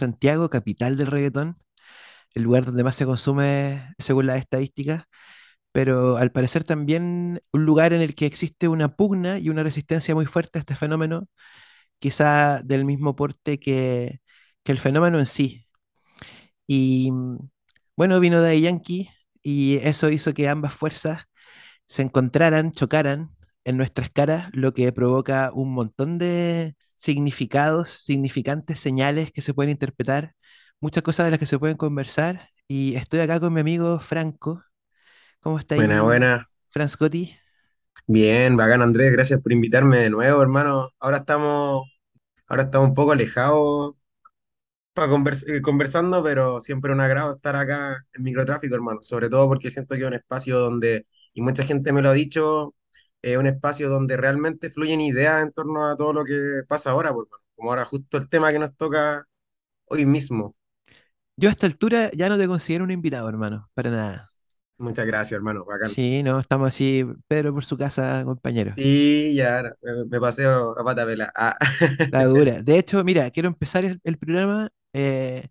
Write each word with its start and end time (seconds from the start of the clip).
Santiago, 0.00 0.50
capital 0.50 0.96
del 0.96 1.08
reggaetón, 1.08 1.58
el 2.34 2.42
lugar 2.44 2.64
donde 2.66 2.84
más 2.84 2.96
se 2.96 3.06
consume 3.06 3.94
según 3.98 4.26
las 4.26 4.38
estadísticas, 4.40 5.04
pero 5.72 6.16
al 6.18 6.32
parecer 6.32 6.64
también 6.64 7.42
un 7.52 7.64
lugar 7.66 7.92
en 7.92 8.02
el 8.02 8.14
que 8.14 8.26
existe 8.26 8.68
una 8.68 8.96
pugna 8.96 9.38
y 9.38 9.50
una 9.50 9.62
resistencia 9.64 10.14
muy 10.14 10.26
fuerte 10.26 10.58
a 10.58 10.62
este 10.62 10.76
fenómeno, 10.76 11.28
quizá 11.98 12.62
del 12.64 12.84
mismo 12.84 13.16
porte 13.16 13.60
que, 13.60 14.20
que 14.64 14.72
el 14.72 14.78
fenómeno 14.80 15.18
en 15.18 15.26
sí. 15.26 15.66
Y 16.66 17.10
bueno, 17.96 18.20
vino 18.20 18.40
de 18.42 18.60
Yankee 18.60 19.10
y 19.42 19.76
eso 19.78 20.08
hizo 20.10 20.32
que 20.34 20.48
ambas 20.48 20.74
fuerzas 20.74 21.24
se 21.88 22.02
encontraran, 22.02 22.72
chocaran 22.72 23.30
en 23.64 23.76
nuestras 23.76 24.10
caras, 24.10 24.50
lo 24.52 24.74
que 24.74 24.92
provoca 24.92 25.50
un 25.54 25.72
montón 25.72 26.18
de 26.18 26.76
significados, 26.96 27.90
significantes, 27.90 28.80
señales 28.80 29.32
que 29.32 29.42
se 29.42 29.54
pueden 29.54 29.70
interpretar, 29.72 30.34
muchas 30.80 31.02
cosas 31.02 31.26
de 31.26 31.30
las 31.32 31.40
que 31.40 31.46
se 31.46 31.58
pueden 31.58 31.76
conversar. 31.76 32.50
Y 32.68 32.94
estoy 32.96 33.20
acá 33.20 33.40
con 33.40 33.52
mi 33.52 33.60
amigo 33.60 34.00
Franco. 34.00 34.62
¿Cómo 35.40 35.58
está 35.58 35.74
Buena, 35.74 36.02
ahí, 36.02 36.02
buena. 36.02 36.44
Franscotti? 36.70 37.36
Bien, 38.06 38.56
bacán 38.56 38.82
Andrés, 38.82 39.12
gracias 39.12 39.40
por 39.40 39.52
invitarme 39.52 39.98
de 39.98 40.10
nuevo, 40.10 40.42
hermano. 40.42 40.90
Ahora 40.98 41.18
estamos, 41.18 41.88
ahora 42.48 42.64
estamos 42.64 42.88
un 42.90 42.94
poco 42.94 43.12
alejados 43.12 43.94
para 44.94 45.08
conversando, 45.62 46.22
pero 46.22 46.60
siempre 46.60 46.92
un 46.92 47.00
agrado 47.00 47.32
estar 47.34 47.56
acá 47.56 48.04
en 48.12 48.22
microtráfico, 48.22 48.74
hermano. 48.74 49.00
Sobre 49.02 49.28
todo 49.30 49.48
porque 49.48 49.70
siento 49.70 49.94
que 49.94 50.02
es 50.02 50.06
un 50.08 50.14
espacio 50.14 50.58
donde, 50.58 51.06
y 51.32 51.42
mucha 51.42 51.62
gente 51.64 51.92
me 51.92 52.02
lo 52.02 52.10
ha 52.10 52.12
dicho, 52.14 52.74
es 53.22 53.36
un 53.36 53.46
espacio 53.46 53.88
donde 53.88 54.16
realmente 54.16 54.70
fluyen 54.70 55.00
ideas 55.00 55.42
en 55.42 55.52
torno 55.52 55.88
a 55.88 55.96
todo 55.96 56.12
lo 56.12 56.24
que 56.24 56.62
pasa 56.68 56.90
ahora, 56.90 57.12
pues. 57.12 57.28
Como 57.56 57.70
ahora 57.70 57.84
justo 57.84 58.16
el 58.18 58.28
tema 58.28 58.52
que 58.52 58.58
nos 58.58 58.76
toca 58.76 59.26
hoy 59.86 60.06
mismo. 60.06 60.56
Yo 61.36 61.48
a 61.48 61.52
esta 61.52 61.66
altura 61.66 62.10
ya 62.12 62.28
no 62.28 62.38
te 62.38 62.46
considero 62.46 62.84
un 62.84 62.90
invitado, 62.92 63.28
hermano, 63.28 63.68
para 63.74 63.90
nada. 63.90 64.32
Muchas 64.78 65.06
gracias, 65.06 65.36
hermano, 65.36 65.64
bacán. 65.64 65.96
Sí, 65.96 66.22
no, 66.22 66.40
estamos 66.40 66.68
así, 66.68 67.04
Pedro 67.26 67.52
por 67.54 67.64
su 67.64 67.76
casa, 67.76 68.22
compañero. 68.24 68.76
Y 68.76 69.34
ya 69.34 69.62
me, 69.82 70.04
me 70.06 70.20
paseo 70.20 70.78
a 70.78 70.84
pata 70.84 71.04
vela. 71.04 71.32
Ah. 71.34 71.56
La 72.10 72.24
dura. 72.24 72.62
De 72.62 72.78
hecho, 72.78 73.02
mira, 73.04 73.30
quiero 73.30 73.48
empezar 73.48 73.84
el, 73.84 74.00
el 74.04 74.18
programa. 74.18 74.70
eh, 74.92 75.48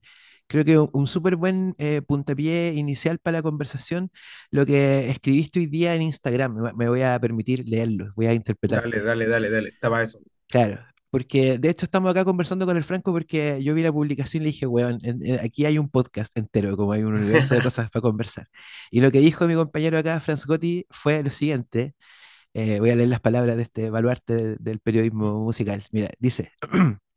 creo 0.49 0.65
que 0.65 0.79
un, 0.79 0.89
un 0.93 1.07
súper 1.07 1.37
buen 1.37 1.75
eh, 1.79 2.01
puntapié 2.03 2.73
inicial 2.75 3.19
para 3.19 3.39
la 3.39 3.43
conversación, 3.43 4.11
lo 4.51 4.65
que 4.67 5.09
escribiste 5.11 5.59
hoy 5.61 5.67
día 5.67 5.95
en 5.95 6.03
Instagram. 6.03 6.55
Me, 6.55 6.73
me 6.73 6.89
voy 6.89 7.03
a 7.03 7.19
permitir 7.21 7.67
leerlo, 7.69 8.13
voy 8.17 8.27
a 8.27 8.33
Dale, 8.67 8.99
interpretarte. 8.99 9.01
dale, 9.01 9.27
dale, 9.27 9.49
dale. 9.49 9.69
Está 9.69 9.89
para 9.89 10.03
eso. 10.03 10.19
Claro, 10.47 10.79
porque 11.11 11.59
de 11.59 11.69
hecho 11.69 11.85
estamos 11.85 12.09
acá 12.11 12.25
conversando 12.25 12.65
con 12.65 12.75
el 12.77 12.83
Franco 12.83 13.11
porque 13.11 13.61
yo 13.63 13.75
vi 13.75 13.83
la 13.83 13.91
publicación 13.91 14.41
y 14.43 14.45
le 14.45 14.51
dije, 14.51 14.65
weón, 14.67 14.99
en- 15.03 15.23
en- 15.25 15.39
aquí 15.39 15.65
hay 15.65 15.77
un 15.77 15.89
podcast 15.89 16.35
entero, 16.37 16.75
como 16.75 16.91
hay 16.93 17.03
un 17.03 17.13
universo 17.15 17.53
de 17.55 17.61
cosas 17.61 17.89
para 17.91 18.01
conversar. 18.01 18.47
Y 18.91 19.01
lo 19.01 19.11
que 19.11 19.19
dijo 19.19 19.45
mi 19.47 19.53
compañero 19.55 19.97
acá, 19.99 20.19
Franz 20.19 20.45
Gotti, 20.45 20.85
fue 20.89 21.23
lo 21.23 21.31
siguiente. 21.31 21.95
eh, 22.53 22.79
voy 22.79 22.91
a 22.91 22.95
leer 22.97 23.09
las 23.09 23.21
palabras 23.21 23.57
de 23.57 23.63
este 23.63 23.89
baluarte 23.91 24.35
de- 24.35 24.57
del 24.59 24.79
periodismo 24.81 25.39
musical. 25.43 25.85
Mira, 25.91 26.09
dice. 26.19 26.51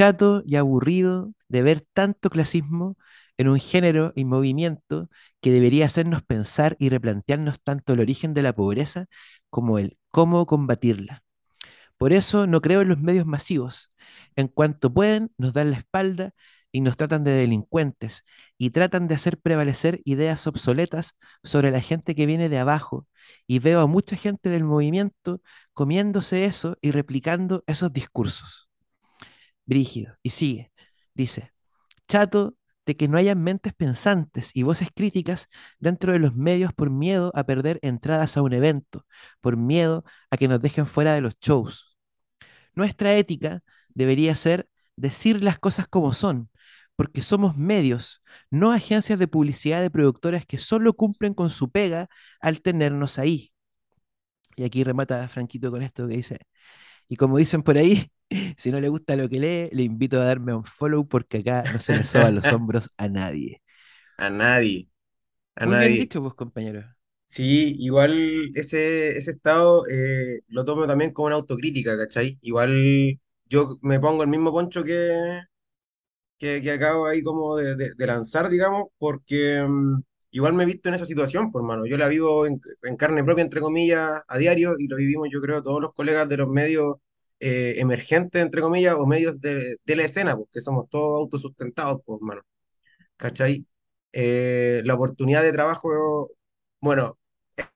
chato 0.00 0.42
y 0.46 0.56
aburrido 0.56 1.34
de 1.48 1.60
ver 1.60 1.82
tanto 1.92 2.30
clasismo 2.30 2.96
en 3.36 3.48
un 3.48 3.58
género 3.60 4.14
y 4.16 4.24
movimiento 4.24 5.10
que 5.42 5.52
debería 5.52 5.84
hacernos 5.84 6.22
pensar 6.22 6.74
y 6.78 6.88
replantearnos 6.88 7.60
tanto 7.62 7.92
el 7.92 8.00
origen 8.00 8.32
de 8.32 8.40
la 8.40 8.54
pobreza 8.54 9.08
como 9.50 9.78
el 9.78 9.98
cómo 10.10 10.46
combatirla. 10.46 11.22
Por 11.98 12.14
eso 12.14 12.46
no 12.46 12.62
creo 12.62 12.80
en 12.80 12.88
los 12.88 12.98
medios 12.98 13.26
masivos. 13.26 13.92
En 14.36 14.48
cuanto 14.48 14.90
pueden, 14.90 15.32
nos 15.36 15.52
dan 15.52 15.70
la 15.70 15.76
espalda 15.78 16.32
y 16.72 16.80
nos 16.80 16.96
tratan 16.96 17.22
de 17.22 17.32
delincuentes 17.32 18.24
y 18.56 18.70
tratan 18.70 19.06
de 19.06 19.16
hacer 19.16 19.38
prevalecer 19.38 20.00
ideas 20.06 20.46
obsoletas 20.46 21.18
sobre 21.44 21.70
la 21.70 21.82
gente 21.82 22.14
que 22.14 22.24
viene 22.24 22.48
de 22.48 22.58
abajo. 22.58 23.06
Y 23.46 23.58
veo 23.58 23.80
a 23.82 23.86
mucha 23.86 24.16
gente 24.16 24.48
del 24.48 24.64
movimiento 24.64 25.42
comiéndose 25.74 26.46
eso 26.46 26.78
y 26.80 26.90
replicando 26.90 27.64
esos 27.66 27.92
discursos. 27.92 28.69
Brígido. 29.70 30.16
Y 30.24 30.30
sigue. 30.30 30.72
Dice, 31.14 31.52
chato 32.08 32.56
de 32.86 32.96
que 32.96 33.08
no 33.08 33.18
hayan 33.18 33.40
mentes 33.42 33.72
pensantes 33.74 34.50
y 34.54 34.64
voces 34.64 34.88
críticas 34.94 35.48
dentro 35.78 36.12
de 36.12 36.18
los 36.18 36.34
medios 36.34 36.72
por 36.74 36.90
miedo 36.90 37.30
a 37.36 37.44
perder 37.44 37.78
entradas 37.82 38.36
a 38.36 38.42
un 38.42 38.52
evento, 38.52 39.06
por 39.40 39.56
miedo 39.56 40.04
a 40.30 40.36
que 40.36 40.48
nos 40.48 40.60
dejen 40.60 40.86
fuera 40.86 41.14
de 41.14 41.20
los 41.20 41.38
shows. 41.40 41.96
Nuestra 42.74 43.14
ética 43.16 43.62
debería 43.90 44.34
ser 44.34 44.68
decir 44.96 45.42
las 45.42 45.58
cosas 45.60 45.86
como 45.88 46.12
son, 46.14 46.50
porque 46.96 47.22
somos 47.22 47.56
medios, 47.56 48.22
no 48.50 48.72
agencias 48.72 49.18
de 49.20 49.28
publicidad 49.28 49.82
de 49.82 49.90
productoras 49.90 50.46
que 50.46 50.58
solo 50.58 50.94
cumplen 50.94 51.34
con 51.34 51.50
su 51.50 51.70
pega 51.70 52.08
al 52.40 52.60
tenernos 52.62 53.18
ahí. 53.20 53.52
Y 54.56 54.64
aquí 54.64 54.84
remata 54.84 55.28
Franquito 55.28 55.70
con 55.70 55.82
esto 55.82 56.08
que 56.08 56.16
dice, 56.16 56.38
y 57.08 57.16
como 57.16 57.38
dicen 57.38 57.62
por 57.62 57.78
ahí, 57.78 58.10
si 58.58 58.70
no 58.70 58.80
le 58.80 58.88
gusta 58.88 59.16
lo 59.16 59.28
que 59.28 59.38
lee, 59.40 59.68
le 59.72 59.82
invito 59.82 60.20
a 60.20 60.24
darme 60.24 60.54
un 60.54 60.64
follow 60.64 61.06
porque 61.08 61.38
acá 61.38 61.66
no 61.68 61.80
se 61.80 61.94
le 61.94 62.04
soban 62.04 62.34
los 62.34 62.50
hombros 62.52 62.90
a 62.96 63.08
nadie. 63.08 63.62
A 64.18 64.30
nadie, 64.30 64.88
a 65.56 65.64
Muy 65.64 65.76
bien 65.78 65.96
nadie. 65.96 65.96
dicho, 65.96 66.20
pues, 66.20 66.34
compañero. 66.34 66.84
Sí, 67.26 67.74
igual 67.78 68.50
ese, 68.56 69.16
ese 69.16 69.30
estado 69.30 69.86
eh, 69.88 70.40
lo 70.48 70.64
tomo 70.64 70.86
también 70.88 71.12
como 71.12 71.26
una 71.26 71.36
autocrítica, 71.36 71.96
¿cachai? 71.96 72.38
Igual 72.42 73.20
yo 73.48 73.78
me 73.82 74.00
pongo 74.00 74.22
el 74.24 74.28
mismo 74.28 74.50
poncho 74.52 74.82
que, 74.82 75.40
que, 76.38 76.62
que 76.62 76.70
acabo 76.72 77.06
ahí 77.06 77.22
como 77.22 77.56
de, 77.56 77.76
de- 77.76 77.94
de 77.96 78.06
lanzar, 78.06 78.48
digamos, 78.50 78.86
porque 78.98 79.62
mm, 79.68 80.02
igual 80.32 80.54
me 80.54 80.64
he 80.64 80.66
visto 80.66 80.88
en 80.88 80.94
esa 80.96 81.06
situación, 81.06 81.50
por 81.50 81.62
mano. 81.62 81.86
Yo 81.86 81.96
la 81.98 82.08
vivo 82.08 82.46
en, 82.46 82.60
en 82.82 82.96
carne 82.96 83.24
propia, 83.24 83.42
entre 83.44 83.60
comillas, 83.60 84.22
a 84.28 84.38
diario, 84.38 84.74
y 84.78 84.88
lo 84.88 84.96
vivimos, 84.96 85.28
yo 85.32 85.40
creo, 85.40 85.62
todos 85.62 85.80
los 85.82 85.92
colegas 85.92 86.28
de 86.28 86.36
los 86.38 86.48
medios 86.48 86.96
eh, 87.40 87.74
emergentes, 87.78 88.42
entre 88.42 88.60
comillas, 88.62 88.94
o 88.96 89.06
medios 89.06 89.40
de, 89.40 89.76
de 89.84 89.96
la 89.96 90.04
escena, 90.04 90.36
porque 90.36 90.60
somos 90.60 90.88
todos 90.90 91.20
autosustentados, 91.22 92.02
por 92.04 92.20
mano. 92.22 92.42
¿cachai? 93.16 93.66
Eh, 94.12 94.82
la 94.84 94.94
oportunidad 94.94 95.42
de 95.42 95.52
trabajo, 95.52 96.30
bueno, 96.80 97.18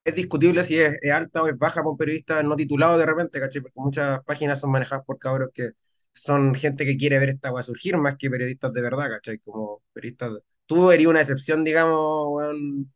es 0.05 0.15
discutible 0.15 0.65
si 0.65 0.79
es, 0.81 0.97
es 1.03 1.13
alta 1.13 1.43
o 1.43 1.49
es 1.49 1.59
baja 1.59 1.77
para 1.83 1.91
un 1.91 1.97
periodista 1.97 2.43
no 2.43 2.57
titulado 2.57 2.99
de 2.99 3.07
repente, 3.07 3.41
¿cachai? 3.41 3.63
Porque 3.63 3.81
muchas 3.81 4.23
páginas 4.25 4.61
son 4.61 4.71
manejadas 4.71 5.05
por 5.05 5.19
cabros 5.19 5.51
que 5.55 5.71
son 6.13 6.55
gente 6.55 6.85
que 6.87 6.97
quiere 6.97 7.19
ver 7.19 7.31
esta 7.31 7.53
weá 7.53 7.63
surgir 7.63 7.97
más 7.99 8.17
que 8.17 8.31
periodistas 8.31 8.73
de 8.73 8.83
verdad, 8.83 9.09
¿cachai? 9.11 9.39
Como 9.39 9.83
periodistas. 9.93 10.33
Tú 10.67 10.91
eres 10.93 11.07
una 11.07 11.21
excepción, 11.21 11.65
digamos, 11.65 12.29
weón, 12.31 12.93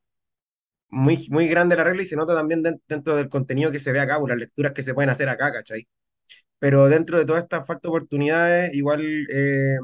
muy, 0.90 1.18
muy 1.30 1.48
grande 1.48 1.76
la 1.76 1.84
regla 1.84 2.02
y 2.02 2.06
se 2.06 2.16
nota 2.16 2.34
también 2.34 2.62
den- 2.62 2.82
dentro 2.88 3.16
del 3.16 3.28
contenido 3.30 3.72
que 3.72 3.80
se 3.80 3.92
ve 3.92 4.00
acá, 4.00 4.18
por 4.18 4.30
las 4.30 4.38
lecturas 4.38 4.72
que 4.72 4.82
se 4.82 4.94
pueden 4.94 5.10
hacer 5.10 5.28
acá, 5.30 5.52
¿cachai? 5.52 5.88
Pero 6.58 6.88
dentro 6.88 7.19
de 7.19 7.24
todas 7.24 7.42
estas 7.44 7.66
falta 7.66 7.82
de 7.84 7.91
oportunidades, 7.91 8.74
igual 8.74 9.02
eh, 9.30 9.76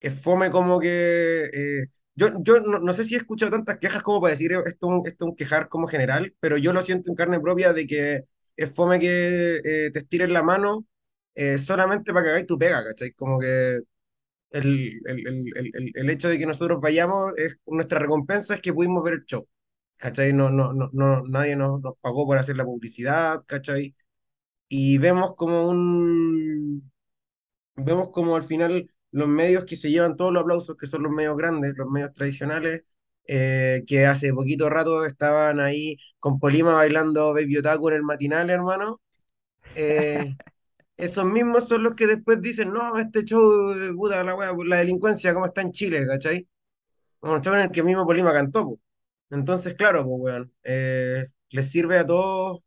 es 0.00 0.20
fome 0.20 0.50
como 0.50 0.80
que... 0.80 1.44
eh, 1.52 1.86
yo 2.14 2.28
yo 2.42 2.60
no, 2.60 2.78
no 2.80 2.92
sé 2.92 3.04
si 3.04 3.14
he 3.14 3.18
escuchado 3.18 3.52
tantas 3.52 3.78
quejas 3.78 4.02
como 4.02 4.20
para 4.20 4.32
decir 4.32 4.52
un- 4.56 4.66
esto 4.66 5.02
es 5.04 5.22
un 5.22 5.36
quejar 5.36 5.68
como 5.68 5.86
general, 5.86 6.34
pero 6.40 6.56
yo 6.58 6.72
lo 6.72 6.82
siento 6.82 7.10
en 7.10 7.16
carne 7.16 7.40
propia 7.40 7.72
de 7.72 7.86
que 7.86 8.22
es 8.56 8.74
fome 8.74 8.98
que 9.00 9.56
eh, 9.64 9.90
te 9.92 9.98
estiren 10.00 10.32
la 10.32 10.42
mano 10.42 10.86
eh, 11.34 11.58
solamente 11.58 12.12
para 12.12 12.24
que 12.24 12.30
hagáis 12.30 12.46
tu 12.46 12.58
pega, 12.58 12.84
¿cachai? 12.84 13.12
Como 13.12 13.38
que 13.40 13.80
el, 14.50 15.00
el, 15.06 15.26
el- 15.56 15.92
el 15.94 16.10
hecho 16.10 16.28
de 16.28 16.38
que 16.38 16.46
nosotros 16.46 16.80
vayamos, 16.80 17.32
es, 17.38 17.58
nuestra 17.66 17.98
recompensa 17.98 18.54
es 18.54 18.60
que 18.60 18.72
pudimos 18.72 19.04
ver 19.04 19.14
el 19.14 19.24
show, 19.26 19.48
¿cachai? 19.98 20.32
No, 20.32 20.50
no, 20.50 20.72
no, 20.74 20.90
no, 20.92 21.22
nadie 21.24 21.56
nos, 21.56 21.80
nos 21.82 21.94
pagó 22.00 22.26
por 22.26 22.38
hacer 22.38 22.56
la 22.56 22.64
publicidad, 22.64 23.40
¿cachai? 23.46 23.94
Y 24.74 24.98
vemos 24.98 25.34
como 25.36 25.68
un 25.68 26.90
Vemos 27.76 28.10
como 28.12 28.36
al 28.36 28.44
final 28.44 28.90
los 29.12 29.28
medios 29.28 29.64
que 29.64 29.76
se 29.76 29.90
llevan 29.90 30.16
todos 30.16 30.32
los 30.32 30.42
aplausos, 30.42 30.76
que 30.76 30.86
son 30.86 31.02
los 31.04 31.12
medios 31.12 31.36
grandes, 31.36 31.74
los 31.76 31.88
medios 31.90 32.12
tradicionales, 32.14 32.84
eh, 33.26 33.84
que 33.86 34.06
hace 34.06 34.32
poquito 34.34 34.68
rato 34.70 35.04
estaban 35.06 35.60
ahí 35.60 35.96
con 36.20 36.38
Polima 36.40 36.74
bailando 36.74 37.34
Baby 37.34 37.58
Otaku 37.58 37.88
en 37.90 37.96
el 37.96 38.02
matinal, 38.04 38.50
hermano. 38.50 39.00
eh, 39.74 40.36
esos 40.96 41.24
mismos 41.26 41.68
son 41.68 41.84
los 41.84 41.94
que 41.94 42.06
después 42.08 42.40
dicen, 42.42 42.70
no, 42.72 42.98
este 42.98 43.24
show, 43.24 43.72
eh, 43.74 43.92
puta 43.96 44.24
la 44.24 44.34
wea, 44.36 44.52
la 44.66 44.78
delincuencia, 44.78 45.34
¿cómo 45.34 45.46
está 45.46 45.62
en 45.62 45.72
Chile, 45.72 46.06
cachai? 46.06 46.48
Un 47.22 47.40
show 47.42 47.54
en 47.54 47.62
el 47.62 47.70
que 47.70 47.82
mismo 47.82 48.06
Polima 48.06 48.32
cantó, 48.32 48.64
po. 48.66 48.80
Entonces, 49.30 49.74
claro, 49.74 50.04
pues, 50.04 50.16
weón, 50.20 50.52
eh, 50.64 51.28
les 51.50 51.70
sirve 51.70 51.98
a 51.98 52.06
todos 52.06 52.62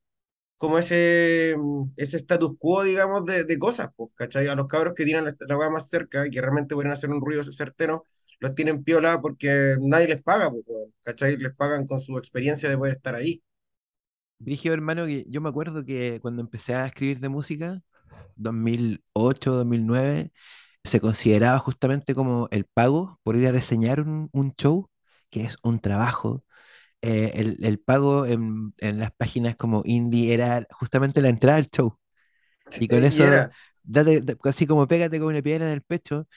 como 0.57 0.79
ese, 0.79 1.55
mm, 1.57 1.83
ese 1.97 2.17
status 2.17 2.53
quo, 2.59 2.83
digamos, 2.83 3.25
de, 3.25 3.43
de 3.45 3.59
cosas, 3.59 3.89
pues, 3.95 4.11
¿cachai? 4.15 4.47
A 4.47 4.55
los 4.55 4.67
cabros 4.67 4.93
que 4.95 5.05
tienen 5.05 5.25
la, 5.25 5.35
la 5.47 5.69
más 5.69 5.89
cerca 5.89 6.25
y 6.27 6.31
que 6.31 6.41
realmente 6.41 6.75
pueden 6.75 6.91
hacer 6.91 7.09
un 7.11 7.21
ruido 7.21 7.43
certero, 7.43 8.05
los 8.39 8.55
tienen 8.55 8.83
piola 8.83 9.21
porque 9.21 9.77
nadie 9.81 10.07
les 10.07 10.23
paga, 10.23 10.51
pues, 10.51 10.65
¿cachai? 11.03 11.37
Les 11.37 11.55
pagan 11.55 11.85
con 11.87 11.99
su 11.99 12.17
experiencia 12.17 12.69
de 12.69 12.77
poder 12.77 12.95
estar 12.97 13.15
ahí. 13.15 13.41
Brígido, 14.37 14.73
hermano, 14.73 15.07
yo 15.07 15.41
me 15.41 15.49
acuerdo 15.49 15.85
que 15.85 16.19
cuando 16.21 16.41
empecé 16.41 16.75
a 16.75 16.85
escribir 16.85 17.19
de 17.19 17.29
música, 17.29 17.81
2008, 18.35 19.53
2009, 19.55 20.31
se 20.83 20.99
consideraba 21.01 21.57
justamente 21.59 22.13
como 22.15 22.47
el 22.51 22.65
pago 22.65 23.19
por 23.23 23.35
ir 23.37 23.47
a 23.47 23.51
reseñar 23.53 24.01
un, 24.01 24.29
un 24.33 24.53
show, 24.55 24.89
que 25.29 25.45
es 25.45 25.57
un 25.63 25.79
trabajo. 25.79 26.43
Eh, 27.05 27.31
el, 27.35 27.57
el 27.65 27.79
pago 27.79 28.25
en, 28.27 28.73
en 28.79 28.99
las 28.99 29.11
páginas 29.13 29.55
como 29.57 29.83
indie 29.85 30.33
era 30.33 30.67
justamente 30.71 31.21
la 31.21 31.29
entrada 31.29 31.57
al 31.59 31.67
show. 31.67 31.97
Y 32.77 32.87
con 32.87 33.03
eso, 33.03 33.25
era, 33.27 33.49
date, 33.83 34.21
da- 34.21 34.35
así 34.45 34.67
como 34.67 34.87
pégate 34.87 35.19
con 35.19 35.29
una 35.29 35.41
piedra 35.41 35.65
en 35.67 35.71
el 35.73 35.81
pecho. 35.81 36.27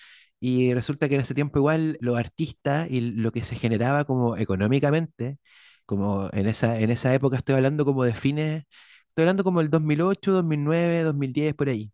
Y 0.40 0.72
resulta 0.74 1.08
que 1.08 1.16
en 1.16 1.22
ese 1.22 1.34
tiempo 1.34 1.58
igual 1.58 1.98
los 2.00 2.16
artistas 2.18 2.88
y 2.90 3.00
lo 3.00 3.32
que 3.32 3.44
se 3.44 3.56
generaba 3.56 4.04
como 4.04 4.36
económicamente, 4.36 5.38
como 5.86 6.30
en 6.32 6.46
esa, 6.48 6.78
en 6.80 6.90
esa 6.90 7.12
época 7.14 7.38
estoy 7.38 7.56
hablando 7.56 7.84
como 7.84 8.04
de 8.04 8.14
fines, 8.14 8.64
estoy 9.08 9.22
hablando 9.24 9.42
como 9.44 9.60
el 9.60 9.70
2008, 9.70 10.32
2009, 10.32 11.02
2010, 11.02 11.54
por 11.54 11.68
ahí. 11.68 11.90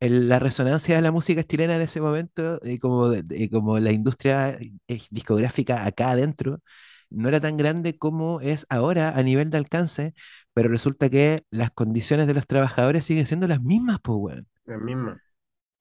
El- 0.00 0.28
la 0.28 0.38
resonancia 0.38 0.96
de 0.96 1.02
la 1.02 1.12
música 1.12 1.44
chilena 1.44 1.76
en 1.76 1.82
ese 1.82 2.00
momento, 2.00 2.60
como, 2.80 3.12
como 3.50 3.78
la 3.80 3.92
industria 3.92 4.50
eh, 4.88 5.02
discográfica 5.10 5.84
acá 5.86 6.10
adentro, 6.12 6.60
no 7.10 7.28
era 7.28 7.40
tan 7.40 7.56
grande 7.56 7.98
como 7.98 8.40
es 8.40 8.66
ahora 8.68 9.10
a 9.10 9.22
nivel 9.22 9.50
de 9.50 9.58
alcance, 9.58 10.14
pero 10.54 10.68
resulta 10.68 11.10
que 11.10 11.44
las 11.50 11.70
condiciones 11.72 12.26
de 12.26 12.34
los 12.34 12.46
trabajadores 12.46 13.04
siguen 13.04 13.26
siendo 13.26 13.46
las 13.48 13.62
mismas, 13.62 13.98
pues, 14.02 14.18
weón. 14.18 14.48
la 14.66 14.78
misma, 14.78 15.20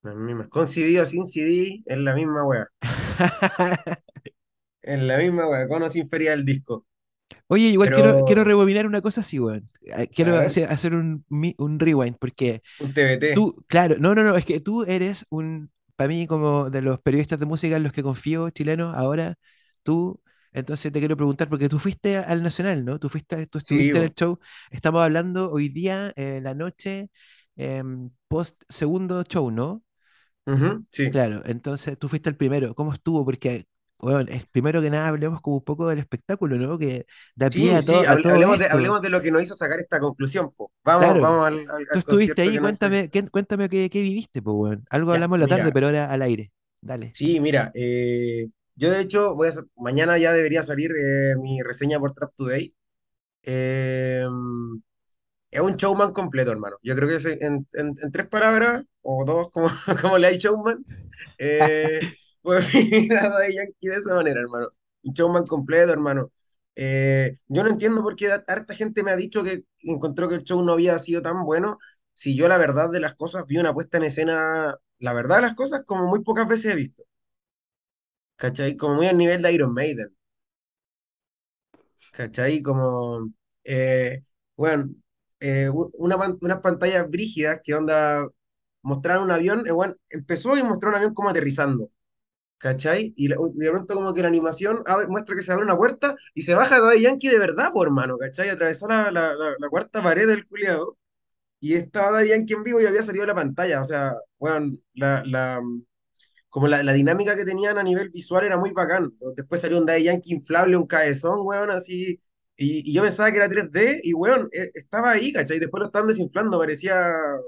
la 0.04 0.16
misma. 0.16 0.50
Con 0.50 0.68
CD 0.68 1.02
o 1.02 1.06
sin 1.06 1.26
CD, 1.28 1.84
es 1.86 1.98
la 2.00 2.14
misma 2.16 2.44
wea. 2.46 2.68
Es 4.82 5.00
la 5.00 5.18
misma 5.20 5.48
wea, 5.48 5.68
con 5.68 5.84
o 5.84 5.90
sin 5.90 6.08
feria 6.10 6.32
del 6.32 6.46
disco. 6.46 6.86
Oye, 7.48 7.68
igual 7.70 7.90
quiero, 7.90 8.26
quiero 8.26 8.44
rebobinar 8.44 8.86
una 8.88 9.02
cosa 9.02 9.22
así, 9.22 9.40
weón. 9.40 9.70
Eh, 9.82 9.94
a 9.94 10.06
Quiero 10.08 10.38
hacer, 10.38 10.72
hacer 10.72 10.94
un, 10.94 11.26
un 11.30 11.80
rewind, 11.80 12.18
porque 12.20 12.62
un 12.80 12.94
TBT. 12.94 13.26
Tú, 13.34 13.64
claro, 13.68 13.96
no, 14.00 14.16
no, 14.16 14.24
no, 14.24 14.36
es 14.36 14.46
que 14.46 14.60
tú 14.60 14.84
eres 14.84 15.26
un, 15.30 15.72
para 15.96 16.08
mí, 16.10 16.28
como 16.28 16.70
de 16.70 16.82
los 16.82 17.00
periodistas 17.02 17.40
de 17.40 17.46
música 17.46 17.78
en 17.78 17.84
los 17.84 17.94
que 17.94 18.04
confío, 18.04 18.50
chilenos, 18.50 18.96
ahora, 18.96 19.38
tú, 19.84 20.22
entonces 20.60 20.92
te 20.92 21.00
quiero 21.00 21.16
preguntar, 21.18 21.50
porque 21.50 21.70
tú 21.70 21.80
fuiste 21.80 22.18
al 22.18 22.44
Nacional, 22.44 22.84
¿no? 22.86 23.00
Tú 23.00 23.10
fuiste, 23.10 23.48
tú 23.48 23.58
Sí, 23.64 23.76
estuviste 23.76 23.98
en 24.00 24.04
el 24.06 24.14
show, 24.14 24.40
estamos 24.72 25.04
hablando 25.04 25.52
hoy 25.52 25.70
día, 25.70 26.14
eh, 26.16 26.40
la 26.44 26.54
noche, 26.54 27.10
em, 27.56 28.10
post 28.28 28.62
segundo 28.70 29.24
show, 29.24 29.52
¿no? 29.52 29.84
Sí. 30.92 31.10
Claro, 31.10 31.42
entonces 31.46 31.98
tú 31.98 32.10
fuiste 32.10 32.30
el 32.30 32.36
primero, 32.36 32.76
¿cómo 32.76 32.94
estuvo? 32.94 33.24
Porque, 33.24 33.66
bueno, 33.98 34.30
es, 34.30 34.46
primero 34.48 34.82
que 34.82 34.90
nada 34.90 35.08
hablemos 35.08 35.42
como 35.42 35.58
un 35.58 35.64
poco 35.64 35.88
del 35.88 36.00
espectáculo, 36.00 36.58
¿no? 36.58 36.78
Que 36.78 37.06
da 37.36 37.50
pie 37.52 37.74
Sí, 37.74 37.76
a, 37.76 37.84
sí, 37.84 38.04
todo 38.06 38.06
a 38.06 38.18
todo 38.18 38.34
hablemos 38.34 38.60
de, 38.60 38.66
esto. 38.66 38.68
hablemos 38.68 39.02
de 39.02 39.10
lo 39.10 39.22
que 39.22 39.32
nos 39.32 39.42
hizo 39.42 39.56
sacar 39.56 39.80
esta 39.80 40.00
conclusión, 40.00 40.52
po. 40.54 40.72
Vamos, 40.84 41.18
Claro, 41.18 41.20
vamos 41.20 41.48
al, 41.48 41.60
al- 41.70 41.88
Tú 41.92 42.00
estuviste 42.00 42.42
ahí, 42.44 42.60
cuéntame, 42.60 43.10
¿qué- 43.10 43.30
cuéntame 43.30 43.70
qué, 43.70 43.90
qué 43.90 44.02
viviste, 44.02 44.42
pues, 44.42 44.56
weón. 44.58 44.86
Algo 44.90 45.12
Ya, 45.12 45.14
hablamos 45.14 45.38
en 45.38 45.42
la 45.42 45.48
tarde, 45.48 45.72
pero 45.74 45.88
ahora 45.88 46.12
al 46.12 46.22
aire. 46.24 46.52
Dale. 46.82 47.18
sí, 47.18 47.40
mira, 47.40 47.72
eh, 47.74 48.48
yo 48.78 48.92
de 48.92 49.02
hecho, 49.02 49.36
voy 49.36 49.50
a 49.50 49.56
mañana 49.78 50.18
ya 50.20 50.34
debería 50.34 50.64
salir 50.64 50.92
eh, 50.94 51.36
mi 51.38 51.62
reseña 51.64 52.00
por 52.00 52.14
Trap 52.14 52.34
Today. 52.36 52.76
Eh, 53.44 54.26
es 55.52 55.62
un 55.62 55.76
showman 55.78 56.12
completo, 56.14 56.52
hermano. 56.52 56.78
Yo 56.84 56.96
creo 56.96 57.08
que 57.10 57.16
es 57.16 57.26
en, 57.26 57.68
en- 57.74 57.96
en 58.02 58.12
tres 58.12 58.28
palabras, 58.28 58.84
o 59.02 59.26
dos, 59.26 59.50
como, 59.52 59.70
como 60.02 60.18
le 60.18 60.28
hay 60.28 60.38
showman, 60.38 60.86
eh, 61.38 62.02
pues 62.42 62.74
Daddy 62.74 63.56
Yankee 63.56 63.88
de 63.90 63.96
esa 63.96 64.16
manera, 64.16 64.42
hermano. 64.42 64.70
Un 65.04 65.14
showman 65.14 65.46
completo, 65.48 65.92
hermano. 65.94 66.32
Eh, 66.76 67.34
yo 67.48 67.64
no 67.64 67.70
entiendo 67.70 68.04
por 68.04 68.16
qué 68.16 68.32
harta 68.32 68.76
gente 68.76 69.04
me 69.04 69.12
ha 69.12 69.16
dicho 69.16 69.44
que 69.44 69.64
encontró 69.82 70.30
que 70.30 70.36
el 70.36 70.44
show 70.44 70.64
no 70.64 70.74
había 70.74 70.98
sido 71.00 71.22
tan 71.24 71.44
bueno, 71.46 71.78
si 72.14 72.36
yo 72.38 72.48
la 72.48 72.58
verdad 72.58 72.90
de 72.92 73.00
las 73.00 73.16
cosas 73.16 73.46
vi 73.48 73.58
una 73.58 73.74
puesta 73.74 73.98
en 73.98 74.04
escena, 74.06 74.76
la 75.00 75.14
verdad 75.14 75.38
de 75.38 75.42
las 75.44 75.56
cosas, 75.56 75.84
como 75.86 76.08
muy 76.08 76.24
pocas 76.24 76.48
veces 76.48 76.74
he 76.74 76.78
visto, 76.78 77.04
¿cachai? 78.38 78.78
Como 78.78 78.96
muy 78.96 79.08
al 79.08 79.18
nivel 79.18 79.42
de 79.44 79.54
Iron 79.54 79.74
Maiden. 79.74 80.16
¿cachai? 82.12 82.62
Como, 82.62 83.30
eh, 83.64 84.24
bueno, 84.56 84.90
eh, 85.40 85.70
u- 85.70 85.92
una, 85.96 86.18
unas 86.42 86.62
pantallas 86.62 87.10
brígidas 87.10 87.62
que 87.64 87.74
onda, 87.76 88.28
mostraron 88.82 89.24
un 89.26 89.32
avión, 89.32 89.68
eh, 89.68 89.72
bueno, 89.72 89.96
empezó 90.10 90.58
y 90.58 90.64
mostró 90.64 90.90
un 90.90 90.96
avión 90.96 91.14
como 91.14 91.30
aterrizando, 91.30 91.92
¿cachai? 92.58 93.14
Y, 93.18 93.30
de 93.30 93.72
pronto 93.72 93.96
como 93.96 94.14
que 94.16 94.22
la 94.24 94.30
animación 94.30 94.84
muestra 95.10 95.36
que 95.36 95.44
se 95.44 95.54
abre 95.54 95.66
una 95.66 95.78
puerta 95.78 96.16
y 96.34 96.44
se 96.44 96.56
baja 96.56 96.82
Daddy 96.82 97.02
Yankee 97.04 97.30
de 97.30 97.40
verdad, 97.40 97.72
por 97.74 97.88
hermano, 97.88 98.18
¿cachai? 98.18 98.50
Atravesó 98.50 98.88
la, 98.90 99.12
la, 99.12 99.34
la, 99.36 99.70
cuarta 99.70 100.04
pared 100.04 100.28
del 100.28 100.48
culiado 100.48 100.98
y 101.60 101.76
estaba 101.76 102.12
Daddy 102.14 102.30
Yankee 102.30 102.54
en 102.56 102.64
vivo 102.64 102.82
y 102.82 102.86
había 102.88 103.04
salido 103.04 103.26
la 103.26 103.36
pantalla, 103.36 103.82
o 103.82 103.86
sea, 103.86 104.14
bueno, 104.40 104.78
la, 104.96 105.62
como 106.58 106.68
la, 106.70 106.82
la 106.82 106.94
dinámica 106.94 107.36
que 107.36 107.46
tenían 107.46 107.78
a 107.78 107.84
nivel 107.84 108.10
visual 108.10 108.44
era 108.44 108.58
muy 108.58 108.72
bacán. 108.72 109.14
Después 109.36 109.62
salió 109.62 109.78
un 109.78 109.86
Daddy 109.86 110.06
Yankee 110.06 110.34
inflable, 110.34 110.76
un 110.76 110.88
cabezón, 110.88 111.42
weón, 111.46 111.70
así. 111.70 112.20
Y, 112.56 112.90
y 112.90 112.94
yo 112.96 113.04
pensaba 113.04 113.30
que 113.32 113.38
era 113.38 113.48
3D 113.48 114.00
y, 114.04 114.14
weón, 114.16 114.50
eh, 114.52 114.72
estaba 114.74 115.12
ahí, 115.12 115.32
¿cachai? 115.32 115.60
Después 115.60 115.82
lo 115.82 115.86
estaban 115.86 116.08
desinflando, 116.08 116.58
parecía, 116.58 116.96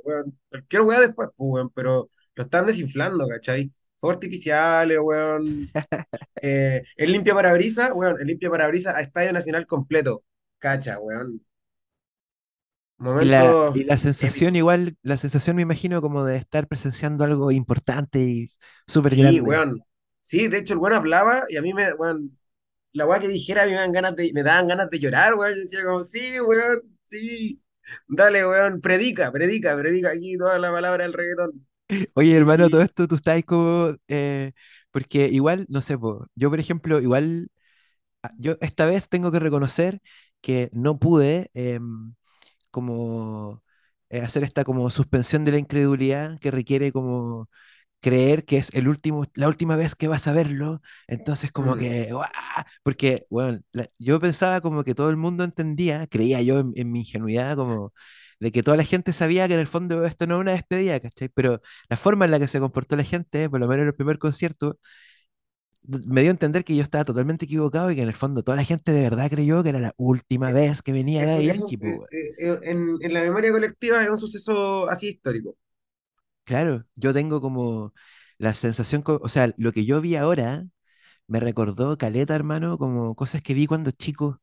weón, 0.03 0.38
cualquier 0.50 0.83
weón 0.83 1.01
después, 1.01 1.29
pues, 1.35 1.50
weón, 1.50 1.71
pero 1.71 2.11
lo 2.35 2.44
estaban 2.44 2.67
desinflando, 2.67 3.27
¿cachai? 3.27 3.71
Fuegos 4.00 4.17
artificiales, 4.17 5.00
weón. 5.01 5.71
Eh, 6.41 6.83
el 6.97 7.12
limpia 7.12 7.33
parabrisas, 7.33 7.91
weón, 7.94 8.21
el 8.21 8.27
limpia 8.27 8.50
parabrisas 8.51 8.95
a 8.95 9.01
Estadio 9.01 9.33
Nacional 9.33 9.65
completo. 9.67 10.23
Cacha, 10.59 11.00
weón. 11.00 11.41
Y 13.18 13.25
la, 13.25 13.57
Momento 13.57 13.74
y 13.74 13.84
la 13.84 13.98
sensación, 13.98 14.56
igual, 14.56 14.98
la 15.04 15.18
sensación 15.18 15.56
me 15.56 15.62
imagino 15.63 16.01
como 16.01 16.24
de 16.25 16.38
estar 16.38 16.68
presenciando 16.68 17.24
algo 17.25 17.51
importante 17.51 18.19
y 18.22 18.50
súper 18.88 19.16
Sí, 19.16 19.18
grande. 19.18 19.42
weón. 19.42 19.84
Sí, 20.22 20.48
de 20.48 20.57
hecho 20.60 20.74
el 20.74 20.80
weón 20.80 20.94
hablaba 20.96 21.44
y 21.50 21.57
a 21.57 21.62
mí 21.62 21.74
me, 21.74 21.94
weón, 21.94 22.38
la 22.94 23.07
weá 23.07 23.19
que 23.19 23.28
dijera 23.28 23.66
me 23.66 23.74
daban 23.74 23.92
ganas 23.94 24.16
de, 24.16 24.31
me 24.34 24.44
daban 24.44 24.68
ganas 24.68 24.90
de 24.90 25.00
llorar, 25.00 25.36
weón. 25.36 25.56
Yo 25.56 25.62
decía 25.62 25.84
como, 25.86 26.04
sí, 26.04 26.40
weón, 26.42 26.81
sí. 27.06 27.62
Dale, 28.07 28.48
weón, 28.48 28.81
predica, 28.81 29.31
predica, 29.31 29.78
predica 29.78 30.12
aquí 30.12 30.38
toda 30.38 30.60
la 30.60 30.72
palabra 30.72 31.04
del 31.04 31.13
reggaetón. 31.13 31.68
Oye, 32.13 32.36
hermano, 32.38 32.69
todo 32.69 32.81
esto 32.84 33.07
tú 33.07 33.16
estás 33.16 33.44
como, 33.46 33.96
eh, 34.07 34.51
porque 34.92 35.28
igual, 35.30 35.66
no 35.69 35.81
sé, 35.81 35.98
po, 35.98 36.28
yo 36.36 36.50
por 36.51 36.60
ejemplo, 36.60 37.00
igual, 37.00 37.50
ah, 38.24 38.31
yo 38.40 38.57
esta 38.62 38.86
vez 38.88 39.10
tengo 39.10 39.31
que 39.31 39.40
reconocer 39.40 40.01
que 40.42 40.69
no 40.74 41.00
pude 41.00 41.51
em, 41.56 42.16
como 42.71 43.63
eh, 44.10 44.21
hacer 44.21 44.44
esta 44.44 44.63
como 44.63 44.89
suspensión 44.92 45.45
de 45.45 45.51
la 45.54 45.60
incredulidad 45.60 46.39
que 46.39 46.51
requiere 46.51 46.92
como 46.92 47.50
creer 48.01 48.45
que 48.45 48.57
es 48.57 48.69
el 48.74 48.88
último, 48.88 49.25
la 49.36 49.48
última 49.50 49.75
vez 49.75 49.95
que 49.95 50.07
vas 50.07 50.27
a 50.27 50.33
verlo, 50.33 50.81
entonces 51.07 51.51
como 51.51 51.75
mm, 51.75 51.77
que, 51.77 52.12
¡guau! 52.13 52.29
porque, 52.84 53.25
bueno, 53.29 53.62
la- 53.74 53.88
yo 54.00 54.20
pensaba 54.20 54.62
como 54.62 54.84
que 54.84 54.96
todo 54.96 55.10
el 55.10 55.17
mundo 55.17 55.43
entendía, 55.43 56.08
creía 56.08 56.41
yo 56.41 56.60
en, 56.60 56.72
en 56.75 56.91
mi 56.91 57.00
ingenuidad, 57.01 57.55
como 57.58 57.93
de 58.39 58.51
que 58.51 58.63
toda 58.63 58.77
la 58.77 58.86
gente 58.86 59.12
sabía 59.13 59.48
que 59.48 59.53
en 59.55 59.60
el 59.60 59.67
fondo 59.67 60.05
esto 60.05 60.25
no 60.27 60.36
es 60.36 60.41
una 60.41 60.51
despedida, 60.53 61.00
¿cachai? 61.00 61.29
Pero 61.29 61.62
la 61.89 61.98
forma 61.98 62.25
en 62.25 62.32
la 62.32 62.39
que 62.39 62.48
se 62.48 62.60
comportó 62.60 62.96
la 62.96 63.03
gente, 63.03 63.50
por 63.50 63.60
lo 63.60 63.67
menos 63.67 63.82
en 63.84 63.88
el 63.89 63.96
primer 63.96 64.17
concierto, 64.20 64.79
me 66.05 66.22
dio 66.22 66.29
a 66.31 66.34
entender 66.34 66.63
que 66.63 66.75
yo 66.75 66.84
estaba 66.84 67.05
totalmente 67.05 67.46
equivocado 67.46 67.91
y 67.91 67.96
que 67.96 68.01
en 68.03 68.08
el 68.10 68.15
fondo 68.15 68.43
toda 68.43 68.58
la 68.58 68.63
gente 68.63 68.91
de 68.91 69.01
verdad 69.01 69.29
creyó 69.29 69.63
que 69.63 69.69
era 69.69 69.79
la 69.79 69.93
última 69.98 70.51
eh, 70.51 70.53
vez 70.53 70.81
que 70.81 70.91
venía 70.91 71.24
eso, 71.24 71.41
eso 71.41 71.41
Yankee, 71.41 71.77
eh, 72.12 72.34
eh, 72.39 72.60
en, 72.63 72.98
en 73.01 73.13
la 73.13 73.22
memoria 73.22 73.51
colectiva 73.51 74.03
es 74.03 74.10
un 74.10 74.17
suceso 74.17 74.89
así 74.89 75.10
histórico. 75.10 75.55
Claro, 76.43 76.86
yo 76.96 77.13
tengo 77.13 77.41
como 77.41 77.93
la 78.39 78.55
sensación, 78.55 79.03
o 79.05 79.29
sea, 79.29 79.53
lo 79.58 79.72
que 79.72 79.86
yo 79.86 80.01
vi 80.01 80.15
ahora 80.15 80.65
Me 81.27 81.39
recordó 81.39 81.98
caleta, 81.98 82.36
hermano, 82.36 82.77
como 82.77 83.15
cosas 83.15 83.41
que 83.43 83.53
vi 83.55 83.67
cuando 83.67 83.91
chico, 83.91 84.41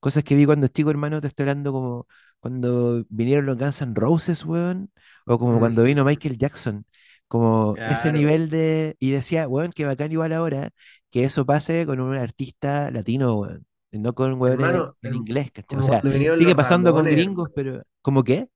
cosas 0.00 0.24
que 0.24 0.34
vi 0.36 0.46
cuando 0.46 0.68
chico, 0.68 0.90
hermano, 0.90 1.20
te 1.20 1.28
estoy 1.28 1.44
hablando 1.44 1.72
como 1.72 2.08
cuando 2.40 3.04
vinieron 3.10 3.46
los 3.46 3.58
Guns 3.58 3.82
N' 3.82 3.94
Roses, 3.96 4.44
weón, 4.44 4.92
o 5.26 5.38
como 5.38 5.58
cuando 5.60 5.84
vino 5.84 6.04
Michael 6.04 6.38
Jackson, 6.38 6.86
como 7.28 7.76
ese 7.76 8.12
nivel 8.12 8.50
de, 8.50 8.96
y 8.98 9.10
decía, 9.10 9.46
weón, 9.46 9.72
que 9.72 9.84
bacán 9.84 10.10
igual 10.10 10.32
ahora 10.32 10.70
que 11.10 11.24
eso 11.24 11.46
pase 11.46 11.86
con 11.86 12.00
un 12.00 12.16
artista 12.16 12.90
latino, 12.90 13.36
weón, 13.36 13.66
no 13.92 14.14
con 14.14 14.42
Hermano, 14.46 14.96
en 15.02 15.14
inglés, 15.14 15.50
¿cachai? 15.52 15.78
O 15.78 15.82
sea, 15.82 16.02
sigue 16.02 16.56
pasando 16.56 16.92
con 16.92 17.04
gringos, 17.04 17.50
pero, 17.54 17.82
¿cómo 18.02 18.24
qué? 18.24 18.48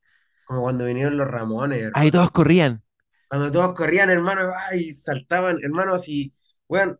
Como 0.45 0.63
cuando 0.63 0.85
vinieron 0.85 1.17
los 1.17 1.29
Ramones, 1.29 1.91
Ahí 1.95 2.11
todos 2.11 2.31
corrían. 2.31 2.83
Cuando 3.29 3.51
todos 3.51 3.75
corrían, 3.75 4.11
hermano, 4.11 4.51
ay, 4.71 4.91
saltaban, 4.93 5.59
hermano, 5.63 5.95
así. 5.95 6.35
Weón, 6.69 6.99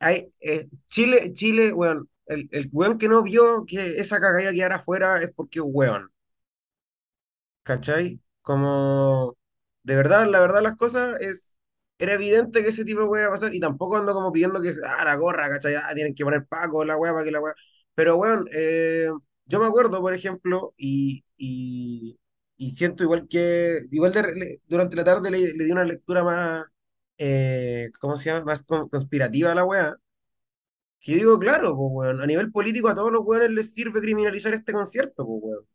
hay, 0.00 0.32
eh, 0.40 0.68
Chile, 0.88 1.32
Chile, 1.32 1.72
weón, 1.72 2.08
el, 2.26 2.48
el 2.52 2.68
weón 2.72 2.98
que 2.98 3.08
no 3.08 3.22
vio 3.22 3.64
que 3.66 3.98
esa 3.98 4.20
cagalla 4.20 4.52
quedara 4.52 4.76
afuera 4.76 5.20
es 5.20 5.32
porque 5.34 5.60
weón, 5.60 6.10
¿cachai? 7.62 8.20
Como, 8.48 9.36
de 9.82 9.94
verdad, 9.96 10.26
la 10.28 10.40
verdad 10.40 10.62
las 10.62 10.76
cosas 10.76 11.20
es, 11.20 11.58
era 11.98 12.14
evidente 12.14 12.62
que 12.62 12.70
ese 12.70 12.84
tipo 12.84 13.14
de 13.14 13.24
a 13.24 13.28
pasar 13.30 13.54
y 13.54 13.60
tampoco 13.60 13.96
ando 13.98 14.14
como 14.14 14.32
pidiendo 14.32 14.62
que, 14.62 14.72
ah, 14.86 15.04
la 15.04 15.16
gorra, 15.16 15.48
¿cachai? 15.50 15.74
Ah, 15.76 15.92
tienen 15.94 16.14
que 16.14 16.24
poner 16.24 16.46
Paco, 16.46 16.84
la 16.84 16.96
weá, 16.96 17.12
para 17.12 17.24
que 17.24 17.30
la 17.32 17.40
weá. 17.40 17.54
Pero 17.94 18.16
weón, 18.16 18.46
eh, 18.52 19.10
yo 19.46 19.60
me 19.60 19.66
acuerdo, 19.66 20.00
por 20.00 20.14
ejemplo, 20.14 20.74
y, 20.76 21.24
y 21.36 22.18
y 22.60 22.72
siento 22.72 23.04
igual 23.04 23.28
que, 23.28 23.80
igual 23.92 24.12
durante 24.66 24.96
la 24.96 25.04
tarde 25.04 25.30
le, 25.30 25.54
le 25.54 25.64
di 25.64 25.70
una 25.72 25.84
lectura 25.84 26.24
más, 26.24 26.64
eh, 27.18 27.90
¿cómo 28.00 28.16
se 28.16 28.30
llama? 28.30 28.44
Más 28.46 28.62
con- 28.62 28.88
conspirativa 28.88 29.52
a 29.52 29.54
la 29.54 29.64
weá. 29.64 29.96
Que 31.00 31.12
yo 31.12 31.18
digo, 31.18 31.38
claro, 31.40 31.74
pues, 31.76 31.90
weón, 31.92 32.20
a 32.20 32.26
nivel 32.26 32.52
político 32.52 32.88
a 32.88 32.94
todos 32.94 33.10
los 33.12 33.22
weones 33.24 33.50
les 33.50 33.74
sirve 33.74 34.00
criminalizar 34.00 34.54
este 34.54 34.72
concierto, 34.72 35.26
pues, 35.26 35.40
weón. 35.42 35.66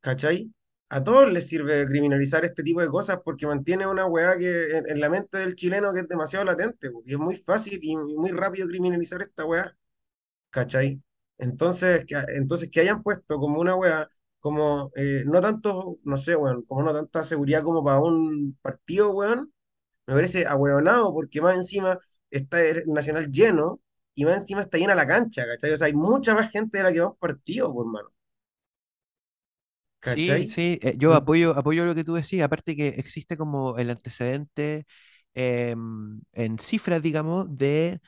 ¿Cachai? 0.00 0.52
A 0.96 1.02
todos 1.02 1.32
les 1.32 1.48
sirve 1.48 1.86
criminalizar 1.86 2.44
este 2.44 2.62
tipo 2.62 2.80
de 2.82 2.88
cosas 2.88 3.18
porque 3.24 3.46
mantiene 3.46 3.86
una 3.86 4.04
weá 4.06 4.36
que 4.38 4.76
en, 4.76 5.00
la 5.00 5.08
mente 5.08 5.38
del 5.38 5.54
chileno 5.56 5.92
que 5.92 6.00
es 6.00 6.08
demasiado 6.08 6.44
latente, 6.44 6.90
y 7.06 7.12
es 7.14 7.18
muy 7.18 7.36
fácil 7.36 7.78
y, 7.82 7.96
muy 7.96 8.30
rápido 8.30 8.68
criminalizar 8.68 9.22
esta 9.22 9.44
weá. 9.46 9.74
¿cachai? 10.50 11.02
Entonces, 11.38 12.04
que, 12.06 12.16
entonces 12.36 12.70
que 12.70 12.80
hayan 12.80 13.02
puesto 13.02 13.38
como 13.38 13.60
una 13.60 13.76
wea, 13.76 14.10
como 14.40 14.92
eh, 14.96 15.24
no 15.26 15.40
tanto, 15.40 15.98
no 16.04 16.16
sé, 16.18 16.36
weón, 16.36 16.64
como 16.66 16.82
no 16.82 16.92
tanta 16.94 17.24
seguridad 17.24 17.62
como 17.62 17.84
para 17.84 18.00
un 18.00 18.58
partido, 18.62 19.12
weón, 19.12 19.52
me 20.06 20.14
parece 20.14 20.46
ahueonado 20.46 21.12
porque 21.14 21.40
más 21.40 21.56
encima 21.56 21.98
está 22.30 22.62
el 22.64 22.86
Nacional 22.88 23.30
lleno 23.30 23.80
y 24.14 24.24
más 24.24 24.38
encima 24.38 24.62
está 24.62 24.78
llena 24.78 24.94
la 24.94 25.06
cancha, 25.06 25.46
¿cachai? 25.46 25.72
O 25.72 25.76
sea, 25.76 25.86
hay 25.88 25.94
mucha 25.94 26.34
más 26.34 26.50
gente 26.50 26.78
de 26.78 26.84
la 26.84 26.92
que 26.92 27.00
va 27.00 27.06
a 27.06 27.10
un 27.10 27.16
partido, 27.18 27.72
por 27.74 27.86
mano, 27.86 28.10
¿cachai? 30.02 30.42
sí, 30.48 30.78
eh, 30.82 30.94
yo 30.98 31.14
apoyo, 31.14 31.56
apoyo 31.56 31.84
lo 31.84 31.94
que 31.94 32.04
tú 32.04 32.14
decías, 32.14 32.44
aparte 32.46 32.76
que 32.76 32.88
existe 32.88 33.36
como 33.36 33.76
el 33.78 33.90
antecedente 33.90 34.86
em, 35.34 36.20
en 36.32 36.58
cifras, 36.58 37.02
digamos, 37.02 37.46
de 37.56 38.00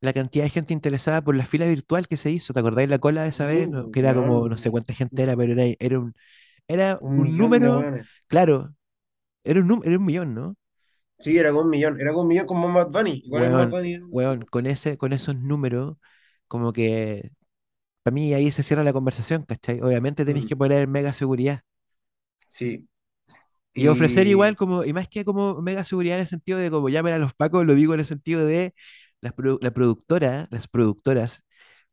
la 0.00 0.12
cantidad 0.12 0.44
de 0.44 0.50
gente 0.50 0.72
interesada 0.72 1.22
por 1.22 1.36
la 1.36 1.44
fila 1.46 1.66
virtual 1.66 2.08
que 2.08 2.16
se 2.16 2.30
hizo. 2.30 2.52
¿Te 2.52 2.60
acordáis 2.60 2.88
la 2.88 2.98
cola 2.98 3.22
de 3.22 3.28
esa 3.30 3.46
Sí, 3.46 3.46
vez? 3.46 3.70
Pues, 3.70 3.86
Que 3.92 4.00
era 4.00 4.14
como, 4.14 4.48
no 4.48 4.58
sé 4.58 4.70
cuánta 4.70 4.94
gente 4.94 5.22
era, 5.22 5.36
pero 5.36 5.52
era, 5.52 5.64
era 5.78 5.98
un, 6.00 6.14
era 6.68 6.98
un 7.02 7.36
número, 7.38 7.90
claro, 8.28 8.74
era 9.44 9.60
un, 9.62 9.82
era 9.84 9.98
un 9.98 10.04
millón, 10.06 10.34
¿no? 10.34 10.56
Sí, 11.20 11.38
era 11.38 11.52
con 11.52 11.64
un 11.64 11.70
millón, 11.70 11.98
era 12.00 12.12
con 12.12 12.22
un 12.22 12.28
millón 12.28 12.46
como 12.46 12.70
Bad 12.72 12.90
Bunny, 12.90 13.22
igual 13.24 13.44
Weón, 13.44 13.70
Bunny. 13.70 13.98
weón, 14.10 14.42
con 14.44 14.66
ese, 14.66 14.98
con 14.98 15.12
esos 15.12 15.36
números, 15.36 15.96
como 16.48 16.72
que 16.72 17.32
para 18.02 18.14
mí 18.14 18.34
ahí 18.34 18.50
se 18.52 18.62
cierra 18.62 18.84
la 18.84 18.92
conversación, 18.92 19.44
¿cachai? 19.44 19.80
Obviamente 19.82 20.24
tenéis 20.24 20.46
Mm, 20.46 20.48
que 20.48 20.56
poner 20.56 20.88
mega 20.88 21.12
seguridad. 21.12 21.62
sí, 22.46 22.88
Y 23.74 23.86
ofrecer 23.88 24.26
igual 24.28 24.54
y 24.54 24.56
como, 24.56 24.84
y 24.84 24.92
más 24.92 25.08
que 25.08 25.24
como 25.24 25.62
mega 25.62 25.82
seguridad 25.84 26.16
en 26.16 26.22
el 26.22 26.26
sentido 26.28 26.58
de 26.58 26.70
como 26.70 26.88
llamen 26.90 27.14
a 27.14 27.18
los 27.18 27.32
pacos, 27.34 27.64
lo 27.66 27.74
digo 27.74 27.94
en 27.94 28.00
el 28.00 28.06
sentido 28.06 28.44
de 28.46 28.74
las 29.22 29.34
produ- 29.34 29.58
la 29.62 29.70
productora, 29.72 30.46
las 30.50 30.68
productoras 30.68 31.42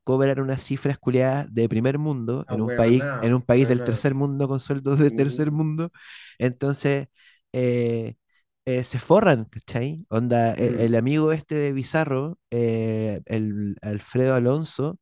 cobran 0.04 0.40
unas 0.42 0.64
cifras 0.64 0.98
culiadas 1.00 1.54
de 1.54 1.70
primer 1.70 2.00
mundo 2.00 2.46
en 2.50 2.62
un 2.62 2.72
país, 2.74 3.08
en 3.22 3.34
un 3.34 3.44
país 3.44 3.68
del 3.68 3.84
tercer 3.84 4.16
mundo 4.16 4.48
con 4.48 4.60
sueldos 4.60 5.00
de 5.00 5.12
tercer 5.12 5.52
mundo. 5.52 5.92
Entonces, 6.40 7.08
eh, 7.54 8.16
eh, 8.66 8.84
se 8.84 9.00
forran, 9.00 9.46
¿cachai? 9.46 10.06
Onda, 10.10 10.54
e- 10.56 10.74
Mm, 10.74 10.86
el, 10.86 10.96
amigo 10.96 11.32
este 11.32 11.56
de 11.56 11.72
Bizarro, 11.74 12.40
eh, 12.52 13.22
el 13.26 13.78
Alfredo 13.82 14.36
Alonso, 14.36 15.00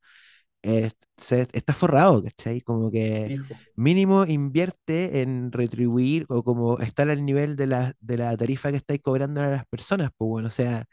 eh, 0.67 0.91
se- 1.17 1.47
está 1.53 1.73
forrado, 1.73 2.23
¿cachai? 2.23 2.61
Como 2.61 2.91
que 2.91 3.33
mínimo 3.75 4.25
invierte 4.25 5.21
en 5.21 5.51
retribuir 5.51 6.25
o 6.29 6.43
como 6.43 6.79
estar 6.79 7.09
al 7.09 7.25
nivel 7.25 7.55
de 7.55 7.67
la, 7.67 7.93
de 7.99 8.17
la 8.17 8.35
tarifa 8.37 8.71
que 8.71 8.77
estáis 8.77 9.01
cobrando 9.01 9.41
a 9.41 9.47
las 9.47 9.65
personas, 9.67 10.11
pues 10.17 10.29
bueno, 10.29 10.47
o 10.49 10.51
sea, 10.51 10.85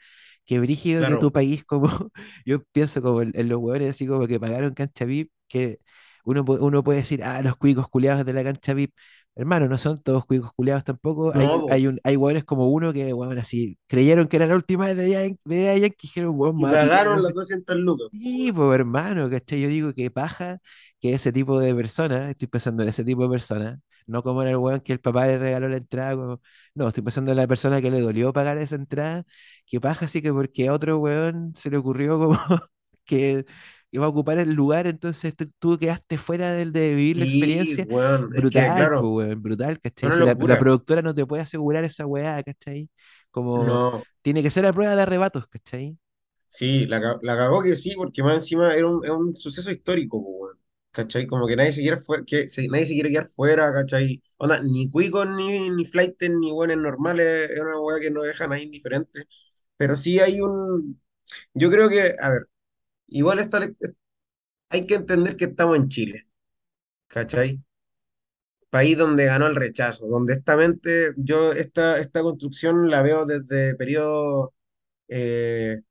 que 0.45 0.59
brígido 0.59 1.05
que 1.05 1.17
tu 1.17 1.31
claro. 1.31 1.33
país, 1.33 1.63
como 1.65 1.87
yo 2.45 2.63
pienso 2.71 3.01
como 3.01 3.21
en, 3.21 3.31
en 3.35 3.49
los 3.49 3.59
hueones 3.59 3.89
así 3.91 4.07
como 4.07 4.27
que 4.27 4.39
pagaron 4.39 4.73
cancha 4.73 5.05
VIP, 5.05 5.31
que 5.47 5.79
uno, 6.25 6.43
uno 6.47 6.83
puede 6.83 6.99
decir, 6.99 7.23
ah, 7.23 7.41
los 7.41 7.55
cuicos 7.57 7.87
culiados 7.89 8.25
de 8.25 8.33
la 8.33 8.43
cancha 8.43 8.73
VIP. 8.73 8.93
Hermano, 9.35 9.67
no 9.67 9.77
son 9.77 10.01
todos 10.01 10.25
cuicos 10.25 10.51
culiados 10.53 10.83
tampoco. 10.85 11.33
No, 11.33 11.41
Hay, 11.41 11.61
po. 11.61 11.69
hay, 11.69 11.87
un, 11.87 11.99
hay 12.03 12.15
hueones 12.15 12.45
como 12.45 12.69
uno 12.69 12.93
que, 12.93 13.11
bueno, 13.13 13.39
así, 13.41 13.77
creyeron 13.87 14.27
que 14.29 14.37
era 14.37 14.47
la 14.47 14.55
última 14.55 14.87
vez 14.87 14.95
de 14.97 15.09
Yankee, 15.11 15.39
de 15.45 15.79
Yankee, 15.81 15.97
dijeron, 16.07 16.33
weón, 16.37 16.57
Y 16.57 16.65
pillar 16.65 16.79
pagaron 16.79 17.21
las 17.23 17.33
200 17.33 17.77
lucas, 17.77 18.11
Sí, 18.11 18.51
weón. 18.51 18.53
pues 18.53 18.73
hermano, 18.79 19.29
¿cachai? 19.29 19.59
Yo 19.61 19.67
digo 19.67 19.93
que 19.93 20.09
paja 20.09 20.59
que 21.01 21.13
ese 21.13 21.33
tipo 21.33 21.59
de 21.59 21.75
personas, 21.75 22.29
estoy 22.31 22.47
pensando 22.47 22.81
en 22.83 22.89
ese 22.89 23.03
tipo 23.03 23.23
de 23.23 23.29
personas, 23.29 23.79
no 24.07 24.23
como 24.23 24.41
en 24.41 24.47
el 24.49 24.57
weón 24.57 24.79
que 24.79 24.93
el 24.93 24.99
papá 25.01 25.27
le 25.27 25.37
regaló 25.37 25.67
la 25.67 25.77
entrada, 25.77 26.15
como- 26.15 26.41
no, 26.75 26.87
estoy 26.87 27.03
pensando 27.03 27.31
en 27.31 27.37
la 27.37 27.47
persona 27.47 27.81
que 27.81 27.91
le 27.91 27.99
dolió 28.01 28.31
pagar 28.31 28.57
esa 28.57 28.75
entrada, 28.75 29.25
que 29.65 29.81
paja 29.81 30.05
así 30.05 30.21
que 30.21 30.31
porque 30.31 30.67
a 30.69 30.73
otro 30.73 30.97
weón 30.99 31.53
se 31.55 31.69
le 31.69 31.77
ocurrió 31.77 32.17
como 32.17 32.37
que 33.05 33.45
iba 33.91 34.05
a 34.05 34.09
ocupar 34.09 34.37
el 34.39 34.53
lugar, 34.53 34.87
entonces 34.87 35.33
tú, 35.59 35.77
quedaste 35.79 36.17
fuera 36.17 36.51
del 36.53 36.71
de 36.73 36.89
vivir 36.95 37.17
la 37.17 37.23
Sí, 37.23 37.25
experiencia. 37.25 37.87
weón. 37.87 38.29
Es 38.35 38.45
que, 38.49 38.63
Brutal, 38.67 38.91
pues 38.95 39.09
claro, 39.11 39.11
weón, 39.11 39.41
brutal, 39.41 39.79
¿cachai? 39.79 40.11
Si 40.11 40.23
la, 40.23 40.35
la 40.39 40.57
productora 40.57 41.01
no 41.01 41.13
te 41.15 41.25
puede 41.25 41.43
asegurar 41.43 41.83
esa 41.85 42.05
weá, 42.05 42.41
¿cachai? 42.43 42.89
Como 43.31 43.85
No, 43.87 44.07
tiene 44.21 44.43
que 44.43 44.51
ser 44.51 44.65
a 44.65 44.73
prueba 44.73 44.95
de 44.95 45.01
arrebatos, 45.03 45.47
¿cachai? 45.47 45.97
sí, 46.49 46.85
la, 46.87 47.19
la 47.21 47.35
cagó 47.37 47.61
que 47.63 47.75
sí, 47.75 47.93
porque 47.95 48.23
más 48.23 48.35
encima 48.35 48.73
era 48.73 48.87
un, 48.87 49.03
es 49.05 49.11
un 49.11 49.35
suceso 49.35 49.71
histórico, 49.71 50.21
po, 50.23 50.29
weón. 50.29 50.59
¿Cachai? 50.91 51.27
Como 51.27 51.45
que 51.45 51.57
nadie 51.57 51.73
se 51.73 51.81
quiere, 51.81 51.97
que 52.25 52.47
se- 52.47 52.67
nadie 52.69 52.85
se 52.85 52.93
quiere 52.93 53.09
quedar 53.09 53.25
fuera, 53.27 53.73
¿cachai? 53.73 54.23
Onda, 54.37 54.61
ni 54.63 54.89
cuicos, 54.89 55.27
ni, 55.27 55.69
ni 55.69 55.83
flightes, 55.85 56.29
ni 56.31 56.51
buenos 56.53 56.77
normales, 56.77 57.49
es 57.51 57.59
una 57.59 57.79
weá 57.81 57.99
que 57.99 58.09
no 58.11 58.21
deja 58.21 58.45
a 58.45 58.47
nadie 58.47 58.63
indiferente. 58.63 59.23
Pero 59.77 59.97
sí 59.97 60.19
hay 60.19 60.41
un. 60.41 61.01
Yo 61.53 61.71
creo 61.71 61.89
que, 61.89 62.15
a 62.21 62.29
ver, 62.31 62.47
igual 63.07 63.39
está, 63.39 63.59
hay 64.69 64.85
que 64.85 64.93
entender 64.95 65.37
que 65.37 65.45
estamos 65.45 65.75
en 65.77 65.89
Chile, 65.89 66.27
¿cachai? 67.07 67.61
país 68.69 68.97
donde 68.97 69.25
ganó 69.25 69.47
el 69.47 69.55
rechazo, 69.55 70.07
donde 70.07 70.33
esta 70.33 70.57
mente, 70.57 71.13
yo 71.17 71.53
esta, 71.53 71.99
esta 71.99 72.21
construcción 72.21 72.89
la 72.89 73.01
veo 73.01 73.25
desde 73.25 73.75
periodo, 73.75 74.53
eh, 75.09 75.81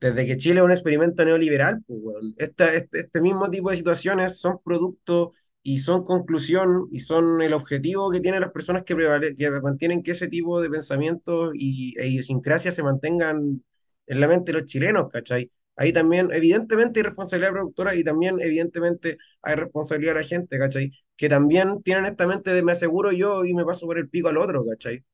desde 0.00 0.26
que 0.26 0.36
Chile 0.38 0.60
es 0.60 0.64
un 0.66 0.72
experimento 0.72 1.24
neoliberal, 1.24 1.82
pues. 1.86 2.00
Esta- 2.38 2.74
este, 2.74 3.00
este 3.00 3.20
mismo 3.20 3.50
tipo 3.50 3.70
de 3.70 3.76
situaciones 3.78 4.38
son 4.40 4.60
producto 4.64 5.32
y 5.62 5.78
son 5.80 6.04
conclusión 6.04 6.88
y 6.92 7.00
son 7.00 7.42
el 7.42 7.54
objetivo 7.54 8.10
que 8.12 8.20
tienen 8.20 8.40
las 8.42 8.52
personas 8.52 8.84
que, 8.84 8.96
que 9.36 9.50
mantienen 9.62 10.02
que 10.02 10.12
ese 10.12 10.28
tipo 10.28 10.60
de 10.62 10.70
pensamientos 10.70 11.52
y, 11.54 11.94
e 11.98 12.08
idiosincrasias 12.08 12.74
se 12.74 12.82
mantengan 12.84 13.64
en 14.08 14.20
la 14.20 14.28
mente 14.28 14.52
de 14.52 14.60
los 14.60 14.66
chilenos, 14.70 15.08
¿cachai? 15.12 15.50
Ahí 15.76 15.92
también, 15.92 16.30
evidentemente, 16.32 17.00
hay 17.00 17.04
responsabilidad 17.04 17.52
productora 17.52 17.94
y 17.94 18.02
también, 18.04 18.38
evidentemente, 18.40 19.18
hay 19.42 19.54
responsabilidad 19.56 20.14
de 20.14 20.20
la 20.20 20.26
gente, 20.26 20.58
¿cachai? 20.58 20.90
Que 21.16 21.28
también 21.28 21.82
tienen 21.82 22.06
esta 22.06 22.26
mente 22.26 22.52
de 22.52 22.62
me 22.62 22.72
aseguro 22.72 23.12
yo 23.12 23.44
y 23.44 23.54
me 23.54 23.64
paso 23.64 23.86
por 23.86 23.98
el 23.98 24.08
pico 24.08 24.28
al 24.28 24.38
otro, 24.38 24.64
¿cachai? 24.64 25.04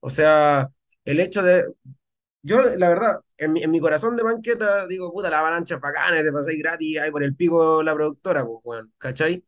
O 0.00 0.10
sea, 0.10 0.70
el 1.04 1.20
hecho 1.20 1.42
de, 1.42 1.64
yo, 2.42 2.62
la 2.76 2.88
verdad, 2.88 3.20
en 3.38 3.52
mi, 3.52 3.62
en 3.62 3.70
mi 3.70 3.80
corazón 3.80 4.16
de 4.16 4.22
banqueta, 4.22 4.86
digo, 4.86 5.12
puta, 5.12 5.30
la 5.30 5.40
avalancha 5.40 5.76
es 5.76 5.80
bacana, 5.80 6.22
te 6.22 6.32
pasáis 6.32 6.58
gratis, 6.58 7.00
ahí 7.00 7.10
por 7.10 7.22
el 7.22 7.34
pico 7.36 7.82
la 7.82 7.94
productora, 7.94 8.44
pues, 8.44 8.58
weón, 8.64 8.92
¿cachai? 8.98 9.44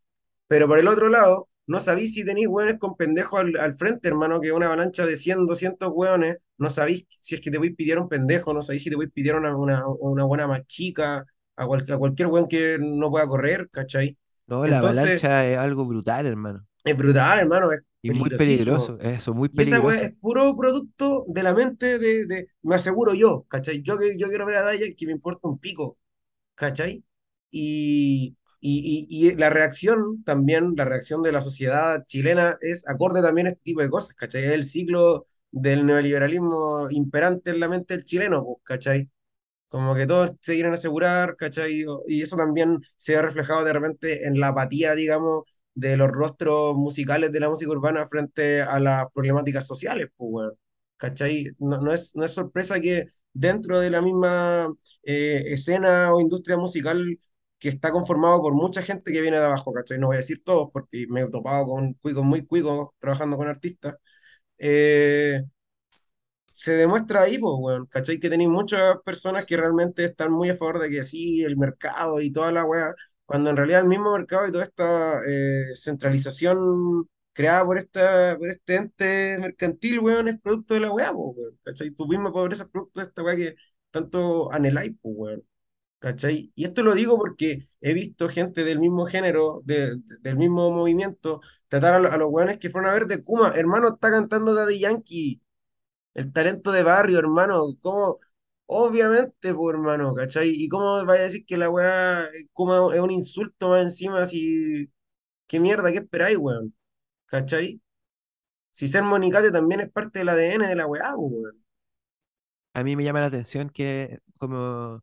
Pero 0.48 0.68
por 0.68 0.78
el 0.78 0.88
otro 0.88 1.08
lado, 1.08 1.48
no 1.66 1.80
sabéis 1.80 2.14
si 2.14 2.25
tenéis 2.25 2.49
weones 2.49 2.78
con 2.78 2.96
pendejos 2.96 3.40
al, 3.40 3.56
al 3.58 3.75
frente, 3.75 4.08
hermano, 4.08 4.40
que 4.40 4.52
una 4.52 4.66
avalancha 4.66 5.04
de 5.06 5.16
100 5.16 5.46
200 5.46 5.90
weones, 5.94 6.38
no 6.58 6.70
sabéis 6.70 7.06
si 7.11 7.35
es 7.35 7.40
que 7.40 7.50
te 7.50 7.58
voy 7.58 7.68
a 7.73 7.75
pedir 7.76 7.99
un 7.99 8.08
pendejo, 8.08 8.52
no 8.54 8.62
sabéis 8.62 8.82
si 8.85 8.90
te 8.90 8.96
voy 8.96 9.06
a 9.06 9.08
pedir 9.08 9.35
una, 9.35 9.56
una, 9.56 9.87
una 9.88 10.25
buena 10.25 10.46
más 10.46 10.66
chica, 10.66 11.26
a, 11.56 11.66
cual- 11.66 11.85
a 11.92 11.99
cualquier 11.99 12.28
weón 12.28 12.49
que 12.49 12.78
no 12.80 13.11
pueda 13.11 13.26
correr, 13.26 13.68
¿cachai? 13.70 14.16
No, 14.49 14.66
la 14.66 14.78
Entonces, 14.78 14.78
avalancha 14.78 15.46
es 15.46 15.56
algo 15.58 15.85
brutal, 15.87 16.26
hermano. 16.26 16.66
es 16.85 16.96
brutal, 16.96 17.38
hermano, 17.40 17.73
es 17.73 17.82
Y 18.02 18.11
muy 18.11 18.30
peligroso, 18.30 18.99
eso, 19.00 19.35
muy 19.35 19.49
Y 19.52 19.62
esa 19.62 19.78
peligroso. 19.80 20.06
es 20.06 20.12
puro 20.20 20.56
producto 20.56 21.25
de 21.28 21.42
la 21.42 21.54
mente 21.54 21.99
de, 21.99 22.26
de 22.26 22.49
me 22.62 22.75
aseguro 22.76 23.14
yo, 23.14 23.44
¿cachai? 23.49 23.82
Yo 23.82 23.99
que 23.99 24.18
yo 24.18 24.28
quiero 24.28 24.46
ver 24.46 24.56
a 24.56 24.62
Daya 24.62 24.87
que 24.96 25.06
me 25.06 25.12
importa 25.12 25.49
un 25.49 25.58
pico, 25.58 25.99
¿cachai? 26.56 27.04
Y, 27.50 28.37
y, 28.68 29.06
y, 29.08 29.30
y 29.30 29.37
la 29.37 29.50
reacción 29.50 30.23
también, 30.25 30.75
la 30.76 30.85
reacción 30.85 31.23
de 31.23 31.32
la 31.32 31.42
sociedad 31.42 32.04
chilena 32.08 32.58
es 32.61 32.88
acorde 32.88 33.23
también 33.23 33.46
a 33.49 33.50
este 33.50 33.62
tipo 33.64 33.80
de 33.82 33.90
cosas, 33.90 34.14
¿cachai? 34.16 34.44
Es 34.44 34.52
el 34.52 34.64
ciclo 34.64 35.26
del 35.50 35.87
neoliberalismo 35.87 36.88
imperante 36.90 37.50
en 37.50 37.61
la 37.61 37.68
mente 37.68 37.94
del 37.94 38.04
chileno, 38.04 38.44
pues, 38.44 38.58
¿cachai? 38.64 39.11
Como 39.68 39.94
que 39.96 40.06
todos 40.06 40.32
se 40.40 40.54
quieren 40.54 40.73
asegurar, 40.75 41.37
¿cachai? 41.37 41.85
Y 42.08 42.23
eso 42.23 42.37
también 42.37 42.80
se 42.96 43.16
ha 43.16 43.23
reflejado 43.23 43.64
de 43.64 43.73
repente 43.73 44.26
en 44.26 44.38
la 44.40 44.49
apatía, 44.49 44.94
digamos, 44.94 45.44
de 45.75 45.96
los 45.96 46.08
rostros 46.11 46.76
musicales 46.76 47.32
de 47.32 47.40
la 47.40 47.49
música 47.50 47.70
urbana 47.73 48.06
frente 48.06 48.62
a 48.62 48.78
las 48.80 49.06
problemáticas 49.12 49.66
sociales, 49.66 50.08
pues, 50.16 50.30
weón. 50.32 50.52
¿Cachai? 50.99 51.54
No, 51.58 51.78
no 51.80 51.92
es, 51.92 52.16
no 52.16 52.25
es 52.25 52.32
sorpresa 52.32 52.80
que 52.80 53.06
dentro 53.35 53.80
de 53.80 53.90
la 53.90 54.00
misma 54.00 54.73
eh, 55.02 55.42
escena 55.49 56.14
o 56.14 56.20
industria 56.23 56.56
musical 56.56 57.18
que 57.58 57.68
está 57.70 57.90
conformado 57.92 58.40
por 58.42 58.54
mucha 58.54 58.82
gente 58.82 59.12
que 59.12 59.22
viene 59.22 59.38
de 59.38 59.44
abajo, 59.46 59.72
¿cachai? 59.72 59.98
No 59.98 60.08
voy 60.08 60.16
a 60.16 60.18
decir 60.20 60.42
todos 60.44 60.70
porque 60.72 61.06
me 61.08 61.22
he 61.22 61.28
topado 61.30 61.66
con 61.66 61.94
cuicos 61.94 62.25
muy 62.25 62.46
cuicos 62.46 62.90
trabajando 62.98 63.36
con 63.36 63.48
artistas. 63.48 63.96
eh, 64.58 65.42
se 66.52 66.72
demuestra 66.72 67.22
ahí, 67.22 67.38
pues, 67.38 67.54
weón, 67.58 67.86
¿cachai? 67.86 68.18
Que 68.18 68.30
tenéis 68.30 68.48
muchas 68.50 68.96
personas 69.04 69.44
que 69.46 69.56
realmente 69.56 70.04
están 70.04 70.32
muy 70.32 70.48
a 70.50 70.56
favor 70.56 70.78
de 70.80 70.90
que 70.90 71.04
sí, 71.04 71.42
el 71.44 71.56
mercado 71.56 72.20
y 72.20 72.32
toda 72.32 72.50
la 72.52 72.64
weá, 72.64 72.94
cuando 73.26 73.50
en 73.50 73.56
realidad 73.56 73.80
el 73.82 73.88
mismo 73.88 74.12
mercado 74.12 74.46
y 74.46 74.52
toda 74.52 74.64
esta 74.64 75.20
eh, 75.28 75.64
centralización 75.76 77.08
creada 77.32 77.64
por, 77.64 77.76
esta, 77.78 78.36
por 78.38 78.48
este 78.48 78.76
ente 78.76 79.38
mercantil, 79.38 79.98
weón, 80.00 80.28
es 80.28 80.40
producto 80.40 80.75
de 80.75 80.80
la 80.80 80.90
weá, 80.92 81.12
po, 81.12 81.30
weón, 81.36 81.58
¿cachai? 81.62 81.90
Tu 81.90 82.06
misma 82.06 82.32
pobreza 82.32 82.64
es 82.64 82.70
producto 82.70 83.00
de 83.00 83.06
esta 83.06 83.22
weá 83.22 83.36
que 83.36 83.54
tanto 83.90 84.50
anheláis, 84.52 84.92
pues, 85.02 85.14
weón, 85.16 85.42
¿cachai? 85.98 86.52
Y 86.54 86.64
esto 86.64 86.82
lo 86.82 86.94
digo 86.94 87.16
porque 87.18 87.60
he 87.80 87.94
visto 87.94 88.28
gente 88.28 88.64
del 88.64 88.78
mismo 88.80 89.06
género, 89.06 89.62
de- 89.64 89.96
de- 89.96 90.18
del 90.22 90.36
mismo 90.36 90.70
movimiento, 90.70 91.40
tratar 91.68 91.94
a, 92.06 92.14
a 92.14 92.16
los 92.18 92.28
weones 92.30 92.58
que 92.58 92.70
fueron 92.70 92.90
a 92.90 92.94
ver 92.94 93.06
de 93.06 93.22
Kuma, 93.24 93.52
hermano, 93.54 93.88
está 93.94 94.10
cantando 94.10 94.54
Daddy 94.54 94.80
Yankee, 94.80 95.40
el 96.14 96.32
talento 96.32 96.72
de 96.72 96.82
barrio, 96.82 97.18
hermano. 97.18 97.62
¿Cómo? 97.82 98.18
Obviamente, 98.66 99.54
pues, 99.54 99.74
hermano, 99.74 100.14
¿cachai? 100.14 100.50
¿Y 100.50 100.68
cómo 100.68 101.04
vaya 101.06 101.22
a 101.22 101.24
decir 101.26 101.44
que 101.46 101.56
la 101.58 101.70
weá 101.70 102.26
como 102.52 102.92
es 102.92 103.00
un 103.00 103.10
insulto 103.12 103.70
más 103.70 103.82
encima? 103.84 104.24
Si... 104.26 104.90
¿Qué 105.48 105.60
mierda? 105.60 105.92
¿Qué 105.92 105.98
esperáis, 105.98 106.38
weón? 106.38 106.74
¿Cachai? 107.26 107.80
Si 108.72 108.88
ser 108.88 109.02
monicate 109.04 109.50
también 109.52 109.80
es 109.80 109.90
parte 109.90 110.20
del 110.20 110.30
ADN 110.30 110.68
de 110.68 110.76
la 110.76 110.86
weá, 110.86 111.14
pues, 111.16 111.32
weón. 111.32 111.64
A 112.74 112.84
mí 112.84 112.94
me 112.96 113.04
llama 113.04 113.20
la 113.20 113.26
atención 113.26 113.70
que 113.70 114.20
como 114.38 115.02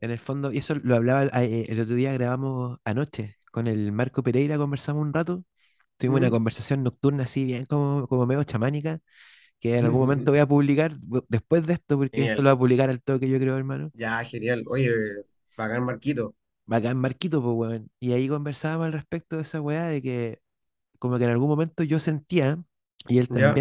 en 0.00 0.10
el 0.10 0.18
fondo, 0.18 0.52
y 0.52 0.58
eso 0.58 0.74
lo 0.76 0.96
hablaba 0.96 1.22
el, 1.24 1.30
eh, 1.34 1.66
el 1.68 1.80
otro 1.80 1.94
día, 1.94 2.12
grabamos 2.12 2.78
anoche 2.84 3.36
con 3.52 3.66
el 3.66 3.92
Marco 3.92 4.22
Pereira, 4.22 4.56
conversamos 4.58 5.02
un 5.02 5.12
rato, 5.12 5.44
tuvimos 5.98 6.18
una 6.18 6.28
¿Mm? 6.28 6.30
conversación 6.30 6.82
nocturna 6.84 7.24
así 7.24 7.44
bien 7.44 7.66
como, 7.66 8.08
como 8.08 8.26
medio 8.26 8.44
chamánica, 8.44 9.00
que 9.60 9.78
en 9.78 9.84
algún 9.86 10.00
momento 10.00 10.32
voy 10.32 10.40
a 10.40 10.46
publicar 10.48 10.96
después 11.28 11.66
de 11.66 11.74
esto, 11.74 11.98
porque 11.98 12.24
esto 12.24 12.42
lo 12.42 12.50
voy 12.50 12.56
a 12.56 12.58
publicar 12.60 12.90
al 12.90 13.02
toque, 13.02 13.28
yo 13.28 13.38
creo, 13.38 13.56
hermano. 13.56 13.92
Ya, 13.92 14.22
genial. 14.24 14.64
Oye, 14.66 14.92
bacán, 15.56 15.84
Marquito. 15.84 16.34
Bacán 16.66 16.98
Marquito, 16.98 17.42
pues, 17.42 17.54
weón. 17.56 17.90
Y 17.98 18.12
ahí 18.12 18.28
conversábamos 18.28 18.86
al 18.86 18.92
respecto 18.92 19.36
de 19.36 19.42
esa 19.42 19.60
weá, 19.60 19.84
de 19.86 20.02
que 20.02 20.40
como 20.98 21.18
que 21.18 21.24
en 21.24 21.30
algún 21.30 21.48
momento 21.48 21.82
yo 21.84 22.00
sentía, 22.00 22.62
y 23.08 23.18
él 23.18 23.28
¿Ya? 23.30 23.54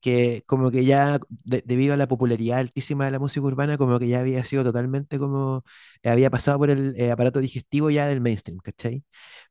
Que 0.00 0.42
como 0.46 0.70
que 0.70 0.84
ya 0.84 1.18
de- 1.44 1.62
debido 1.66 1.94
a 1.94 1.96
la 1.96 2.08
popularidad 2.08 2.58
altísima 2.60 3.04
de 3.06 3.10
la 3.12 3.18
música 3.18 3.46
urbana, 3.46 3.78
como 3.78 3.98
que 3.98 4.08
ya 4.08 4.20
había 4.20 4.44
sido 4.44 4.64
totalmente 4.64 5.18
como, 5.18 5.64
eh, 6.02 6.10
había 6.10 6.30
pasado 6.30 6.58
por 6.58 6.70
el 6.70 6.94
eh, 7.00 7.10
aparato 7.12 7.40
digestivo 7.40 7.90
ya 7.90 8.06
del 8.06 8.20
mainstream, 8.20 8.58
¿cachai? 8.60 9.04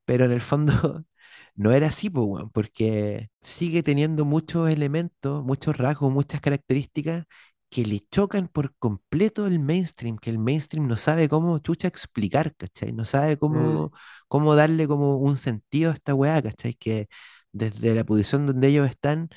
Pero 0.05 0.25
en 0.25 0.31
el 0.31 0.41
fondo 0.41 0.73
no 1.55 1.71
era 1.71 1.87
así, 1.87 2.09
pues, 2.09 2.25
weón, 2.27 2.49
porque 2.51 3.29
sigue 3.41 3.83
teniendo 3.83 4.25
muchos 4.25 4.69
elementos, 4.69 5.43
muchos 5.43 5.75
rasgos, 5.77 6.11
muchas 6.11 6.41
características 6.41 7.25
que 7.69 7.85
le 7.85 7.99
chocan 8.11 8.47
por 8.47 8.75
completo 8.77 9.45
el 9.45 9.59
mainstream, 9.59 10.17
que 10.17 10.29
el 10.29 10.39
mainstream 10.39 10.87
no 10.87 10.95
sabe 10.97 11.27
cómo 11.29 11.57
chucha 11.59 11.87
explicar, 11.89 12.55
¿cachai? 12.55 12.93
No 12.93 13.03
sabe 13.05 13.37
Mm, 13.51 13.77
cómo, 13.77 13.91
cómo 14.29 14.55
darle 14.55 14.87
como 14.87 15.17
un 15.17 15.37
sentido 15.37 15.91
a 15.91 15.93
esta 15.95 16.15
weá, 16.15 16.41
¿cachai? 16.41 16.75
Que 16.75 17.09
desde 17.51 17.93
la 17.95 18.05
posición 18.05 18.45
donde 18.47 18.67
ellos 18.69 18.87
están 18.89 19.29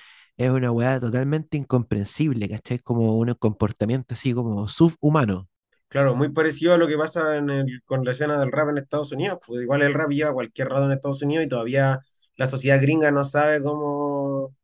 es 0.45 0.51
una 0.51 0.73
weá 0.73 0.99
totalmente 1.01 1.57
incomprensible, 1.59 2.49
¿cachai? 2.49 2.79
Como 2.81 3.17
un 3.19 3.35
comportamiento 3.35 4.15
así 4.15 4.33
como 4.35 4.69
subhumano. 4.69 5.49
Claro, 5.89 6.15
muy 6.15 6.29
parecido 6.31 6.73
a 6.75 6.79
lo 6.79 6.87
que 6.87 6.97
pasa 6.97 7.37
en 7.37 7.51
el- 7.51 7.83
con 7.85 8.05
la 8.05 8.13
escena 8.13 8.39
del 8.39 8.53
rap 8.53 8.69
en 8.69 8.79
Estados 8.79 9.11
Unidos. 9.13 9.39
Pues 9.47 9.63
igual 9.63 9.83
el 9.83 9.93
rap 9.95 10.11
lleva 10.11 10.33
cualquier 10.33 10.69
rato 10.69 10.87
en 10.87 10.93
Estados 10.93 11.23
Unidos 11.23 11.45
y 11.47 11.49
todavía 11.49 11.99
la 12.37 12.47
sociedad 12.47 12.81
gringa 12.81 13.11
no 13.11 13.25
sabe 13.25 13.63
cómo 13.63 14.55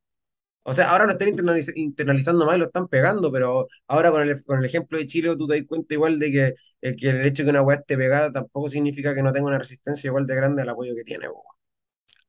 O 0.65 0.75
sea, 0.75 0.91
ahora 0.91 1.07
lo 1.07 1.13
están 1.13 1.29
internaliz- 1.31 1.73
internalizando 1.77 2.47
más 2.47 2.57
y 2.57 2.61
lo 2.61 2.67
están 2.67 2.89
pegando, 2.89 3.33
pero 3.33 3.69
ahora 3.89 4.11
con 4.13 4.23
el, 4.23 4.45
con 4.45 4.59
el 4.61 4.65
ejemplo 4.67 4.99
de 4.99 5.07
Chile 5.07 5.35
tú 5.39 5.47
te 5.49 5.57
das 5.59 5.67
cuenta 5.69 5.95
igual 5.95 6.19
de 6.21 6.33
que 6.33 6.55
el, 6.83 6.97
que 6.97 7.11
el 7.11 7.27
hecho 7.27 7.43
de 7.45 7.47
que 7.49 7.51
una 7.53 7.63
weá 7.63 7.79
esté 7.79 7.97
pegada 7.99 8.33
tampoco 8.33 8.69
significa 8.69 9.15
que 9.15 9.23
no 9.23 9.33
tenga 9.33 9.49
una 9.49 9.59
resistencia 9.59 10.09
igual 10.09 10.27
de 10.27 10.37
grande 10.37 10.63
al 10.63 10.71
apoyo 10.71 10.95
que 10.97 11.05
tiene. 11.05 11.29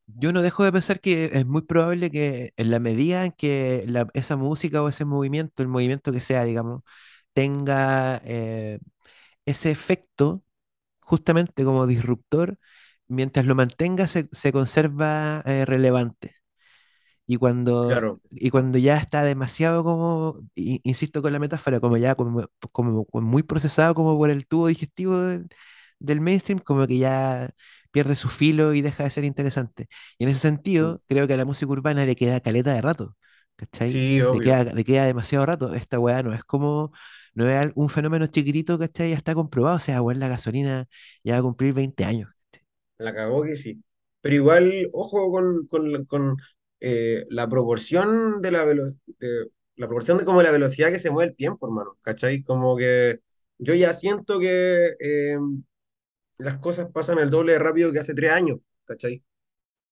Yo 0.07 0.31
no 0.31 0.41
dejo 0.41 0.63
de 0.63 0.71
pensar 0.71 1.01
que 1.01 1.25
es 1.33 1.45
muy 1.45 1.61
probable 1.63 2.09
que 2.11 2.53
en 2.57 2.71
la 2.71 2.79
medida 2.79 3.25
en 3.25 3.31
que 3.33 3.83
la- 3.87 4.07
esa 4.13 4.37
música 4.37 4.81
o 4.81 4.87
ese 4.89 5.05
movimiento, 5.05 5.61
el 5.61 5.67
movimiento 5.69 6.11
que 6.11 6.21
sea, 6.21 6.43
digamos, 6.45 6.81
tenga 7.33 8.21
eh, 8.25 8.79
ese 9.45 9.71
efecto 9.71 10.43
justamente 11.01 11.65
como 11.65 11.87
disruptor, 11.87 12.59
mientras 13.07 13.45
lo 13.45 13.55
mantenga 13.55 14.07
se, 14.07 14.29
se 14.33 14.51
conserva 14.53 15.43
eh, 15.45 15.65
relevante. 15.65 16.35
Y 17.25 17.37
cuando, 17.37 18.01
Claro, 18.01 18.21
y 18.31 18.49
cuando 18.49 18.77
ya 18.77 18.97
está 18.97 19.23
demasiado 19.23 19.83
como, 19.83 20.39
insisto 20.55 21.21
con 21.21 21.33
la 21.33 21.39
metáfora, 21.39 21.79
como 21.79 21.97
ya 21.97 22.15
como, 22.15 22.47
como, 22.71 23.05
como 23.05 23.27
muy 23.27 23.43
procesado 23.43 23.93
como 23.95 24.17
por 24.17 24.29
el 24.29 24.47
tubo 24.47 24.67
digestivo 24.67 25.17
del, 25.19 25.49
del 25.99 26.21
mainstream, 26.21 26.59
como 26.59 26.87
que 26.87 26.97
ya 26.99 27.53
pierde 27.97 28.15
su 28.15 28.29
filo 28.29 28.73
y 28.73 28.81
deja 28.81 29.03
de 29.03 29.09
ser 29.09 29.23
interesante. 29.25 29.87
Y 30.17 30.23
en 30.25 30.29
ese 30.29 30.39
sentido, 30.41 31.01
creo 31.07 31.27
que 31.27 31.33
a 31.33 31.37
la 31.37 31.45
música 31.45 31.71
urbana 31.71 32.05
le 32.05 32.15
queda 32.15 32.39
caleta 32.41 32.73
de 32.73 32.81
rato, 32.81 33.15
¿cachai? 33.55 33.99
sí, 33.99 34.21
Le 34.29 34.41
obvio. 34.41 34.41
queda, 34.41 34.63
le 34.65 34.83
queda 34.85 35.05
demasiado 35.05 35.45
rato. 35.45 35.73
Esta 35.73 35.99
weá 35.99 36.23
no 36.23 36.33
es 36.33 36.43
como, 36.43 36.91
no 37.33 37.49
es 37.49 37.71
un 37.75 37.89
fenómeno 37.89 38.27
chiquitito, 38.27 38.77
¿cachai? 38.79 39.11
Ya 39.11 39.15
está 39.17 39.33
comprobado, 39.35 39.77
o 39.77 39.79
sea, 39.79 40.01
weón, 40.01 40.19
la 40.19 40.27
gasolina 40.27 40.87
ya 41.23 41.33
va 41.33 41.39
a 41.39 41.41
cumplir 41.43 41.73
20 41.73 42.05
años. 42.05 42.29
La 42.97 43.13
cagó 43.13 43.43
que 43.43 43.55
sí. 43.55 43.83
Pero 44.21 44.35
igual, 44.35 44.89
ojo 44.93 45.31
con, 45.31 45.67
con, 45.67 46.05
con, 46.05 46.37
eh, 46.79 47.23
la 47.29 47.47
proporción 47.49 48.41
de 48.41 48.51
la 48.51 48.65
velocidad, 48.65 48.99
la 49.75 49.87
proporción 49.87 50.17
de 50.17 50.25
como 50.25 50.41
la 50.43 50.51
velocidad 50.51 50.89
que 50.91 50.99
se 50.99 51.11
mueve 51.11 51.31
el 51.31 51.35
tiempo, 51.37 51.67
hermano. 51.67 51.97
¿Cachai? 52.01 52.43
Como 52.43 52.75
que 52.77 53.19
yo 53.59 53.73
ya 53.75 53.93
siento 53.93 54.39
que 54.39 54.91
eh, 54.99 55.37
las 56.37 56.59
cosas 56.59 56.89
pasan 56.91 57.19
el 57.19 57.29
doble 57.29 57.53
de 57.53 57.59
rápido 57.59 57.91
que 57.91 57.99
hace 57.99 58.13
tres 58.13 58.31
años. 58.31 58.59
¿Cachai? 58.85 59.23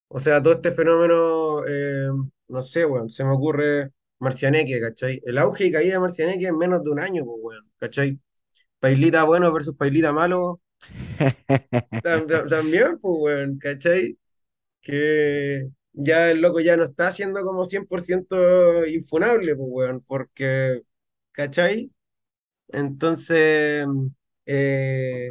O 0.10 0.20
sea, 0.20 0.42
todo 0.44 0.54
este 0.56 0.72
fenómeno, 0.72 1.66
eh, 1.68 2.10
no 2.50 2.62
sé, 2.62 2.86
weón, 2.86 3.10
se 3.10 3.24
me 3.24 3.32
ocurre 3.32 3.92
Marcianeque, 4.20 4.80
¿cachai? 4.82 5.22
El 5.26 5.38
auge 5.40 5.66
y 5.68 5.72
caída 5.72 5.94
de 5.96 6.00
Marcianeque 6.00 6.48
en 6.48 6.58
menos 6.58 6.84
de 6.84 6.92
un 6.92 7.00
año, 7.02 7.26
pues, 7.26 7.38
weón, 7.42 7.72
¿cachai? 7.78 8.20
Pailita 8.80 9.24
bueno 9.26 9.54
versus 9.54 9.76
Pailita 9.78 10.14
malo, 10.14 10.62
tam- 12.02 12.28
tam- 12.28 12.48
también, 12.50 12.98
pues, 13.00 13.14
weón, 13.20 13.58
¿cachai? 13.60 14.18
Que 14.82 15.70
ya 15.94 16.32
el 16.32 16.42
loco 16.42 16.62
ya 16.62 16.78
no 16.78 16.84
está 16.86 17.12
siendo 17.14 17.42
como 17.44 17.66
100% 17.66 18.86
infunable, 18.88 19.56
pues, 19.58 19.70
weón, 19.72 20.02
porque, 20.08 20.82
¿cachai? 21.34 21.92
Entonces, 22.70 23.88
eh, 24.46 25.30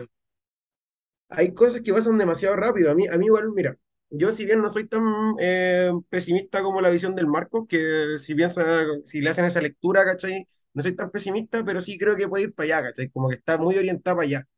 hay 1.36 1.54
cosas 1.54 1.80
que 1.82 1.92
pasan 1.92 2.18
demasiado 2.18 2.56
rápido. 2.56 2.90
A 2.90 2.94
mí, 2.94 3.06
a 3.08 3.16
mí 3.18 3.26
igual, 3.26 3.50
mira, 3.54 3.76
yo 4.10 4.32
si 4.32 4.44
bien 4.46 4.60
no 4.60 4.70
soy 4.70 4.86
tan 4.88 5.02
eh, 5.40 5.90
pesimista 6.08 6.62
como 6.62 6.80
la 6.80 6.90
visión 6.90 7.14
del 7.14 7.26
Marcos, 7.26 7.66
que 7.68 8.18
si 8.18 8.34
bien 8.34 8.50
sa- 8.50 8.64
si 9.04 9.20
le 9.20 9.30
hacen 9.30 9.44
esa 9.44 9.60
lectura, 9.60 10.04
¿cachai? 10.04 10.46
No 10.74 10.82
soy 10.82 10.94
tan 10.96 11.10
pesimista, 11.10 11.64
pero 11.64 11.80
sí 11.80 11.98
creo 11.98 12.16
que 12.16 12.28
puede 12.28 12.44
ir 12.44 12.54
para 12.54 12.78
allá, 12.78 12.88
¿cachai? 12.88 13.10
Como 13.10 13.28
que 13.28 13.36
está 13.36 13.58
muy 13.58 13.76
orientada 13.76 14.16
para 14.16 14.26
allá, 14.26 14.48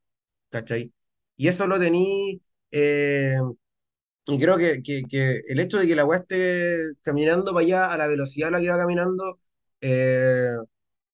¿cachai? 0.51 0.93
Y 1.37 1.49
eso 1.49 1.67
lo 1.69 1.79
tení, 1.81 2.43
eh, 2.73 3.37
y 4.27 4.39
creo 4.41 4.57
que, 4.59 4.83
que, 4.83 5.03
que 5.09 5.41
el 5.49 5.61
hecho 5.61 5.79
de 5.79 5.87
que 5.87 5.95
la 5.97 6.05
weá 6.05 6.19
esté 6.21 6.79
caminando 7.03 7.53
para 7.55 7.65
allá 7.65 7.87
a 7.93 7.99
la 7.99 8.07
velocidad 8.09 8.49
a 8.49 8.53
la 8.53 8.61
que 8.61 8.71
va 8.71 8.79
caminando, 8.79 9.41
eh, 9.81 10.57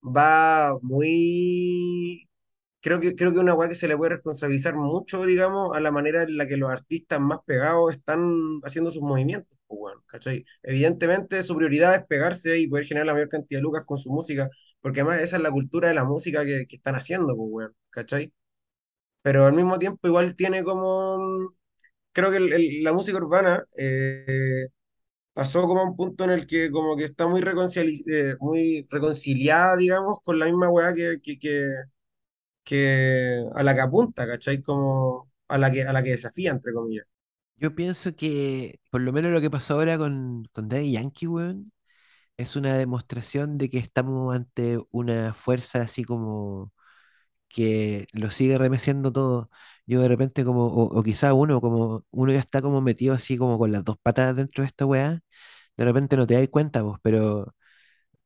va 0.05 0.79
muy 0.83 2.29
creo 2.83 3.01
que, 3.01 3.17
creo 3.17 3.33
que 3.33 3.41
una 3.41 3.55
weá 3.55 3.69
que 3.71 3.77
se 3.77 3.89
le 3.89 3.97
puede 3.99 4.13
responsabilizar 4.13 4.77
mucho, 4.77 5.25
digamos, 5.27 5.77
a 5.77 5.81
la 5.81 5.93
manera 5.93 6.25
en 6.25 6.37
la 6.39 6.49
que 6.49 6.59
los 6.59 6.71
artistas 6.71 7.21
más 7.21 7.41
pegados 7.47 7.93
están 7.93 8.21
haciendo 8.65 8.91
sus 8.91 9.03
movimientos, 9.03 9.57
pues, 9.69 9.81
weón, 9.83 10.03
¿cachai? 10.07 10.45
Evidentemente 10.65 11.43
su 11.45 11.57
prioridad 11.57 11.95
es 11.97 12.05
pegarse 12.07 12.59
y 12.61 12.69
poder 12.69 12.87
generar 12.87 13.07
la 13.07 13.15
mayor 13.15 13.31
cantidad 13.31 13.61
de 13.61 13.65
lucas 13.65 13.85
con 13.87 13.99
su 13.99 14.11
música, 14.13 14.51
porque 14.83 15.01
además 15.03 15.23
esa 15.23 15.37
es 15.39 15.43
la 15.43 15.53
cultura 15.53 15.89
de 15.89 15.95
la 15.95 16.05
música 16.05 16.45
que, 16.45 16.67
que 16.69 16.77
están 16.77 16.97
haciendo, 16.97 17.37
pues, 17.37 17.49
weón, 17.53 17.77
¿cachai? 17.91 18.33
Pero 19.23 19.47
al 19.47 19.53
mismo 19.55 19.79
tiempo 19.79 20.09
igual 20.09 20.35
tiene 20.37 20.65
como, 20.65 21.55
creo 22.13 22.31
que 22.31 22.39
el- 22.39 22.53
el- 22.53 22.85
la 22.85 22.93
música 22.93 23.19
urbana 23.19 23.65
eh, 23.79 24.69
pasó 25.35 25.63
como 25.69 25.81
a 25.83 25.85
un 25.85 25.97
punto 25.97 26.25
en 26.25 26.31
el 26.31 26.47
que 26.47 26.71
como 26.71 26.97
que 26.97 27.05
está 27.07 27.27
muy, 27.29 27.41
reconcili- 27.43 28.03
eh, 28.13 28.37
muy 28.41 28.87
reconciliada, 28.91 29.77
digamos, 29.77 30.21
con 30.25 30.39
la 30.39 30.47
misma 30.47 30.71
weá 30.71 30.95
que, 30.95 31.19
que, 31.23 31.39
que 31.39 31.67
que 32.65 33.45
a 33.55 33.63
la 33.63 33.75
que 33.75 33.81
apunta, 33.83 34.27
¿cachai? 34.27 34.63
Como 34.63 35.31
a 35.49 35.59
la 35.59 35.71
que, 35.73 35.83
a 35.85 35.93
la 35.93 36.03
que 36.03 36.11
desafía, 36.11 36.51
entre 36.53 36.73
comillas. 36.73 37.07
Yo 37.57 37.75
pienso 37.75 38.13
que 38.15 38.81
por 38.91 39.01
lo 39.03 39.13
menos 39.13 39.31
lo 39.33 39.41
que 39.41 39.51
pasó 39.51 39.75
ahora 39.75 39.97
con, 39.99 40.45
con 40.53 40.69
Daddy 40.69 40.93
Yankee, 40.93 41.27
weón, 41.29 41.73
es 42.37 42.57
una 42.57 42.77
demostración 42.77 43.59
de 43.59 43.71
que 43.71 43.79
estamos 43.79 44.35
ante 44.37 44.79
una 44.93 45.35
fuerza 45.35 45.83
así 45.83 46.05
como 46.05 46.73
que 47.49 48.07
lo 48.13 48.31
sigue 48.31 48.59
remeciendo 48.59 49.13
todo. 49.13 49.51
Yo 49.87 50.01
de 50.03 50.09
repente 50.09 50.45
como, 50.45 50.67
o, 50.69 50.85
o 50.99 51.03
quizá 51.05 51.35
uno, 51.35 51.61
como 51.61 52.05
uno 52.11 52.33
ya 52.33 52.41
está 52.41 52.63
como 52.63 52.81
metido 52.83 53.15
así 53.15 53.39
como 53.39 53.59
con 53.59 53.73
las 53.73 53.85
dos 53.85 53.99
patas 54.03 54.37
dentro 54.37 54.63
de 54.63 54.69
esta 54.69 54.87
weá, 54.87 55.21
de 55.77 55.85
repente 55.87 56.17
no 56.17 56.27
te 56.27 56.35
das 56.35 56.49
cuenta 56.51 56.83
vos, 56.83 56.99
pero 57.03 57.55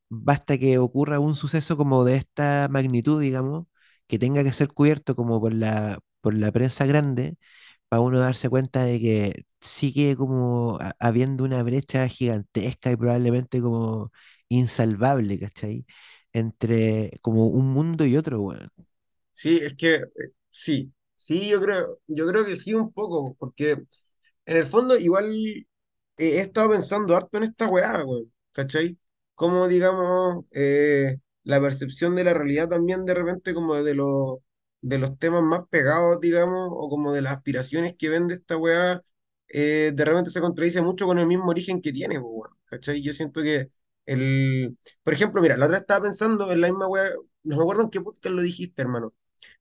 basta 0.09 0.57
que 0.57 0.77
ocurra 0.77 1.19
un 1.19 1.35
suceso 1.35 1.77
como 1.77 2.03
de 2.05 2.15
esta 2.15 2.67
magnitud, 2.69 3.21
digamos, 3.21 3.67
que 4.07 4.19
tenga 4.19 4.43
que 4.43 4.53
ser 4.53 4.69
cubierto 4.69 5.15
como 5.15 5.39
por 5.41 5.53
la, 5.53 5.99
por 6.21 6.33
la 6.35 6.51
prensa 6.51 6.85
grande 6.85 7.37
para 7.89 8.01
uno 8.01 8.19
darse 8.19 8.49
cuenta 8.49 8.83
de 8.83 8.99
que 8.99 9.45
sigue 9.61 10.15
como 10.17 10.77
ha- 10.81 10.95
habiendo 10.99 11.43
una 11.45 11.63
brecha 11.63 12.07
gigantesca 12.09 12.91
y 12.91 12.95
probablemente 12.97 13.61
como 13.61 14.11
insalvable, 14.49 15.39
¿cachai? 15.39 15.85
Entre 16.33 17.11
como 17.21 17.47
un 17.47 17.67
mundo 17.73 18.05
y 18.05 18.17
otro, 18.17 18.41
weón. 18.41 18.69
Sí, 19.31 19.57
es 19.61 19.75
que 19.75 19.95
eh, 19.95 20.03
sí, 20.49 20.91
sí, 21.15 21.49
yo 21.49 21.61
creo, 21.61 21.99
yo 22.07 22.27
creo 22.27 22.45
que 22.45 22.55
sí 22.55 22.73
un 22.73 22.91
poco, 22.91 23.35
porque 23.39 23.71
en 23.73 24.57
el 24.57 24.65
fondo 24.65 24.97
igual 24.97 25.33
he 26.17 26.39
estado 26.39 26.71
pensando 26.71 27.15
harto 27.15 27.37
en 27.37 27.43
esta 27.45 27.67
weá, 27.67 28.03
weón, 28.05 28.33
¿cachai? 28.51 28.97
Como 29.35 29.67
digamos, 29.67 30.45
eh, 30.53 31.17
la 31.47 31.61
percepción 31.61 32.15
de 32.15 32.23
la 32.25 32.33
realidad 32.33 32.69
también 32.69 33.05
de 33.05 33.13
repente 33.13 33.53
como 33.53 33.75
de 33.75 33.95
los, 33.95 34.39
de 34.81 34.97
los 34.99 35.17
temas 35.19 35.43
más 35.43 35.61
pegados, 35.69 36.19
digamos, 36.21 36.69
o 36.71 36.89
como 36.89 37.13
de 37.13 37.21
las 37.21 37.33
aspiraciones 37.37 37.95
que 37.97 38.09
vende 38.09 38.35
esta 38.35 38.57
weá, 38.57 39.01
eh, 39.49 39.91
de 39.95 40.05
repente 40.05 40.29
se 40.31 40.41
contradice 40.41 40.81
mucho 40.81 41.05
con 41.07 41.19
el 41.19 41.27
mismo 41.27 41.47
origen 41.49 41.81
que 41.81 41.93
tiene, 41.93 42.19
pues, 42.19 42.31
weón, 42.33 42.57
¿cachai? 42.65 43.01
Yo 43.01 43.13
siento 43.13 43.41
que 43.41 43.69
el... 44.05 44.77
Por 45.03 45.13
ejemplo, 45.13 45.41
mira, 45.41 45.57
la 45.57 45.65
otra 45.67 45.77
estaba 45.79 46.01
pensando 46.03 46.51
en 46.51 46.61
la 46.61 46.67
misma 46.69 46.87
weá, 46.87 47.09
no 47.43 47.55
me 47.57 47.61
acuerdo 47.63 47.83
en 47.83 47.89
qué 47.89 48.01
podcast 48.01 48.35
lo 48.35 48.41
dijiste, 48.41 48.81
hermano 48.81 49.13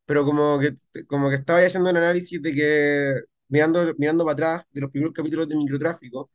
pero 0.05 0.25
como 0.25 0.59
que, 0.61 0.75
como 1.07 1.29
que 1.31 1.37
estaba 1.37 1.61
haciendo 1.61 1.91
un 1.91 1.97
análisis 1.97 2.41
de 2.43 2.53
que, 2.55 3.15
mirando, 3.49 3.95
mirando 3.99 4.25
para 4.25 4.33
atrás, 4.35 4.67
de 4.73 4.81
los 4.83 4.91
primeros 4.91 5.15
capítulos 5.15 5.49
de 5.49 5.57
microtráfico, 5.57 6.31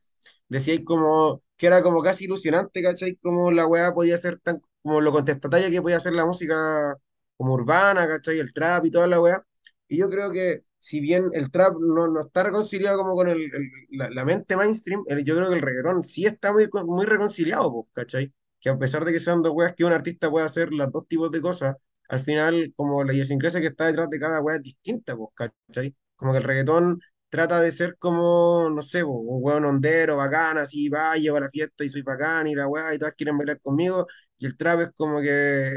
decíais 0.50 0.82
como 0.86 1.44
que 1.58 1.68
era 1.68 1.82
como 1.84 2.02
casi 2.04 2.26
ilusionante, 2.26 2.82
¿cachai? 2.82 3.16
Como 3.18 3.52
la 3.52 3.66
weá 3.68 3.94
podía 3.94 4.18
ser 4.18 4.40
tan, 4.40 4.62
como 4.84 5.02
lo 5.02 5.12
contestataria 5.12 5.70
que 5.72 5.82
podía 5.82 6.00
ser 6.00 6.14
la 6.14 6.26
música 6.26 6.96
como 7.38 7.54
urbana, 7.54 8.08
¿cachai? 8.08 8.40
El 8.40 8.54
trap 8.54 8.86
y 8.86 8.92
toda 8.92 9.08
la 9.08 9.20
weá. 9.22 9.44
Y 9.88 9.98
yo 9.98 10.10
creo 10.10 10.32
que 10.32 10.64
si 10.80 11.00
bien 11.02 11.26
el 11.34 11.52
trap 11.52 11.74
no, 11.80 12.08
no 12.08 12.22
está 12.22 12.44
reconciliado 12.44 12.98
como 12.98 13.16
con 13.16 13.28
el, 13.28 13.42
el- 13.44 13.72
la, 13.92 14.10
la 14.10 14.26
mente 14.26 14.56
mainstream, 14.56 15.04
el- 15.08 15.24
yo 15.26 15.36
creo 15.36 15.50
que 15.50 15.56
el 15.56 15.62
reggaetón 15.62 16.04
sí 16.04 16.26
está 16.26 16.52
muy, 16.54 16.68
muy 16.86 17.06
reconciliado, 17.06 17.88
¿cachai? 17.94 18.34
Que 18.60 18.70
a 18.70 18.78
pesar 18.78 19.06
de 19.06 19.12
que 19.14 19.20
sean 19.20 19.42
dos 19.42 19.54
weas 19.56 19.74
que 19.76 19.84
un 19.86 19.92
artista 19.94 20.30
puede 20.30 20.46
hacer 20.46 20.72
los 20.74 20.92
dos 20.92 21.08
tipos 21.08 21.32
de 21.32 21.42
cosas, 21.42 21.76
al 22.10 22.20
final 22.20 22.74
como 22.76 23.04
la 23.04 23.14
idiosincrasia 23.14 23.62
que 23.62 23.68
está 23.68 23.86
detrás 23.88 24.10
de 24.10 24.20
cada 24.20 24.42
wea 24.42 24.56
es 24.58 24.62
distinta, 24.64 25.16
¿cachai? 25.36 25.96
Como 26.16 26.32
que 26.34 26.38
el 26.40 26.44
reggaetón 26.44 27.00
trata 27.30 27.62
de 27.62 27.72
ser 27.72 27.98
como, 27.98 28.70
no 28.70 28.82
sé, 28.82 29.04
po, 29.04 29.12
un 29.12 29.40
hueón 29.44 29.66
hondero, 29.66 30.18
bacán, 30.18 30.58
así, 30.58 30.90
va, 30.90 31.16
llevo 31.16 31.38
a 31.38 31.40
la 31.42 31.50
fiesta 31.50 31.84
y 31.86 31.90
soy 31.90 32.02
bacán 32.02 32.48
y 32.48 32.56
la 32.56 32.68
weá, 32.68 32.94
y 32.94 32.98
todas 33.00 33.14
quieren 33.16 33.38
bailar 33.38 33.60
conmigo, 33.62 34.06
y 34.42 34.48
el 34.48 34.58
trap 34.58 34.82
es 34.82 34.92
como 34.96 35.22
que 35.22 35.30
eh, 35.30 35.72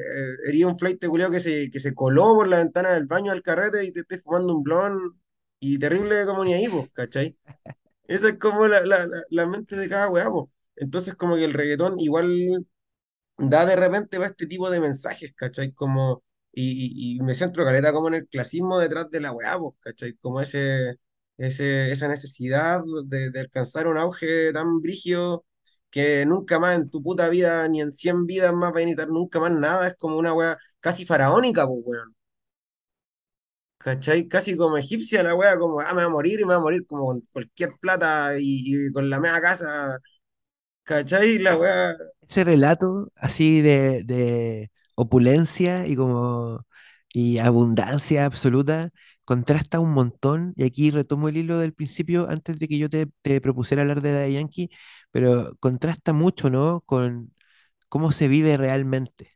hería 0.48 0.66
un 0.68 0.79
flight 0.79 1.05
culiao 1.07 1.31
que 1.31 1.40
se, 1.40 1.70
que 1.70 1.81
se 1.81 1.94
coló 1.94 2.35
por 2.35 2.48
la 2.48 2.59
ventana 2.59 2.92
del 2.92 3.07
baño 3.07 3.33
al 3.33 3.42
carrete 3.42 3.85
y 3.85 3.92
te 3.92 4.00
esté 4.00 4.18
fumando 4.18 4.55
un 4.57 4.62
blon, 4.64 5.20
y 5.61 5.79
terrible 5.79 6.27
como 6.27 6.44
ni 6.44 6.55
ahí, 6.55 6.68
pues, 6.68 6.88
¿cachai? 6.92 7.38
Esa 8.09 8.31
es 8.31 8.38
como 8.38 8.68
la, 8.68 8.83
la, 8.87 9.09
la, 9.31 9.46
mente 9.46 9.77
de 9.77 9.88
cada 9.88 10.11
weá, 10.11 10.31
pues. 10.31 10.46
Entonces 10.77 11.14
como 11.16 11.37
que 11.37 11.44
el 11.44 11.53
reggaetón 11.55 12.00
igual 12.00 12.66
da 13.38 13.66
de 13.66 13.77
repente 13.77 14.18
va 14.18 14.27
este 14.27 14.46
tipo 14.46 14.70
de 14.70 14.81
mensajes, 14.81 15.33
¿cachai? 15.35 15.72
Como, 15.72 16.22
y, 16.53 17.14
y- 17.14 17.16
y 17.18 17.20
me 17.22 17.35
centro 17.35 17.64
caleta 17.64 17.92
como 17.92 18.09
en 18.09 18.14
el 18.14 18.29
clasismo 18.29 18.79
detrás 18.79 19.11
de 19.11 19.20
la 19.20 19.33
weá, 19.33 19.59
pues, 19.59 19.74
¿cachai? 19.81 20.14
Como 20.16 20.40
ese, 20.40 20.96
ese, 21.38 21.90
esa 21.92 22.09
necesidad 22.09 22.81
de, 23.07 23.31
de 23.31 23.40
alcanzar 23.40 23.87
un 23.87 23.98
auge 23.98 24.53
tan 24.53 24.81
brígido 24.81 25.44
que 25.94 26.26
nunca 26.26 26.59
más 26.59 26.76
en 26.76 26.90
tu 26.90 27.02
puta 27.02 27.28
vida, 27.30 27.68
ni 27.68 27.80
en 27.80 27.92
100 27.92 28.26
vidas 28.26 28.52
más 28.54 28.72
va 28.72 28.78
a 28.78 28.80
necesitar 28.80 29.09
nunca 29.09 29.40
más 29.40 29.52
nada, 29.52 29.88
es 29.88 29.94
como 29.96 30.16
una 30.18 30.35
weá 30.35 30.59
casi 30.80 31.07
faraónica, 31.07 31.66
pues, 31.66 31.80
weón. 31.87 32.16
¿Cachai? 33.78 34.28
Casi 34.28 34.57
como 34.57 34.78
egipcia 34.78 35.22
la 35.22 35.35
weá, 35.35 35.59
como, 35.59 35.80
ah, 35.80 35.92
me 35.94 36.00
va 36.02 36.04
a 36.07 36.09
morir 36.09 36.40
y 36.40 36.44
me 36.44 36.54
va 36.54 36.57
a 36.57 36.61
morir 36.62 36.87
como 36.87 37.04
con 37.07 37.20
cualquier 37.33 37.70
plata 37.80 38.38
y, 38.38 38.87
y 38.88 38.92
con 38.92 39.11
la 39.11 39.20
media 39.20 39.40
casa, 39.42 39.98
¿cachai? 40.85 41.38
La 41.38 41.57
weá. 41.59 41.94
ese 42.28 42.44
relato 42.44 43.12
así 43.16 43.61
de, 43.61 44.02
de 44.04 44.70
opulencia 44.94 45.87
y 45.87 45.96
como 45.96 46.66
y 47.12 47.38
abundancia 47.38 48.24
absoluta 48.26 48.90
contrasta 49.24 49.80
un 49.80 49.92
montón, 49.92 50.52
y 50.57 50.64
aquí 50.64 50.90
retomo 50.90 51.28
el 51.28 51.37
hilo 51.38 51.59
del 51.59 51.72
principio 51.72 52.28
antes 52.28 52.59
de 52.59 52.68
que 52.68 52.76
yo 52.78 52.90
te, 52.90 53.07
te 53.22 53.40
propusiera 53.40 53.83
hablar 53.83 54.02
de 54.02 54.12
Daddy 54.12 54.35
Yankee, 54.35 54.70
pero 55.14 55.57
contrasta 55.61 56.12
mucho, 56.14 56.50
¿no? 56.50 56.83
con 56.83 57.35
cómo 57.90 58.12
se 58.12 58.29
vive 58.29 58.59
realmente 58.59 59.33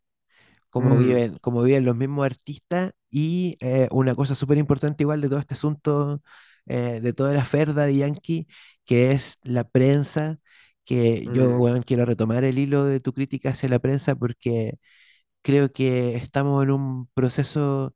cómo 0.70 0.96
Mm, 0.96 0.98
viven, 0.98 1.36
cómo 1.40 1.62
viven 1.62 1.84
los 1.84 1.96
mismos 1.96 2.26
artistas 2.26 2.92
y 3.10 3.56
eh, 3.60 3.88
una 3.90 4.14
cosa 4.14 4.34
súper 4.34 4.58
importante 4.58 5.02
igual 5.04 5.20
de 5.20 5.28
todo 5.28 5.38
este 5.40 5.54
asunto, 5.54 6.22
eh, 6.66 7.00
de 7.02 7.12
toda 7.12 7.32
la 7.34 7.44
ferda 7.44 7.86
de 7.86 7.96
Yankee, 7.96 8.46
que 8.84 9.12
es 9.12 9.38
la 9.42 9.64
prensa, 9.64 10.38
que 10.84 11.30
yo, 11.30 11.50
mm, 11.50 11.58
weón, 11.58 11.82
quiero 11.82 12.04
retomar 12.06 12.44
el 12.44 12.58
hilo 12.58 12.84
de 12.84 13.00
tu 13.00 13.12
crítica 13.12 13.50
hacia 13.50 13.68
la 13.68 13.78
prensa 13.78 14.14
porque 14.16 14.78
creo 15.42 15.72
que 15.72 16.16
estamos 16.16 16.62
en 16.64 16.70
un 16.72 17.08
proceso, 17.14 17.94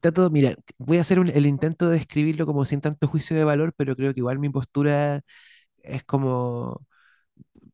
trato, 0.00 0.30
mira, 0.30 0.54
voy 0.78 0.98
a 0.98 1.00
hacer 1.02 1.18
un- 1.18 1.28
el 1.30 1.46
intento 1.46 1.88
de 1.88 1.96
describirlo 1.98 2.46
como 2.46 2.64
sin 2.64 2.80
tanto 2.80 3.08
juicio 3.08 3.36
de 3.36 3.44
valor, 3.44 3.74
pero 3.76 3.96
creo 3.96 4.12
que 4.14 4.20
igual 4.20 4.38
mi 4.38 4.48
postura 4.50 5.22
es 5.84 6.04
como 6.04 6.86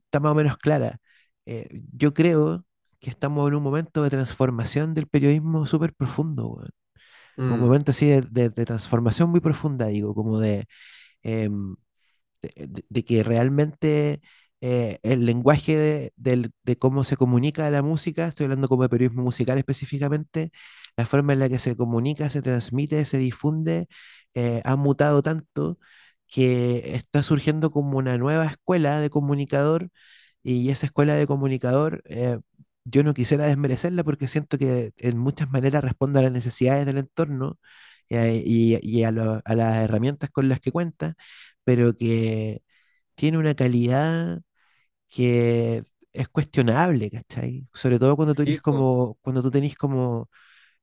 está 0.06 0.20
más 0.20 0.32
o 0.32 0.34
menos 0.34 0.56
clara. 0.58 1.00
Eh, 1.46 1.82
yo 1.92 2.14
creo 2.14 2.64
que 3.00 3.10
estamos 3.10 3.48
en 3.48 3.54
un 3.56 3.62
momento 3.62 4.02
de 4.02 4.10
transformación 4.10 4.94
del 4.94 5.06
periodismo 5.08 5.66
súper 5.66 5.94
profundo, 5.94 6.48
weón. 6.48 6.70
Un 7.48 7.60
mm, 7.60 7.60
momento 7.60 7.92
así 7.92 8.06
de, 8.08 8.22
de- 8.22 8.50
de 8.50 8.66
transformación 8.66 9.30
muy 9.30 9.40
profunda, 9.40 9.86
digo, 9.88 10.14
como 10.14 10.40
de, 10.40 10.66
em, 11.22 11.76
de, 12.88 13.04
que 13.04 13.22
realmente 13.22 14.20
eh, 14.60 14.98
el 15.02 15.26
lenguaje 15.26 16.12
de, 16.16 16.50
de 16.64 16.78
cómo 16.78 17.04
se 17.04 17.16
comunica 17.16 17.68
la 17.70 17.82
música, 17.82 18.28
estoy 18.28 18.44
hablando 18.44 18.68
como 18.68 18.82
de 18.82 18.88
periodismo 18.88 19.22
musical 19.22 19.58
específicamente, 19.58 20.52
la 20.96 21.06
forma 21.06 21.32
en 21.32 21.40
la 21.40 21.48
que 21.48 21.58
se 21.58 21.76
comunica, 21.76 22.30
se 22.30 22.42
transmite, 22.42 23.04
se 23.04 23.18
difunde, 23.18 23.88
eh, 24.34 24.62
ha 24.64 24.76
mutado 24.76 25.22
tanto 25.22 25.78
que 26.30 26.96
está 26.96 27.22
surgiendo 27.22 27.70
como 27.72 27.98
una 27.98 28.18
nueva 28.18 28.46
escuela 28.46 29.00
de 29.00 29.10
comunicador 29.10 29.90
y 30.42 30.70
esa 30.70 30.86
escuela 30.86 31.14
de 31.14 31.26
comunicador, 31.26 32.02
eh, 32.06 32.38
yo 32.84 33.02
no 33.04 33.14
quisiera 33.14 33.46
desmerecerla 33.46 34.04
porque 34.04 34.28
siento 34.28 34.58
que 34.58 34.92
en 34.96 35.18
muchas 35.18 35.50
maneras 35.50 35.84
responde 35.84 36.20
a 36.20 36.22
las 36.22 36.32
necesidades 36.32 36.86
del 36.86 36.98
entorno 36.98 37.58
eh, 38.10 38.42
y, 38.44 38.78
y 38.82 39.04
a, 39.04 39.10
lo- 39.12 39.42
a 39.44 39.54
las 39.54 39.78
herramientas 39.78 40.30
con 40.30 40.48
las 40.48 40.60
que 40.60 40.72
cuenta, 40.72 41.14
pero 41.64 41.94
que 41.94 42.62
tiene 43.16 43.38
una 43.38 43.54
calidad 43.54 44.40
que 45.08 45.84
es 46.12 46.28
cuestionable, 46.28 47.10
¿cachai? 47.10 47.66
Sobre 47.74 47.98
todo 47.98 48.16
cuando 48.16 48.34
tú 48.34 48.42
po. 48.62 48.62
como, 48.62 49.16
cuando 49.22 49.42
tú 49.42 49.50
tenés 49.50 49.76
como 49.76 50.30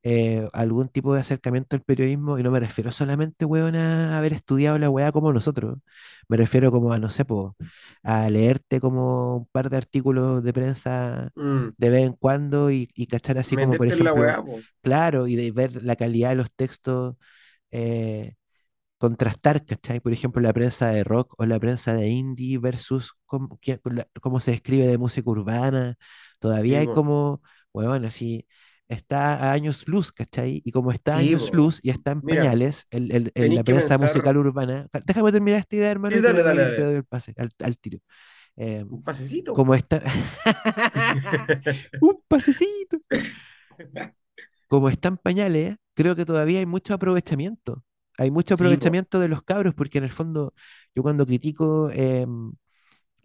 eh, 0.07 0.47
algún 0.53 0.89
tipo 0.89 1.13
de 1.13 1.21
acercamiento 1.21 1.75
al 1.75 1.83
periodismo, 1.83 2.39
y 2.39 2.43
no 2.43 2.51
me 2.51 2.59
refiero 2.59 2.91
solamente, 2.91 3.45
weón, 3.45 3.75
a 3.75 4.17
haber 4.17 4.33
estudiado 4.33 4.79
la 4.79 4.89
weá 4.89 5.11
como 5.11 5.33
nosotros, 5.33 5.79
me 6.29 6.37
refiero 6.37 6.71
como 6.71 6.93
a, 6.93 6.99
no 6.99 7.09
sé, 7.09 7.25
po, 7.25 7.57
a 8.03 8.29
leerte 8.29 8.79
como 8.81 9.37
un 9.37 9.45
par 9.47 9.69
de 9.69 9.77
artículos 9.77 10.43
de 10.43 10.53
prensa 10.53 11.31
Mm, 11.37 11.75
de 11.77 11.89
vez 11.89 12.05
en 12.05 12.13
cuando 12.13 12.71
y, 12.71 12.89
y 12.95 13.07
cachar 13.07 13.37
así 13.37 13.57
como, 13.57 13.75
por 13.77 13.87
la 13.99 14.13
ejemplo, 14.13 14.13
weá, 14.13 14.43
claro, 14.81 15.27
y 15.27 15.35
de 15.35 15.51
ver 15.51 15.83
la 15.83 15.95
calidad 15.95 16.29
de 16.29 16.35
los 16.35 16.51
textos. 16.53 17.15
eh, 17.71 18.35
contrastar, 18.97 19.65
¿cachai? 19.65 19.99
Por 19.99 20.13
ejemplo, 20.13 20.41
la 20.41 20.53
prensa 20.53 20.89
de 20.89 21.03
rock 21.03 21.33
o 21.37 21.45
la 21.45 21.59
prensa 21.59 21.93
de 21.93 22.07
indie 22.09 22.57
versus 22.57 23.13
cómo, 23.25 23.59
qué- 23.61 23.79
con 23.79 23.95
la- 23.97 24.07
cómo 24.21 24.39
se 24.41 24.53
escribe 24.53 24.87
de 24.87 24.97
música 24.97 25.29
urbana. 25.29 25.97
Todavía 26.39 26.79
Sí, 26.79 26.81
hay 26.81 26.87
po. 26.87 26.89
como, 26.89 27.41
bueno, 27.73 28.07
así 28.07 28.47
está 28.89 29.35
a 29.35 29.51
años 29.53 29.87
luz, 29.87 30.11
¿cachai? 30.11 30.61
Y 30.65 30.71
como 30.71 30.91
está 30.91 31.15
a 31.15 31.17
Sí, 31.17 31.19
años 31.19 31.51
luz 31.53 31.79
y 31.83 31.89
está 31.91 32.11
en 32.11 32.21
Mira, 32.21 32.53
pañales 32.53 32.85
el, 32.91 33.11
el- 33.35 33.55
la 33.55 33.63
prensa 33.63 33.97
pensar. 33.99 33.99
musical 33.99 34.37
urbana, 34.37 34.87
déjame 35.05 35.31
terminar 35.31 35.59
esta 35.61 35.75
idea, 35.75 35.91
hermano, 35.91 36.19
Sí, 36.19 36.21
dale, 36.21 36.43
dale, 36.43 36.61
doy, 36.61 36.71
te 36.71 36.81
dale. 36.81 36.83
doy 36.83 36.95
el 36.97 37.03
pase 37.05 37.33
al, 37.37 37.51
al 37.59 37.77
tiro. 37.77 37.99
Eh, 38.57 38.85
Un 38.89 39.01
pasecito, 39.03 39.53
como 39.53 39.75
está... 39.75 40.01
Un 41.99 42.21
pasecito. 42.27 42.97
como 44.67 44.89
están 44.89 45.17
pañales, 45.17 45.77
creo 45.93 46.15
que 46.15 46.25
todavía 46.25 46.59
hay 46.59 46.65
mucho 46.65 46.93
aprovechamiento. 46.93 47.83
Hay 48.17 48.31
mucho 48.31 48.55
Sí, 48.55 48.55
aprovechamiento 48.55 49.19
de 49.19 49.27
los 49.27 49.43
cabros, 49.43 49.73
porque 49.75 49.99
en 49.99 50.03
el 50.05 50.11
fondo, 50.11 50.53
yo 50.95 51.03
cuando 51.03 51.25
critico, 51.25 51.89
em, 51.91 52.53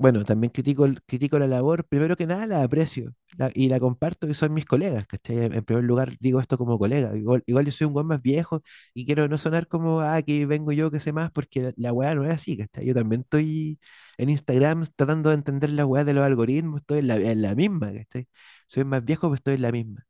bueno, 0.03 0.25
también 0.25 0.51
critico, 0.53 0.87
critico 1.07 1.39
la 1.39 1.47
labor, 1.47 1.85
primero 1.87 2.17
que 2.17 2.27
nada 2.27 2.47
la 2.47 2.63
aprecio 2.63 3.15
la- 3.39 3.51
y 3.55 3.69
la 3.69 3.81
comparto, 3.81 4.27
que 4.27 4.35
son 4.35 4.53
mis 4.53 4.65
colegas, 4.67 5.07
¿cachai? 5.07 5.37
En 5.39 5.65
primer 5.65 5.85
lugar, 5.85 6.17
digo 6.21 6.41
esto 6.41 6.59
como 6.59 6.79
colega. 6.79 7.17
Igual, 7.17 7.43
igual 7.47 7.65
yo 7.67 7.73
soy 7.73 7.87
un 7.87 7.95
buen 7.95 8.07
más 8.07 8.21
viejo 8.23 8.63
y 8.95 9.07
quiero 9.07 9.29
no 9.29 9.39
sonar 9.39 9.69
como, 9.69 10.01
ah, 10.01 10.21
que 10.23 10.47
vengo 10.47 10.73
yo 10.73 10.91
que 10.91 11.01
sé 11.01 11.13
más, 11.13 11.31
porque 11.33 11.63
la, 11.63 11.73
la 11.77 11.93
weá 11.93 12.15
no 12.15 12.25
es 12.25 12.31
así, 12.31 12.57
¿cachai? 12.57 12.85
Yo 12.87 12.95
también 12.95 13.23
estoy 13.23 13.79
en 14.19 14.31
Instagram 14.31 14.87
tratando 14.97 15.31
de 15.31 15.37
entender 15.37 15.71
la 15.71 15.87
weá 15.87 16.05
de 16.05 16.15
los 16.15 16.25
algoritmos, 16.25 16.81
estoy 16.83 16.99
en 17.01 17.09
la, 17.09 17.17
en 17.17 17.43
la 17.43 17.55
misma, 17.55 17.93
¿cachai? 17.93 18.29
Soy 18.67 18.85
más 18.85 19.05
viejo, 19.05 19.29
pero 19.29 19.35
estoy 19.37 19.55
en 19.55 19.63
la 19.63 19.73
misma. 19.73 20.05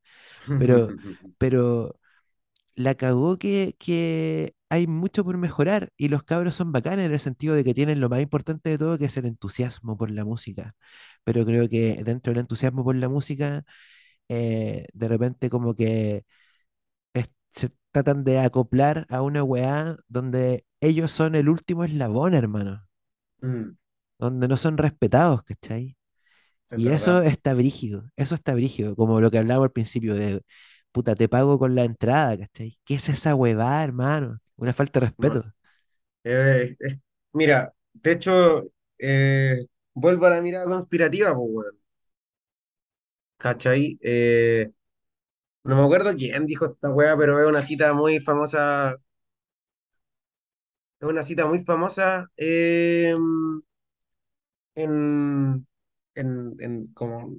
Pero, 0.57 0.95
pero 1.37 1.99
la 2.75 2.95
cagó 2.95 3.37
que, 3.37 3.75
que 3.79 4.55
hay 4.73 4.87
mucho 4.87 5.23
por 5.23 5.37
mejorar 5.37 5.91
y 5.97 6.09
los 6.09 6.23
cabros 6.23 6.55
son 6.55 6.71
bacanes 6.71 7.05
en 7.07 7.13
el 7.13 7.19
sentido 7.19 7.55
de 7.55 7.63
que 7.63 7.73
tienen 7.73 7.99
lo 8.01 8.09
más 8.09 8.21
importante 8.21 8.69
de 8.69 8.77
todo, 8.77 8.97
que 8.97 9.05
es 9.05 9.17
el 9.17 9.25
entusiasmo 9.25 9.97
por 9.97 10.11
la 10.11 10.25
música. 10.25 10.75
Pero 11.23 11.45
creo 11.45 11.69
que 11.69 12.01
dentro 12.03 12.31
del 12.33 12.39
entusiasmo 12.41 12.83
por 12.83 12.95
la 12.95 13.09
música, 13.09 13.63
eh, 14.29 14.87
de 14.93 15.07
repente 15.09 15.49
como 15.49 15.75
que 15.75 16.25
es- 17.13 17.31
se 17.53 17.71
tratan 17.91 18.23
de 18.23 18.39
acoplar 18.39 19.05
a 19.09 19.21
una 19.23 19.43
weá 19.43 19.97
donde 20.09 20.65
ellos 20.81 21.11
son 21.11 21.35
el 21.35 21.49
último 21.49 21.83
eslabón, 21.85 22.33
hermano, 22.35 22.87
Mm, 23.43 23.75
donde 24.19 24.47
no 24.47 24.57
son 24.57 24.77
respetados, 24.77 25.43
¿cachai? 25.43 25.97
es 26.69 26.81
Y 26.81 26.89
eso 26.91 27.21
verdad. 27.21 27.23
está 27.23 27.53
brígido, 27.53 28.05
eso 28.17 28.35
está 28.35 28.53
brígido, 28.55 28.95
como 28.95 29.21
lo 29.21 29.31
que 29.31 29.39
hablaba 29.39 29.65
al 29.65 29.71
principio 29.71 30.15
de, 30.15 30.43
puta, 30.93 31.15
te 31.15 31.29
pago 31.29 31.59
con 31.59 31.75
la 31.75 31.85
entrada, 31.85 32.37
¿cachai? 32.39 32.79
¿Qué 32.85 32.95
es 32.95 33.09
esa 33.09 33.35
huevada, 33.35 33.83
hermano? 33.85 34.39
Una 34.57 34.73
falta 34.73 35.01
de 35.01 35.07
No, 35.17 35.35
respeto. 35.35 35.53
eh, 36.25 36.75
mira, 37.33 37.73
de 37.93 38.11
hecho, 38.13 38.63
eh, 38.99 39.67
vuelvo 39.93 40.27
a 40.27 40.31
la 40.31 40.41
mirada 40.41 40.65
conspirativa, 40.65 41.35
pues, 41.35 41.49
weón. 41.51 41.79
¿Cachai? 43.37 43.99
Eh, 44.01 44.71
no 45.63 45.77
me 45.77 45.83
acuerdo 45.83 46.15
quién 46.17 46.47
dijo 46.47 46.65
esta 46.67 46.89
weá, 46.91 47.17
pero 47.17 47.39
es 47.41 47.47
una 47.47 47.61
cita 47.63 47.93
muy 47.93 48.19
famosa. 48.19 48.97
Es 50.99 51.07
una 51.09 51.21
cita 51.23 51.45
muy 51.45 51.59
famosa 51.59 52.29
en, 52.37 53.33
en, 56.15 56.55
en 56.59 56.87
como. 56.93 57.29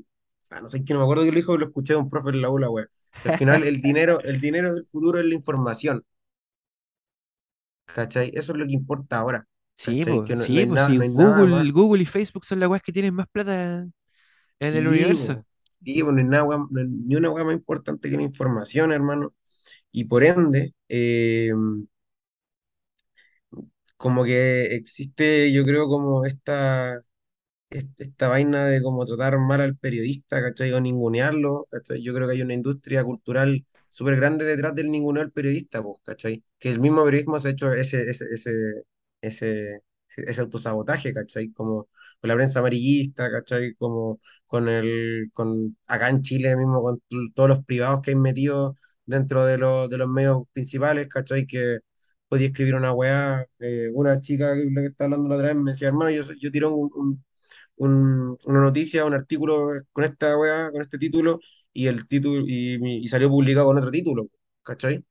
ah, 0.51 0.61
no 0.61 0.69
sé 0.69 0.85
quién, 0.85 0.95
no 0.99 1.01
me 1.01 1.05
acuerdo 1.05 1.23
quién 1.23 1.35
lo 1.35 1.41
dijo, 1.41 1.57
lo 1.59 1.67
escuché 1.67 1.95
de 1.95 1.99
un 2.01 2.11
profe 2.11 2.31
en 2.31 2.43
la 2.43 2.49
aula, 2.49 2.71
weá. 2.71 2.87
Al 3.23 3.33
final 3.35 3.65
el 3.65 3.83
dinero, 3.83 4.23
el 4.25 4.41
dinero 4.41 4.73
del 4.75 4.85
futuro 4.87 5.19
es 5.19 5.27
la 5.27 5.35
información. 5.35 6.05
¿Cachai? 7.87 8.31
Eso 8.35 8.53
es 8.53 8.59
lo 8.59 8.67
que 8.67 8.73
importa 8.73 9.19
ahora. 9.19 9.47
Sí, 9.77 10.05
pues, 10.07 10.23
Que 10.25 10.37
no, 10.37 10.49
no 10.49 10.49
sí, 10.49 10.67
pues 10.67 10.83
nada, 10.83 10.89
sí, 10.89 10.99
no. 10.99 11.09
Google, 11.13 11.71
Google 11.73 12.03
y 12.03 12.07
Facebook 12.07 12.45
son 12.45 12.61
las 12.61 12.69
weas 12.69 12.83
que 12.83 12.93
tienen 12.93 13.15
más 13.15 13.27
plata 13.29 13.87
en 14.61 14.75
el 14.77 14.89
Sí, 14.89 14.89
universo. 14.89 15.37
po. 15.37 15.45
Sí, 15.85 16.03
po, 16.03 16.13
no 16.13 16.19
hay 16.19 16.25
nada, 16.25 16.45
hay 16.77 16.87
ni 16.89 17.17
una 17.17 17.31
weá 17.31 17.45
más 17.45 17.55
importante 17.55 18.11
que 18.11 18.17
la 18.17 18.23
información, 18.23 18.93
hermano. 18.93 19.35
Y 19.93 20.05
por 20.07 20.25
ende, 20.25 20.75
eh, 20.89 21.53
como 23.97 24.25
que 24.25 24.67
existe, 24.75 25.53
yo 25.53 25.65
creo, 25.65 25.89
como 25.89 26.25
esta, 26.25 26.95
est- 26.97 27.07
esta 27.71 28.29
vaina 28.29 28.67
de 28.67 28.83
como 28.83 29.05
tratar 29.07 29.39
mal 29.39 29.61
al 29.61 29.77
periodista, 29.77 30.41
¿cachai? 30.43 30.73
O 30.73 30.81
ningunearlo, 30.81 31.67
¿cachai? 31.71 32.03
Yo 32.03 32.15
creo 32.15 32.29
que 32.29 32.35
hay 32.35 32.43
una 32.43 32.55
industria 32.55 33.05
cultural 33.05 33.67
súper 33.91 34.17
grande 34.17 34.45
detrás 34.45 34.75
del 34.75 34.91
ninguneo 34.91 35.23
al 35.23 35.33
periodista, 35.33 35.83
pues, 35.83 35.99
¿cachai? 36.05 36.45
Que 36.59 36.71
el 36.71 36.81
mismo 36.81 37.05
periodismo 37.05 37.39
se 37.41 37.49
ha 37.49 37.51
hecho 37.53 37.73
ese, 37.73 38.09
ese, 38.11 38.27
ese, 38.33 38.53
ese, 39.21 39.81
ese, 40.17 40.41
autosabotaje, 40.41 41.13
¿cachai? 41.15 41.51
Como 41.53 41.89
con 42.21 42.29
la 42.29 42.35
prensa 42.37 42.61
amarillista, 42.61 43.31
¿cachai? 43.31 43.75
Como 43.75 44.21
con 44.47 44.69
el, 44.69 45.31
con 45.33 45.77
acá 45.87 46.09
en 46.11 46.23
Chile 46.23 46.57
mismo, 46.57 46.83
con 46.83 47.03
todos 47.35 47.49
los 47.49 47.65
privados 47.65 48.01
que 48.03 48.11
hay 48.13 48.17
metidos 48.17 48.77
dentro 49.05 49.45
de, 49.47 49.59
los 49.59 49.91
de 49.91 49.99
los 49.99 50.09
medios 50.09 50.43
principales, 50.53 51.09
¿cachai? 51.09 51.47
Que 51.47 51.79
podía 52.29 52.47
escribir 52.49 52.75
una 52.75 52.93
weá, 52.93 53.47
eh, 53.61 53.91
una 53.93 54.21
chica 54.21 54.55
que, 54.55 54.69
que 54.75 54.87
está 54.87 55.05
hablando 55.05 55.29
la 55.29 55.37
otra 55.37 55.49
vez 55.49 55.57
me 55.57 55.71
decía, 55.73 55.89
hermano, 55.89 56.11
yo, 56.11 56.23
yo 56.41 56.51
tiro 56.51 56.75
un, 56.75 56.91
un- 56.95 57.25
un- 57.77 58.39
una 58.45 58.61
noticia, 58.61 59.05
un 59.05 59.15
artículo 59.15 59.71
con 59.93 60.05
esta 60.05 60.37
weá, 60.39 60.71
con 60.73 60.81
este 60.83 60.99
título, 60.99 61.41
y 61.73 61.87
el 61.89 62.07
título, 62.07 62.45
y, 62.47 62.79
y 63.05 63.09
salió 63.09 63.29
publicado 63.31 63.67
con 63.67 63.79
otro 63.79 63.91
título, 63.91 64.29
¿cachai? 64.63 65.05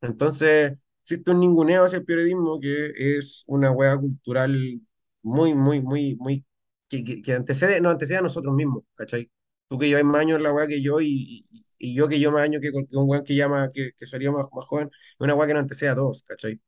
Entonces, 0.00 0.74
existe 1.02 1.30
un 1.30 1.40
ninguneo 1.40 1.84
hacia 1.84 1.98
el 1.98 2.04
periodismo 2.04 2.58
que 2.60 2.92
es 2.96 3.44
una 3.46 3.70
weá 3.70 3.96
cultural 3.98 4.80
muy, 5.22 5.54
muy, 5.54 5.80
muy, 5.80 6.16
muy, 6.16 6.44
que, 6.88 7.04
que, 7.04 7.22
que 7.22 7.32
antecede, 7.34 7.80
no, 7.80 7.90
antecede 7.90 8.18
a 8.18 8.22
nosotros 8.22 8.54
mismos, 8.54 8.84
¿cachai? 8.94 9.30
Tú 9.68 9.78
que 9.78 9.88
llevas 9.88 10.04
más 10.04 10.20
años 10.22 10.36
en 10.38 10.42
la 10.44 10.52
weá 10.52 10.66
que 10.66 10.82
yo 10.82 11.00
y, 11.00 11.44
y, 11.50 11.64
y 11.78 11.94
yo 11.94 12.08
que 12.08 12.18
llevo 12.18 12.32
más 12.34 12.42
años 12.44 12.60
que, 12.62 12.72
cualquier- 12.72 12.98
un 13.00 13.08
weón 13.08 13.24
que 13.24 13.34
llama, 13.36 13.70
que, 13.72 13.92
que 13.96 14.06
salió 14.06 14.32
más, 14.32 14.46
más 14.52 14.66
joven, 14.66 14.88
es 14.92 15.16
una 15.20 15.34
weá 15.34 15.46
que 15.46 15.54
nos 15.54 15.62
antecede 15.62 15.90
a 15.90 15.94
todos, 15.96 16.22
¿cachai? 16.24 16.60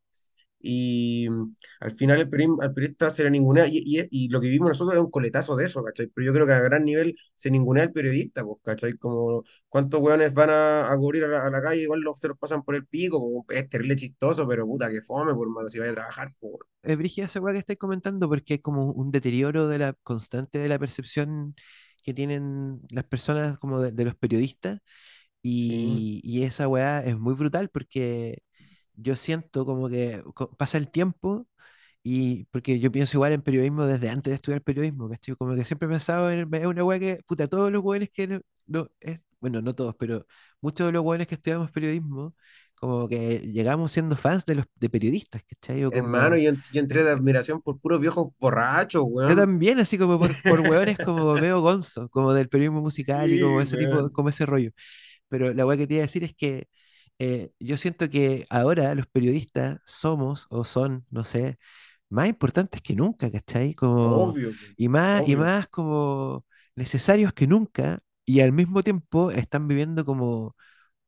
Y 0.65 1.29
mm, 1.31 1.57
al 1.81 1.91
final 1.93 2.21
el 2.21 2.29
al 2.63 2.73
periodista 2.75 3.11
se 3.11 3.25
le 3.25 3.31
ningunea, 3.31 3.67
y, 3.69 3.83
y, 3.85 4.07
y 4.11 4.29
lo 4.29 4.41
que 4.41 4.47
vivimos 4.49 4.69
nosotros 4.71 4.95
es 4.97 5.01
un 5.05 5.11
coletazo 5.11 5.57
de 5.57 5.65
eso, 5.65 5.83
¿cachai? 5.85 6.07
Pero 6.09 6.27
yo 6.27 6.33
creo 6.33 6.47
que 6.47 6.53
a 6.55 6.61
gran 6.61 6.85
nivel 6.85 7.17
se 7.35 7.51
ningunea 7.51 7.83
al 7.85 7.93
periodista, 7.93 8.45
pues, 8.45 8.59
¿cachai? 8.65 8.95
Como 8.99 9.45
cuántos 9.69 10.01
hueones 10.01 10.35
van 10.35 10.51
a, 10.51 10.93
a 10.93 10.97
cubrir 10.99 11.25
a 11.25 11.29
la, 11.29 11.47
a 11.47 11.51
la 11.51 11.63
calle, 11.63 11.83
igual 11.83 12.01
los, 12.01 12.19
se 12.21 12.29
los 12.29 12.39
pasan 12.39 12.63
por 12.63 12.75
el 12.77 12.87
pico, 12.87 13.45
pues, 13.47 13.61
es 13.61 13.69
terrible 13.69 13.97
chistoso, 13.97 14.47
pero 14.49 14.67
puta, 14.67 14.91
que 14.91 15.01
fome, 15.03 15.35
por 15.35 15.49
malo, 15.51 15.69
si 15.69 15.79
vaya 15.79 15.93
a 15.93 15.95
trabajar. 15.95 16.33
Es 16.83 16.97
brígida 16.99 17.27
esa 17.27 17.41
que 17.41 17.59
estáis 17.59 17.79
comentando 17.79 18.29
porque 18.29 18.55
es 18.55 18.61
como 18.63 18.91
un 18.93 19.11
deterioro 19.11 19.69
de 19.69 19.79
la 19.79 19.95
constante 20.03 20.59
de 20.59 20.69
la 20.69 20.79
percepción 20.79 21.55
que 22.03 22.13
tienen 22.15 22.81
las 22.91 23.05
personas 23.05 23.59
como 23.59 23.81
de, 23.81 23.91
de 23.93 24.05
los 24.05 24.15
periodistas 24.17 24.81
Sí, 25.67 26.07
y, 26.09 26.21
y 26.25 26.45
esa 26.45 26.69
weá 26.69 27.01
es 27.05 27.19
muy 27.19 27.35
brutal 27.35 27.71
porque 27.71 28.44
yo 28.97 29.17
siento 29.17 29.65
como 29.67 29.89
que 29.89 30.23
pasa 30.59 30.79
el 30.79 30.91
tiempo 30.91 31.47
y 32.03 32.45
porque 32.47 32.79
yo 32.81 32.93
pienso 32.93 33.17
igual 33.17 33.33
en 33.33 33.43
periodismo 33.43 33.87
desde 33.87 34.11
antes 34.11 34.31
de 34.33 34.37
estudiar 34.37 34.63
periodismo, 34.63 35.09
¿cachai? 35.09 35.37
Como 35.37 35.55
que 35.57 35.65
siempre 35.65 35.87
he 35.89 35.91
pensado 35.91 36.31
en 36.31 36.53
es 36.55 36.67
una 36.67 36.85
weá 36.85 36.99
que, 37.01 37.21
puta, 37.27 37.49
todos 37.49 37.73
los 37.73 37.83
weones 37.85 38.11
que, 38.13 38.27
no, 38.29 38.41
no- 38.67 38.89
es- 39.01 39.21
bueno, 39.41 39.63
no 39.63 39.75
todos, 39.75 39.95
pero 39.99 40.27
muchos 40.61 40.87
de 40.87 40.93
los 40.93 41.05
weones 41.05 41.27
que 41.29 41.35
estudiamos 41.37 41.71
periodismo, 41.71 42.35
como 42.77 43.09
que 43.09 43.41
llegamos 43.41 43.93
siendo 43.93 44.17
fans 44.17 44.45
de 44.47 44.57
los 44.57 44.67
de 44.77 44.91
periodistas, 44.91 45.43
¿cachai? 45.45 45.85
O 45.85 45.93
hermano, 45.93 46.37
como 46.37 46.37
yo, 46.37 46.53
yo 46.71 46.81
entré 46.81 47.05
de 47.05 47.11
admiración 47.11 47.61
por 47.63 47.81
puros 47.81 48.01
viejos 48.01 48.33
borrachos, 48.39 49.05
yo 49.27 49.37
weón. 49.37 49.37
también, 49.37 49.79
así 49.81 49.97
como 49.99 50.19
por, 50.19 50.41
por 50.43 50.61
hueones 50.61 50.99
como 51.01 51.39
veo 51.39 51.61
Gonzo, 51.61 52.09
como 52.11 52.33
del 52.35 52.49
periodismo 52.49 52.81
musical 52.83 53.33
y 53.33 53.39
como 53.41 53.61
Sí, 53.61 53.63
ese 53.63 53.77
tipo, 53.79 54.11
weón. 54.11 54.13
como 54.13 54.29
ese 54.29 54.45
rollo. 54.47 54.71
Pero 55.29 55.55
la 55.55 55.67
hueá 55.67 55.79
que 55.79 55.87
te 55.87 55.95
iba 55.95 56.03
a 56.03 56.07
decir 56.07 56.25
es 56.25 56.35
que 56.37 56.69
eh, 57.19 57.53
yo 57.61 57.77
siento 57.77 58.11
que 58.11 58.47
ahora 58.51 58.95
los 58.95 59.07
periodistas 59.07 59.81
somos 59.87 60.47
o 60.51 60.65
son, 60.65 61.07
no 61.11 61.25
sé, 61.25 61.59
más 62.11 62.29
importantes 62.29 62.83
que 62.83 62.95
nunca, 62.97 63.31
¿cachai? 63.31 63.75
Como, 63.75 64.31
Obvio, 64.31 64.53
y 64.77 64.89
más, 64.89 65.27
y 65.29 65.37
más 65.37 65.69
como 65.69 66.45
necesarios 66.77 67.33
que 67.33 67.47
nunca, 67.47 68.01
y 68.25 68.41
al 68.41 68.53
mismo 68.53 68.83
tiempo 68.83 69.31
están 69.31 69.69
viviendo 69.69 70.05
como 70.05 70.57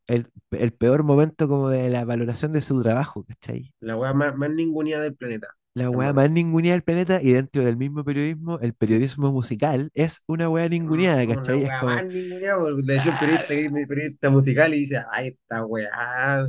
el, 0.07 0.31
el 0.53 0.73
peor 0.73 1.03
momento 1.05 1.49
como 1.49 1.71
de 1.71 1.91
la 1.91 2.05
valoración 2.05 2.53
de 2.53 2.63
su 2.63 2.83
trabajo, 2.83 3.25
¿cachai? 3.25 3.75
La 3.81 3.97
weá 3.97 4.13
más, 4.13 4.37
más 4.37 4.51
del 4.55 5.17
planeta, 5.17 5.49
La 5.77 5.91
weá 5.91 6.13
más 6.13 6.29
ninguneada 6.31 6.75
del 6.75 6.83
planeta 6.83 7.23
y 7.23 7.31
dentro 7.33 7.65
del 7.65 7.77
mismo 7.77 8.03
periodismo, 8.05 8.59
el 8.61 8.75
periodismo 8.75 9.31
musical 9.33 9.91
es 9.95 10.21
una 10.27 10.49
weá 10.49 10.69
ninguneada, 10.69 11.25
Una 11.25 11.29
¿cachai? 11.29 11.63
Es 11.65 11.73
weá 11.73 11.85
más 11.85 12.05
como, 12.05 12.05
ningunea, 12.05 12.57
porque 12.59 12.83
le 12.83 12.93
decía 12.95 13.11
un 13.11 13.19
periodista 13.19 13.55
es 13.55 13.71
periodista 13.89 14.31
musical 14.31 14.75
y 14.75 14.79
dice, 14.81 15.01
ay, 15.13 15.29
esta 15.29 15.65
weá, 15.67 16.49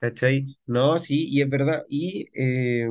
¿cachai? 0.00 0.56
No, 0.66 0.98
sí, 0.98 1.28
y 1.30 1.42
es 1.42 1.50
verdad. 1.50 1.84
Y, 1.88 2.28
eh, 2.34 2.88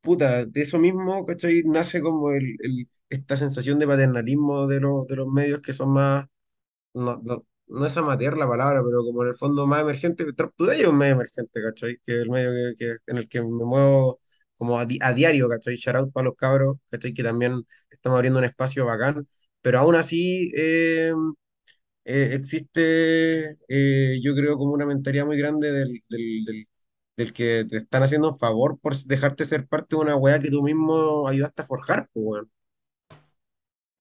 puta, 0.00 0.44
de 0.46 0.62
eso 0.62 0.78
mismo, 0.78 1.24
¿cachai? 1.26 1.62
Nace 1.64 2.00
como 2.02 2.30
el, 2.32 2.56
el- 2.62 2.88
esta 3.10 3.36
sensación 3.36 3.78
de 3.78 3.86
paternalismo 3.86 4.66
de 4.66 4.80
los, 4.80 5.06
de 5.06 5.16
los 5.16 5.28
medios 5.28 5.60
que 5.60 5.72
son 5.72 5.90
más, 5.92 6.26
no, 6.94 7.20
no, 7.24 7.46
no 7.68 7.86
es 7.86 7.96
amateur 7.98 8.36
la 8.38 8.48
palabra, 8.48 8.82
pero 8.84 9.04
como 9.04 9.22
en 9.24 9.30
el 9.30 9.34
fondo 9.36 9.66
más 9.66 9.82
emergente. 9.82 10.32
Trap 10.34 10.54
Today 10.56 10.82
es 10.82 10.88
un 10.88 10.98
medio 10.98 11.14
emergente, 11.14 11.62
¿cachai? 11.62 11.98
Que 12.04 12.16
es 12.18 12.22
el 12.24 12.30
medio 12.30 12.50
que, 12.76 12.86
que- 12.86 12.96
en 13.12 13.18
el 13.18 13.28
que 13.28 13.42
me 13.42 13.48
muevo 13.66 14.20
como 14.56 14.78
a, 14.78 14.86
di- 14.86 14.98
a 15.02 15.12
diario, 15.12 15.48
¿cachai? 15.48 15.76
Shout 15.76 15.96
out 15.96 16.12
para 16.12 16.24
los 16.26 16.36
cabros, 16.36 16.78
¿cachai? 16.90 17.12
Que 17.14 17.22
también 17.22 17.66
estamos 17.90 18.16
abriendo 18.16 18.38
un 18.38 18.44
espacio 18.46 18.86
bacán. 18.86 19.28
Pero 19.62 19.78
aún 19.78 19.94
así, 19.96 20.50
eh, 20.56 21.12
eh, 22.04 22.30
existe, 22.34 23.56
eh, 23.68 24.20
yo 24.22 24.34
creo, 24.34 24.56
como 24.58 24.72
una 24.74 24.86
mentalidad 24.86 25.26
muy 25.26 25.38
grande 25.38 25.72
del, 25.72 26.02
del, 26.08 26.66
del, 27.16 27.32
que 27.32 27.64
te 27.68 27.78
están 27.78 28.02
haciendo 28.02 28.30
un 28.30 28.38
favor 28.38 28.78
por 28.80 28.96
dejarte 29.06 29.46
ser 29.46 29.66
parte 29.68 29.96
de 29.96 30.02
una 30.02 30.16
weá 30.16 30.38
que 30.40 30.50
tú 30.50 30.62
mismo 30.62 31.28
ayudaste 31.28 31.62
a 31.62 31.66
forjar, 31.66 32.08
pues, 32.12 32.24
weón. 32.26 32.50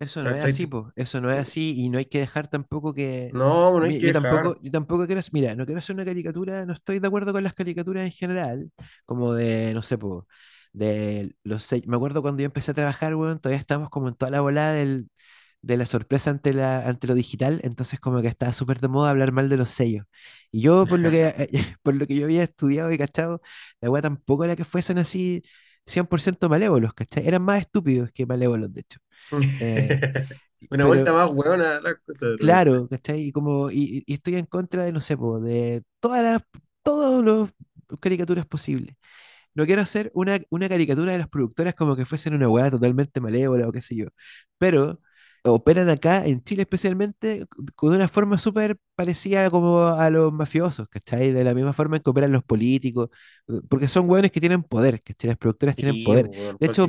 Eso 0.03 0.23
no 0.23 0.33
es 0.33 0.43
así, 0.43 0.67
pues. 0.67 0.85
Eso 0.95 1.21
no 1.21 1.31
es 1.31 1.39
así 1.39 1.73
y 1.79 1.89
no 1.89 1.97
hay 1.97 2.05
que 2.05 2.19
dejar 2.19 2.47
tampoco 2.49 2.93
que... 2.93 3.35
No, 3.39 3.79
no 3.79 3.85
hay 3.85 3.93
que 3.95 4.05
Yo 4.05 4.11
dejar. 4.13 4.13
tampoco, 4.13 4.59
yo 4.61 4.71
tampoco 4.71 5.05
quiero... 5.05 5.21
Mira, 5.31 5.55
no 5.55 5.65
quiero 5.65 5.79
hacer 5.79 5.95
una 5.95 6.05
caricatura, 6.05 6.65
no 6.65 6.73
estoy 6.73 6.99
de 6.99 7.07
acuerdo 7.07 7.33
con 7.33 7.43
las 7.43 7.53
caricaturas 7.53 8.05
en 8.05 8.11
general, 8.11 8.71
como 9.05 9.33
de, 9.33 9.73
no 9.73 9.83
sé, 9.83 9.97
pues, 9.97 10.23
de 10.73 11.35
los... 11.43 11.63
se- 11.65 11.83
Me 11.87 11.95
acuerdo 11.95 12.21
cuando 12.21 12.41
yo 12.41 12.45
empecé 12.47 12.71
a 12.71 12.73
trabajar, 12.73 13.15
weón, 13.15 13.39
todavía 13.39 13.59
estábamos 13.59 13.89
como 13.89 14.07
en 14.09 14.15
toda 14.15 14.31
la 14.31 14.41
volada 14.41 14.73
del, 14.73 15.09
de 15.61 15.77
la 15.77 15.85
sorpresa 15.85 16.29
ante, 16.29 16.53
la, 16.53 16.87
ante 16.87 17.07
lo 17.07 17.13
digital, 17.15 17.59
entonces 17.63 17.99
como 17.99 18.21
que 18.21 18.27
estaba 18.27 18.53
súper 18.53 18.79
de 18.79 18.87
moda 18.89 19.09
hablar 19.11 19.31
mal 19.31 19.49
de 19.49 19.57
los 19.57 19.69
sellos. 19.69 20.05
Y 20.51 20.61
yo, 20.61 20.87
por 20.87 20.99
lo 20.99 21.09
que, 21.11 21.49
por 21.83 21.95
lo 21.95 22.07
que 22.07 22.15
yo 22.15 22.25
había 22.25 22.43
estudiado 22.43 22.91
y 22.91 22.97
cachado, 22.97 23.41
la 23.81 23.89
weá 23.89 24.01
tampoco 24.01 24.43
era 24.45 24.55
que 24.55 24.65
fuesen 24.65 24.97
así 24.97 25.43
100% 25.85 26.49
malévolos, 26.49 26.93
¿cachai? 26.93 27.27
Eran 27.27 27.43
más 27.43 27.61
estúpidos 27.61 28.11
que 28.11 28.25
malévolos, 28.25 28.71
de 28.71 28.81
hecho. 28.81 28.99
Eh, 29.61 30.01
Una 30.69 30.85
vuelta 30.85 31.11
pero 31.11 31.17
más 31.17 31.29
weona 31.31 31.81
las 31.81 31.95
cosas 32.05 32.37
claro, 32.39 32.87
¿cachai? 32.87 33.21
Y 33.21 33.31
como, 33.31 33.69
y, 33.69 34.03
y 34.05 34.13
estoy 34.13 34.35
en 34.35 34.45
contra 34.45 34.85
de, 34.85 34.93
no 34.93 35.01
sé, 35.01 35.17
po, 35.17 35.39
de 35.39 35.83
todas 35.99 36.23
las, 36.23 36.41
todos 36.83 37.23
los, 37.23 37.49
caricaturas 37.99 38.45
posibles. 38.45 38.95
No 39.55 39.65
quiero 39.65 39.81
hacer 39.81 40.11
una, 40.15 40.39
una 40.49 40.69
caricatura 40.69 41.11
de 41.11 41.19
las 41.19 41.29
productoras 41.29 41.75
como 41.75 41.95
que 41.95 42.05
fuesen 42.05 42.33
una 42.33 42.49
weá 42.49 42.71
totalmente 42.71 43.21
malévola 43.21 43.67
o 43.67 43.71
qué 43.71 43.81
sé 43.81 43.95
yo. 43.95 44.07
Pero 44.57 44.99
operan 45.45 45.89
acá, 45.89 46.25
en 46.25 46.43
Chile 46.43 46.63
especialmente, 46.63 47.45
con 47.75 47.93
una 47.93 48.07
forma 48.07 48.37
súper 48.37 48.77
parecida 48.95 49.49
como 49.51 49.87
a 49.87 50.09
los 50.09 50.31
mafiosos, 50.33 50.87
¿cachai? 50.89 51.31
De 51.31 51.43
la 51.43 51.53
misma 51.53 51.73
forma 51.73 51.97
en 51.97 52.03
que 52.03 52.09
operan 52.09 52.31
los 52.31 52.43
políticos, 52.43 53.09
eh, 53.49 53.61
porque 53.69 53.87
son 53.87 54.09
weones 54.09 54.31
que 54.31 54.39
tienen 54.39 54.63
poder, 54.63 54.99
¿cachai? 55.01 55.29
Las 55.29 55.37
productoras 55.37 55.75
tienen 55.77 55.95
Sí, 55.95 56.01
poder. 56.01 56.31
weón, 56.35 56.57
De 56.59 56.67
hecho. 56.67 56.87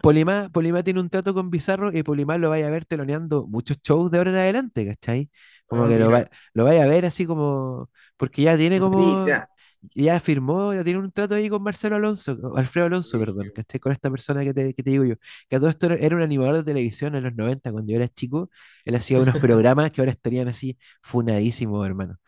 Polimá, 0.00 0.50
Polimá 0.52 0.82
tiene 0.82 1.00
un 1.00 1.08
trato 1.08 1.32
con 1.34 1.48
Bizarro 1.50 1.90
y 1.96 2.02
Polimá 2.02 2.36
lo 2.38 2.50
vaya 2.50 2.66
a 2.66 2.70
ver 2.70 2.84
teloneando 2.84 3.46
muchos 3.46 3.78
shows 3.82 4.10
de 4.10 4.18
ahora 4.18 4.30
en 4.30 4.36
adelante, 4.36 4.86
¿cachai? 4.86 5.30
Como 5.66 5.86
Ah, 5.86 5.88
que 5.88 5.98
lo, 5.98 6.10
va, 6.10 6.24
mira. 6.24 6.30
lo 6.52 6.64
vaya 6.64 6.82
a 6.84 6.86
ver 6.86 7.06
así 7.06 7.24
como, 7.26 7.90
porque 8.18 8.42
ya 8.42 8.56
tiene 8.56 8.80
como 8.80 9.00
idea. 9.24 9.48
Ya 9.94 10.20
firmó, 10.20 10.72
ya 10.74 10.84
tiene 10.84 11.00
un 11.00 11.10
trato 11.12 11.34
ahí 11.34 11.48
con 11.48 11.62
Marcelo 11.62 11.96
Alonso, 11.96 12.36
Alfredo 12.56 12.86
Alonso, 12.86 13.18
perdón, 13.18 13.52
esté 13.56 13.80
con 13.80 13.92
esta 13.92 14.10
persona 14.10 14.42
que 14.44 14.54
te, 14.54 14.74
que 14.74 14.82
te 14.82 14.90
digo 14.90 15.04
yo, 15.04 15.14
que 15.48 15.56
a 15.56 15.58
todo 15.60 15.70
esto 15.70 15.86
era, 15.86 16.16
un 16.16 16.22
animador 16.22 16.56
de 16.56 16.64
televisión 16.64 17.14
en 17.14 17.24
los 17.24 17.34
90 17.34 17.72
cuando 17.72 17.92
yo 17.92 17.96
era 17.96 18.08
chico, 18.08 18.50
él 18.84 18.94
hacía 18.94 19.20
unos 19.20 19.34
programas 19.40 19.90
que 19.90 20.00
ahora 20.00 20.12
estarían 20.12 20.48
así 20.48 20.78
funadísimos, 21.02 21.84
hermano. 21.86 22.18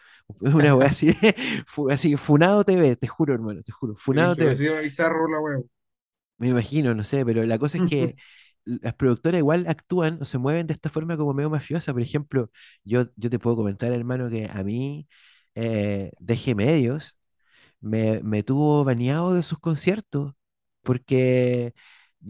Una 0.41 0.75
wea 0.75 0.89
así, 0.89 1.09
así, 1.91 2.17
Funado 2.17 2.65
TV, 2.65 2.97
te 2.97 3.07
juro, 3.07 3.35
hermano, 3.35 3.63
te 3.63 3.73
juro, 3.73 3.95
Funado 3.97 4.35
Brígido. 4.35 4.73
TV. 4.75 4.83
Bizarro 4.83 5.29
la 5.29 5.39
weón. 5.41 5.71
Me 6.39 6.49
imagino, 6.49 6.95
no 6.95 7.05
sé, 7.05 7.25
pero 7.25 7.45
la 7.45 7.59
cosa 7.59 7.79
es 7.79 7.89
que 7.89 8.17
las 8.65 8.95
productoras 8.95 9.39
igual 9.39 9.67
actúan 9.69 10.19
o 10.21 10.25
se 10.25 10.39
mueven 10.39 10.67
de 10.67 10.75
esta 10.75 10.91
forma 10.91 11.17
como 11.17 11.33
medio 11.33 11.51
mafiosa. 11.51 11.93
Por 11.93 12.03
ejemplo, 12.03 12.51
yo, 12.85 13.07
yo 13.17 13.31
te 13.31 13.39
puedo 13.39 13.57
comentar, 13.57 13.93
hermano, 13.93 14.29
que 14.29 14.47
a 14.51 14.63
mí, 14.65 15.09
eh, 15.55 16.11
DG 16.19 16.55
Medios, 16.57 17.17
me, 17.81 18.23
me 18.23 18.43
tuvo 18.43 18.85
baneado 18.85 19.35
de 19.35 19.43
sus 19.43 19.59
conciertos 19.59 20.35
porque 20.83 21.75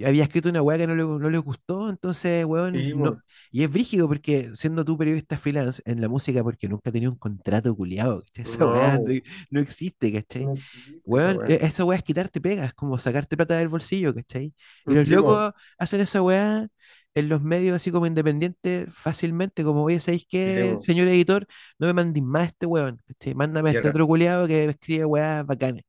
había 0.05 0.25
escrito 0.25 0.49
una 0.49 0.63
weá 0.63 0.79
que 0.79 0.87
no 0.87 0.95
le, 0.95 1.03
no 1.05 1.31
le 1.31 1.39
gustó, 1.39 1.89
entonces, 1.91 2.45
weón, 2.45 2.73
Sí, 2.73 2.93
no. 2.93 3.13
weón. 3.13 3.23
Y 3.51 3.63
es 3.65 3.71
brígido 3.71 4.09
porque 4.09 4.51
siendo 4.55 4.85
tú 4.85 4.99
periodista 4.99 5.39
freelance 5.39 5.81
en 5.87 6.01
la 6.01 6.09
música, 6.09 6.43
porque 6.43 6.69
nunca 6.69 6.91
he 6.91 6.93
tenido 6.93 7.13
un 7.13 7.19
contrato 7.19 7.75
culiado, 7.75 8.21
¿cachai? 8.23 8.45
Esa 8.45 8.65
No, 8.65 8.69
weá 8.69 8.99
de- 8.99 9.23
no 9.51 9.61
existe, 9.61 10.13
¿cachai? 10.13 10.51
No 10.51 10.55
existe 10.55 11.13
esa 11.15 11.31
Weón, 11.31 11.41
e- 11.47 11.59
esa 11.63 11.85
weá 11.85 11.99
es 11.99 12.05
quitarte 12.05 12.41
pegas, 12.41 12.69
es 12.69 12.75
como 12.75 12.99
sacarte 12.99 13.37
plata 13.37 13.57
del 13.57 13.69
bolsillo, 13.69 14.15
¿cachai? 14.15 14.55
Y 14.87 14.95
los 14.95 15.07
Sí, 15.07 15.17
locos 15.17 15.53
hacen 15.79 16.01
esa 16.01 16.23
weá 16.23 16.69
en 17.17 17.31
los 17.31 17.41
medios 17.43 17.75
así 17.75 17.91
como 17.91 18.07
independientes 18.07 18.89
fácilmente, 18.93 19.65
como, 19.65 19.83
oye, 19.85 20.01
¿sabéis 20.01 20.23
Sí, 20.23 20.29
qué, 20.31 20.77
señor 20.81 21.09
editor? 21.09 21.47
No 21.79 21.87
me 21.87 21.95
mandéis 21.95 22.25
más 22.25 22.43
a 22.43 22.45
este 22.47 22.67
weón, 22.67 23.01
¿cachai? 23.07 23.35
Mándame 23.35 23.71
a 23.71 23.73
este 23.73 23.89
otro 23.89 24.07
culiado 24.07 24.47
que 24.47 24.67
escribe 24.67 25.07
weá 25.07 25.43
bacanas. 25.43 25.83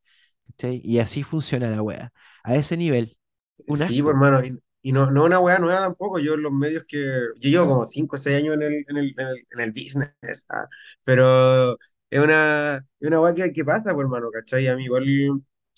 ¿cachai? 0.47 0.81
Y 0.83 0.99
así 0.99 1.23
funciona 1.23 1.69
la 1.69 1.81
wea. 1.81 2.13
A 2.43 2.55
ese 2.55 2.77
nivel. 2.77 3.17
Sí, 3.57 4.01
pues 4.01 4.13
hermano, 4.13 4.41
y, 4.45 4.57
y 4.81 4.93
no, 4.93 5.11
no 5.11 5.25
una 5.25 5.39
weá 5.39 5.59
nueva 5.59 5.81
tampoco, 5.81 6.17
yo 6.19 6.35
en 6.35 6.43
los 6.43 6.53
medios 6.53 6.85
que, 6.87 6.97
yo 7.35 7.49
llevo 7.49 7.67
como 7.67 7.83
5 7.83 8.15
o 8.15 8.19
6 8.19 8.37
años 8.37 8.55
en 8.55 8.61
el, 8.61 8.85
en 8.87 8.97
el, 8.97 9.13
en 9.17 9.27
el, 9.27 9.47
en 9.51 9.59
el 9.59 9.71
business, 9.71 10.45
ah, 10.47 10.65
pero 11.03 11.73
es 12.09 12.19
una, 12.21 12.77
es 12.77 13.07
una 13.07 13.19
weá 13.19 13.35
que, 13.35 13.51
que 13.51 13.65
pasa, 13.65 13.93
pues 13.93 14.05
hermano, 14.05 14.29
¿cachai? 14.31 14.67
A 14.67 14.77
mí 14.77 14.85
igual 14.85 15.05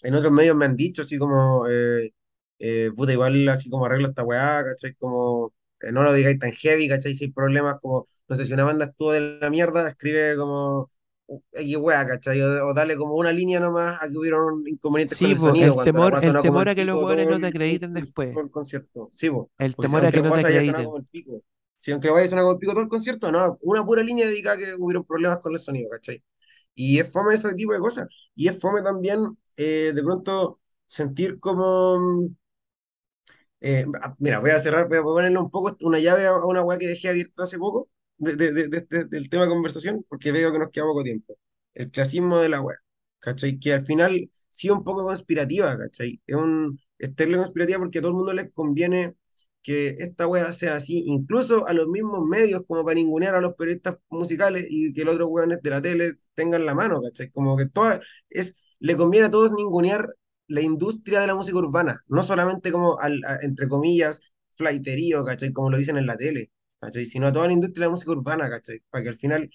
en 0.03 0.13
otros 0.13 0.31
medios 0.31 0.55
me 0.55 0.65
han 0.65 0.75
dicho 0.75 1.01
así 1.01 1.17
como, 1.17 1.67
eh, 1.67 2.13
eh, 2.59 2.91
puta, 2.95 3.13
igual 3.13 3.47
así 3.49 3.69
como 3.69 3.85
arregla 3.85 4.09
esta 4.09 4.23
weá, 4.23 4.63
¿cachai? 4.65 4.93
Como, 4.95 5.53
eh, 5.81 5.91
no 5.91 6.03
lo 6.03 6.13
digáis 6.13 6.39
tan 6.39 6.51
heavy, 6.53 6.87
¿cachai? 6.89 7.13
Si 7.15 7.25
hay 7.25 7.31
problemas 7.31 7.75
como, 7.81 8.07
no 8.27 8.35
sé, 8.35 8.45
si 8.45 8.53
una 8.53 8.63
banda 8.65 8.85
estuvo 8.85 9.11
de 9.13 9.39
la 9.41 9.49
mierda, 9.49 9.87
escribe 9.89 10.35
como... 10.37 10.89
X 11.53 11.77
weá, 11.77 12.05
¿cachai? 12.07 12.41
O, 12.41 12.67
o 12.69 12.73
dale 12.73 12.97
como 12.97 13.15
una 13.15 13.31
línea 13.31 13.59
nomás 13.59 14.01
a 14.01 14.07
que 14.09 14.17
hubieron 14.17 14.63
inconvenientes 14.67 15.17
con 15.19 15.29
Sí, 15.29 15.31
el 15.31 15.37
po, 15.37 15.55
sonido, 15.59 15.81
el 15.81 15.81
temor, 15.81 16.17
el 16.21 16.39
como 16.43 16.61
temor 16.61 16.69
el 16.69 16.69
a 16.69 16.75
que 16.75 16.85
los 16.85 16.99
todo 16.99 17.25
no 17.25 17.39
te 17.39 17.47
el, 17.47 17.47
acrediten 17.47 17.93
el- 17.93 18.13
después. 18.13 18.31
todo 18.31 18.43
el 18.43 18.49
concierto. 18.51 19.09
Sí, 19.11 19.29
po. 19.29 19.51
El 19.59 19.75
Porque 19.75 19.87
si- 19.89 19.97
temor 19.97 20.05
a 20.05 20.11
que 20.11 20.21
no 20.23 20.33
te 20.33 20.39
acrediten. 20.39 20.83
como 20.83 20.97
el 20.97 21.05
pico. 21.05 21.43
Sí, 21.77 21.91
aunque 21.91 22.09
weá 22.11 22.19
haya 22.21 22.29
sonado 22.29 22.47
como 22.47 22.53
el 22.57 22.59
pico 22.59 22.73
todo 22.73 22.83
el 22.83 22.89
concierto, 22.89 23.31
no, 23.31 23.57
una 23.61 23.85
pura 23.85 24.03
línea 24.03 24.27
dedicada 24.27 24.55
a 24.55 24.59
que 24.59 24.75
hubieron 24.77 25.05
problemas 25.05 25.39
con 25.39 25.53
el 25.53 25.59
sonido, 25.59 25.89
¿cachai? 25.89 26.21
Y 26.75 26.99
es 26.99 27.11
fome 27.11 27.35
ese 27.35 27.53
tipo 27.55 27.73
de 27.73 27.79
cosas. 27.79 28.07
Y 28.35 28.47
es 28.47 28.59
fome 28.59 28.81
también, 28.83 29.19
eh, 29.57 29.91
de 29.95 30.03
pronto, 30.03 30.59
sentir 30.87 31.39
como. 31.39 32.29
Eh, 33.61 33.85
ah, 34.01 34.15
mira, 34.19 34.39
voy 34.39 34.51
a 34.51 34.59
cerrar, 34.59 34.87
voy 34.87 34.97
a 34.99 35.01
ponerle 35.03 35.37
un 35.37 35.49
poco 35.49 35.75
una 35.81 35.99
llave 35.99 36.25
a 36.27 36.35
una 36.45 36.61
weá 36.63 36.77
que 36.77 36.87
dejé 36.87 37.09
abierta 37.09 37.43
hace 37.43 37.57
poco 37.57 37.89
de- 38.17 38.35
de- 38.37 38.51
de- 38.69 38.77
este- 38.77 39.05
del 39.05 39.29
tema 39.29 39.43
de 39.43 39.49
conversación, 39.49 40.05
porque 40.09 40.31
veo 40.31 40.51
que 40.51 40.59
nos 40.59 40.69
queda 40.71 40.85
poco 40.85 41.03
tiempo. 41.03 41.37
El 41.73 41.91
clasismo 41.91 42.39
de 42.39 42.49
la 42.49 42.61
weá, 42.61 42.77
¿cachai? 43.19 43.59
Que 43.59 43.73
al 43.73 43.85
final 43.85 44.29
sí 44.47 44.69
un 44.69 44.83
poco 44.83 45.03
conspirativa, 45.05 45.77
¿cachai? 45.77 46.21
Es 46.25 46.35
un 46.35 46.79
es 46.97 47.11
conspirativa 47.15 47.79
porque 47.79 47.99
a 47.99 48.01
todo 48.01 48.11
el 48.11 48.17
mundo 48.17 48.33
les 48.33 48.51
conviene 48.53 49.15
que 49.61 49.89
esta 49.99 50.25
weá 50.27 50.51
sea 50.53 50.75
así, 50.77 51.03
incluso 51.05 51.67
a 51.67 51.73
los 51.73 51.87
mismos 51.87 52.25
medios 52.27 52.63
como 52.67 52.83
para 52.85 52.95
ningunear 52.95 53.35
a 53.35 53.41
los 53.41 53.55
periodistas 53.55 53.97
musicales 54.09 54.65
y 54.69 54.93
que 54.93 55.03
los 55.03 55.15
otros 55.15 55.29
weones 55.31 55.59
de 55.61 55.69
la 55.69 55.81
tele 55.81 56.13
tengan 56.33 56.65
la 56.65 56.73
mano, 56.75 57.01
¿cachai? 57.01 57.29
Como 57.31 57.57
que 57.57 57.65
toda, 57.67 57.99
es, 58.29 58.61
le 58.79 58.95
conviene 58.97 59.27
a 59.27 59.31
todos 59.31 59.51
ningunear 59.51 60.07
la 60.49 60.61
industria 60.61 61.21
de 61.21 61.27
la 61.27 61.35
música 61.35 61.57
urbana, 61.57 62.03
no 62.07 62.23
solamente 62.23 62.71
como, 62.71 62.97
entre 63.41 63.67
comillas, 63.67 64.21
flaiterío, 64.57 65.23
¿cachai? 65.25 65.53
Como 65.53 65.69
lo 65.69 65.77
dicen 65.77 65.97
en 65.97 66.05
la 66.07 66.17
tele, 66.17 66.51
¿cachai? 66.81 67.05
Sino 67.05 67.27
a 67.27 67.31
toda 67.31 67.47
la 67.47 67.53
industria 67.53 67.83
de 67.85 67.87
la 67.87 67.91
música 67.91 68.11
urbana, 68.11 68.49
¿cachai? 68.49 68.81
Para 68.89 69.03
que 69.03 69.09
al 69.09 69.15
final, 69.15 69.49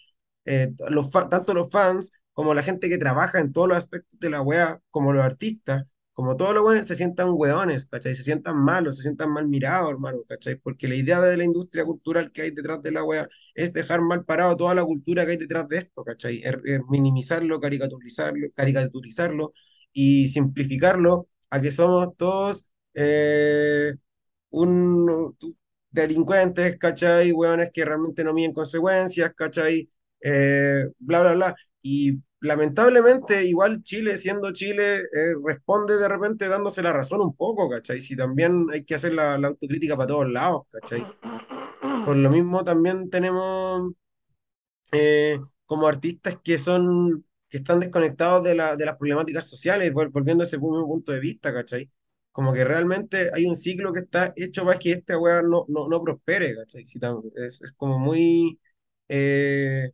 eh, 0.46 0.72
los 0.90 1.10
tanto 1.10 1.54
los 1.54 1.70
fans 1.70 2.12
como 2.32 2.54
la 2.54 2.62
gente 2.62 2.88
que 2.88 2.98
trabaja 2.98 3.38
en 3.40 3.52
todos 3.52 3.68
los 3.68 3.76
aspectos 3.78 4.18
de 4.20 4.30
la 4.30 4.42
weá, 4.42 4.80
como 4.90 5.12
los 5.12 5.22
artistas, 5.24 5.92
como 6.12 6.36
todos 6.36 6.54
los 6.54 6.64
weones, 6.64 6.86
se 6.86 6.94
sientan 6.94 7.28
weones, 7.32 7.86
¿cachai? 7.86 8.14
Se 8.14 8.22
sientan 8.22 8.56
malos, 8.56 8.96
se 8.96 9.02
sientan 9.02 9.30
mal 9.32 9.48
mirados, 9.48 9.90
hermano, 9.90 10.18
¿cachai? 10.28 10.56
Porque 10.56 10.86
la 10.88 10.94
idea 10.94 11.20
de 11.20 11.36
la 11.36 11.44
industria 11.44 11.84
cultural 11.84 12.30
que 12.32 12.42
hay 12.42 12.50
detrás 12.52 12.82
de 12.82 12.92
la 12.92 13.02
weá 13.04 13.28
es 13.54 13.72
dejar 13.72 14.00
mal 14.00 14.24
parado 14.24 14.56
toda 14.56 14.74
la 14.74 14.84
cultura 14.84 15.24
que 15.24 15.32
hay 15.32 15.36
detrás 15.38 15.68
de 15.68 15.78
esto, 15.78 16.04
¿cachai? 16.04 16.40
Es, 16.44 16.54
es 16.64 16.80
minimizarlo, 16.88 17.60
caricaturizarlo, 17.60 18.46
caricaturizarlo 18.54 19.52
y 19.94 20.28
simplificarlo 20.28 21.28
a 21.50 21.60
que 21.62 21.70
somos 21.70 22.16
todos 22.18 22.66
eh, 22.94 23.94
un, 24.50 25.36
delincuentes, 25.90 26.76
¿cachai? 26.78 27.32
Hueones 27.32 27.70
que 27.72 27.84
realmente 27.84 28.24
no 28.24 28.34
miden 28.34 28.52
consecuencias, 28.52 29.32
¿cachai? 29.34 29.88
Eh, 30.20 30.84
bla, 30.98 31.22
bla, 31.22 31.34
bla. 31.34 31.54
Y 31.82 32.20
lamentablemente, 32.40 33.44
igual 33.44 33.82
Chile, 33.82 34.16
siendo 34.18 34.52
Chile, 34.52 34.96
eh, 34.98 35.34
responde 35.44 35.96
de 35.96 36.08
repente 36.08 36.48
dándose 36.48 36.82
la 36.82 36.92
razón 36.92 37.20
un 37.20 37.34
poco, 37.36 37.70
¿cachai? 37.70 38.00
Si 38.00 38.16
también 38.16 38.66
hay 38.72 38.84
que 38.84 38.96
hacer 38.96 39.14
la, 39.14 39.38
la 39.38 39.48
autocrítica 39.48 39.96
para 39.96 40.08
todos 40.08 40.30
lados, 40.30 40.62
¿cachai? 40.70 41.06
Por 42.04 42.16
lo 42.16 42.30
mismo 42.30 42.64
también 42.64 43.08
tenemos 43.10 43.92
eh, 44.92 45.38
como 45.66 45.86
artistas 45.86 46.38
que 46.42 46.58
son, 46.58 47.24
que 47.54 47.58
están 47.58 47.78
desconectados 47.80 48.42
de, 48.44 48.54
la, 48.56 48.76
de 48.76 48.84
las 48.86 48.96
problemáticas 48.96 49.48
sociales, 49.48 49.92
vol- 49.92 50.10
volviendo 50.12 50.42
a 50.42 50.46
ese 50.46 50.58
punto 50.58 51.12
de 51.12 51.20
vista, 51.20 51.52
¿cachai? 51.54 51.88
Como 52.32 52.52
que 52.52 52.64
realmente 52.64 53.30
hay 53.32 53.46
un 53.46 53.54
ciclo 53.56 53.92
que 53.92 54.00
está 54.00 54.32
hecho 54.36 54.64
para 54.64 54.78
que 54.78 54.90
esta 54.92 55.18
weá 55.18 55.40
no, 55.42 55.64
no, 55.68 55.88
no 55.88 56.02
prospere, 56.02 56.54
¿cachai? 56.56 56.84
Si 56.86 56.98
tam- 56.98 57.22
es, 57.36 57.62
es 57.62 57.72
como 57.72 57.98
muy... 58.00 58.58
Eh, 59.08 59.90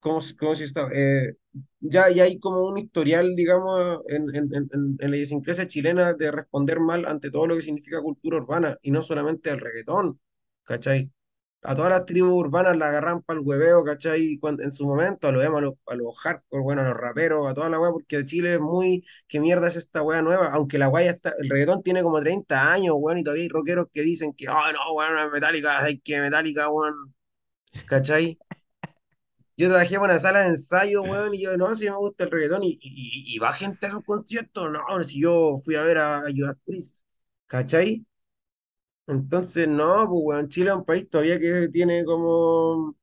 ¿cómo, 0.00 0.20
cómo 0.38 0.54
se 0.54 0.64
está? 0.64 0.88
Eh, 0.94 1.34
ya, 1.80 2.08
ya 2.10 2.24
hay 2.24 2.38
como 2.38 2.66
un 2.68 2.78
historial, 2.78 3.34
digamos, 3.36 4.00
en, 4.10 4.34
en, 4.34 4.50
en, 4.54 4.96
en 5.00 5.10
la 5.10 5.16
idiosincrasia 5.16 5.66
chilena 5.66 6.14
de 6.14 6.30
responder 6.32 6.80
mal 6.80 7.06
ante 7.06 7.30
todo 7.30 7.46
lo 7.46 7.56
que 7.56 7.62
significa 7.62 8.00
cultura 8.02 8.38
urbana, 8.38 8.78
y 8.82 8.90
no 8.90 9.02
solamente 9.02 9.50
el 9.50 9.60
reggaetón, 9.60 10.20
¿cachai? 10.64 11.10
A 11.62 11.74
todas 11.74 11.90
las 11.90 12.06
tribus 12.06 12.32
urbanas 12.32 12.76
la 12.76 12.88
agarran 12.88 13.22
para 13.22 13.38
el 13.40 13.44
hueveo, 13.46 13.84
¿cachai? 13.84 14.38
Cuando, 14.38 14.62
en 14.62 14.72
su 14.72 14.86
momento, 14.86 15.28
a 15.28 15.32
los 15.32 15.44
emo, 15.44 15.58
a 15.58 15.94
los, 15.96 16.16
hardcore, 16.18 16.62
bueno, 16.62 16.82
a 16.82 16.84
los 16.84 16.96
raperos, 16.96 17.46
a 17.48 17.54
toda 17.54 17.68
la 17.68 17.80
weá, 17.80 17.90
porque 17.92 18.24
Chile 18.24 18.54
es 18.54 18.60
muy, 18.60 19.04
¿qué 19.28 19.40
mierda 19.40 19.68
es 19.68 19.76
esta 19.76 20.02
weá 20.02 20.22
nueva? 20.22 20.50
Aunque 20.52 20.78
la 20.78 20.88
weá 20.88 21.06
ya 21.06 21.10
está, 21.12 21.32
el 21.38 21.48
reggaetón 21.50 21.82
tiene 21.82 22.02
como 22.02 22.20
30 22.20 22.72
años, 22.72 22.94
weón, 22.98 23.18
y 23.18 23.24
todavía 23.24 23.42
hay 23.44 23.48
rockeros 23.48 23.86
que 23.92 24.02
dicen 24.02 24.32
que, 24.34 24.46
ah, 24.48 24.72
no, 24.72 24.94
weón, 24.94 25.18
es 25.18 25.32
metálica, 25.32 25.82
hay 25.84 25.98
que 26.00 26.20
metálica, 26.20 26.68
weón, 26.70 27.14
¿cachai? 27.86 28.38
Yo 29.56 29.68
trabajé 29.68 29.96
en 29.96 30.02
una 30.02 30.18
sala 30.18 30.40
de 30.42 30.48
ensayo, 30.50 31.02
weón, 31.02 31.34
y 31.34 31.42
yo, 31.42 31.56
no, 31.56 31.74
si 31.74 31.84
me 31.90 31.96
gusta 31.96 32.24
el 32.24 32.30
reggaetón, 32.30 32.62
y, 32.64 32.78
y, 32.80 33.34
y 33.34 33.38
va 33.38 33.52
gente 33.52 33.86
a 33.86 33.88
esos 33.90 34.04
conciertos, 34.04 34.70
no, 34.70 35.04
si 35.04 35.20
yo 35.20 35.58
fui 35.64 35.74
a 35.74 35.82
ver 35.82 35.98
a, 35.98 36.18
a 36.20 36.30
Judas 36.32 36.56
Priest, 36.64 36.96
¿cachai? 37.46 38.06
Entonces, 39.08 39.66
no, 39.68 40.06
pues, 40.08 40.20
weón, 40.24 40.48
Chile 40.48 40.70
es 40.70 40.76
un 40.76 40.84
país 40.84 41.08
todavía 41.10 41.38
que 41.40 41.68
tiene 41.72 42.04
como 42.04 42.94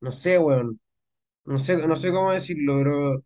No 0.00 0.12
sé, 0.12 0.38
weón. 0.38 0.80
No 1.46 1.58
sé, 1.60 1.86
no 1.88 1.96
sé 1.96 2.12
cómo 2.12 2.32
decirlo, 2.32 2.78
pero 2.78 3.24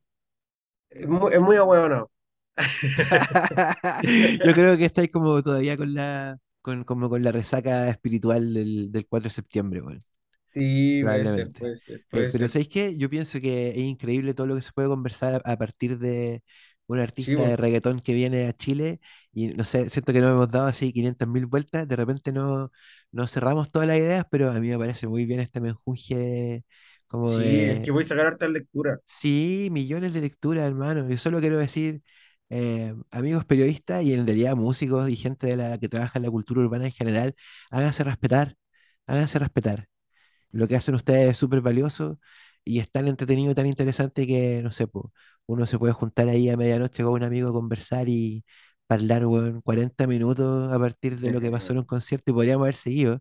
es 0.90 1.08
muy, 1.08 1.32
es 1.34 1.40
muy 1.40 1.56
ahueonado. 1.56 2.10
Yo 4.42 4.54
creo 4.54 4.76
que 4.76 4.84
estáis 4.86 5.10
como 5.10 5.42
todavía 5.42 5.76
con 5.76 5.94
la, 5.94 6.38
con, 6.62 6.84
como 6.84 7.08
con 7.08 7.22
la 7.22 7.32
resaca 7.32 7.88
espiritual 7.88 8.52
del, 8.54 8.90
del 8.92 9.06
4 9.06 9.28
de 9.28 9.34
septiembre, 9.34 9.80
weón. 9.82 10.04
Sí, 10.52 11.04
puede 11.06 11.24
ser, 11.26 11.50
probablemente. 11.50 11.58
puede 11.58 11.76
ser, 11.78 12.04
Eh, 12.12 12.24
puede 12.24 12.30
pero 12.30 12.48
ser. 12.48 12.50
¿sabéis 12.50 12.68
qué? 12.70 12.96
Yo 12.98 13.10
pienso 13.10 13.40
que 13.40 13.70
es 13.70 13.78
increíble 13.78 14.34
todo 14.34 14.46
lo 14.48 14.56
que 14.56 14.62
se 14.62 14.72
puede 14.72 14.88
conversar 14.88 15.42
a, 15.46 15.52
a 15.52 15.58
partir 15.58 15.98
de 15.98 16.42
un 16.88 17.00
Sí, 17.18 17.36
artista 17.38 17.44
de 17.44 17.56
reggaetón 17.56 18.00
que 18.00 18.14
viene 18.14 18.48
a 18.48 18.54
Chile 18.54 19.00
y 19.32 19.48
no 19.50 19.64
sé, 19.66 19.90
siento 19.90 20.12
que 20.14 20.20
no 20.22 20.30
hemos 20.30 20.50
dado 20.50 20.66
así 20.68 20.92
500 20.92 21.28
mil 21.28 21.46
vueltas, 21.46 21.88
de 21.88 21.96
repente 21.96 22.32
no, 22.32 22.72
no 23.12 23.28
cerramos 23.28 23.70
todas 23.72 23.88
las 23.88 23.98
ideas, 23.98 24.26
pero 24.30 24.50
a 24.52 24.54
mí 24.60 24.70
me 24.70 24.78
parece 24.78 25.08
muy 25.08 25.26
bien 25.26 25.40
este 25.40 25.60
menjunje 25.62 26.64
como 27.08 27.34
Sí, 27.34 27.62
es 27.62 27.80
que 27.80 27.90
voy 27.92 28.02
a 28.02 28.06
sacar 28.06 28.26
harta 28.26 28.48
lectura. 28.48 29.00
sí, 29.06 29.68
millones 29.70 30.12
de 30.12 30.20
lecturas, 30.20 30.66
hermano. 30.66 31.08
Yo 31.08 31.18
solo 31.18 31.40
quiero 31.40 31.58
decir, 31.58 32.02
eh, 32.50 32.94
amigos 33.10 33.44
periodistas 33.44 34.02
y 34.04 34.14
en 34.14 34.26
realidad 34.26 34.56
músicos 34.56 35.08
y 35.10 35.16
gente 35.16 35.46
de 35.48 35.56
la 35.56 35.78
que 35.78 35.88
trabaja 35.88 36.18
en 36.18 36.24
la 36.24 36.30
cultura 36.30 36.60
urbana 36.62 36.86
en 36.86 36.92
general, 36.92 37.34
háganse 37.70 38.04
respetar, 38.04 38.56
háganse 39.06 39.38
respetar. 39.38 39.88
Lo 40.50 40.68
que 40.68 40.76
hacen 40.76 40.94
ustedes 40.96 41.32
es 41.32 41.38
súper 41.38 41.62
valioso 41.62 42.20
y 42.64 42.80
es 42.80 42.90
tan 42.90 43.08
entretenido, 43.08 43.54
tan 43.54 43.66
interesante 43.66 44.26
que, 44.26 44.62
no 44.62 44.72
sé, 44.72 44.86
po, 44.88 45.12
uno 45.48 45.66
se 45.66 45.78
puede 45.78 45.94
juntar 45.94 46.28
ahí 46.28 46.50
a 46.50 46.56
medianoche 46.58 47.04
con 47.04 47.14
un 47.14 47.24
amigo 47.24 47.50
a 47.50 47.54
conversar 47.54 48.08
y 48.08 48.44
hablar, 48.88 49.26
weón, 49.26 49.62
40 49.62 50.06
minutos 50.08 50.72
a 50.72 50.78
partir 50.80 51.20
de 51.20 51.32
lo 51.32 51.40
que 51.40 51.50
pasó 51.50 51.72
en 51.74 51.80
un 51.80 51.84
concierto 51.86 52.32
y 52.32 52.34
podríamos 52.34 52.64
haber 52.66 52.76
seguido, 52.76 53.20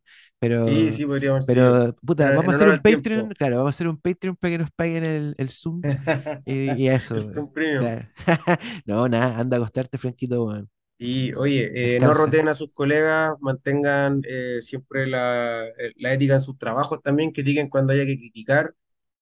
Sí, 0.65 0.91
pero, 0.91 0.91
sí, 0.91 1.05
podríamos 1.05 1.47
seguir. 1.47 1.65
pero, 1.65 1.95
puta, 2.05 2.32
En, 2.32 2.38
vamos 2.38 2.47
a 2.49 2.51
hacer 2.51 2.69
un 2.69 2.80
Patreon, 2.82 3.30
tiempo. 3.30 3.36
claro, 3.38 3.57
vamos 3.57 3.69
a 3.69 3.75
hacer 3.75 3.88
un 3.89 3.99
Patreon 3.99 4.36
para 4.38 4.51
que 4.53 4.57
nos 4.59 4.71
paguen 4.71 5.05
el, 5.05 5.36
el 5.39 5.49
Zoom 5.49 5.84
y, 6.45 6.84
y 6.84 6.89
El 7.11 7.21
eso, 7.21 7.21
Zoom 7.21 7.51
Premium. 7.51 7.91
claro. 7.91 8.07
No, 8.86 9.07
nada, 9.09 9.39
anda 9.39 9.57
a 9.57 9.59
acostarte, 9.61 9.97
Franquito. 9.97 10.67
Y 10.99 11.34
oye, 11.36 11.95
eh, 11.97 11.99
no 11.99 12.13
roteen 12.15 12.47
a 12.47 12.55
sus 12.55 12.71
colegas, 12.73 13.36
mantengan 13.39 14.21
eh, 14.28 14.61
siempre 14.63 15.05
la, 15.05 15.65
eh, 15.78 15.91
la 15.97 16.13
ética 16.13 16.34
en 16.36 16.39
sus 16.41 16.57
trabajos 16.57 17.01
también, 17.03 17.32
critiquen 17.32 17.69
cuando 17.69 17.93
haya 17.93 18.05
que 18.05 18.17
criticar 18.17 18.73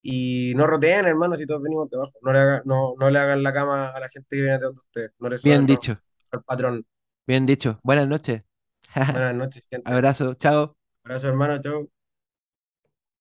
y 0.06 0.54
no 0.56 0.68
roteen, 0.68 1.08
hermano, 1.08 1.36
si 1.36 1.46
todos 1.48 1.64
venimos 1.64 1.90
de 1.90 1.98
abajo. 1.98 2.14
No 2.22 2.34
le 2.34 2.40
hagan, 2.40 2.62
no, 2.66 2.94
no 3.00 3.10
le 3.10 3.20
hagan 3.20 3.44
la 3.44 3.54
cama 3.54 3.90
a 3.90 4.00
la 4.00 4.10
gente 4.10 4.28
que 4.32 4.38
viene 4.38 4.54
de 4.60 4.66
donde 4.66 4.80
ustedes, 4.80 5.12
no 5.20 5.30
le 5.30 5.38
Bien 5.42 5.66
dicho, 5.66 6.02
al 6.32 6.44
patrón. 6.44 6.86
bien 7.28 7.46
dicho. 7.46 7.80
Buenas 7.84 8.08
noches. 8.08 8.44
Buenas 9.12 9.34
noches, 9.36 9.66
gente. 9.70 9.94
Abrazo, 9.94 10.34
chao. 10.36 10.78
Abrazo, 11.06 11.30
hermano, 11.30 11.62
chao. 11.62 11.90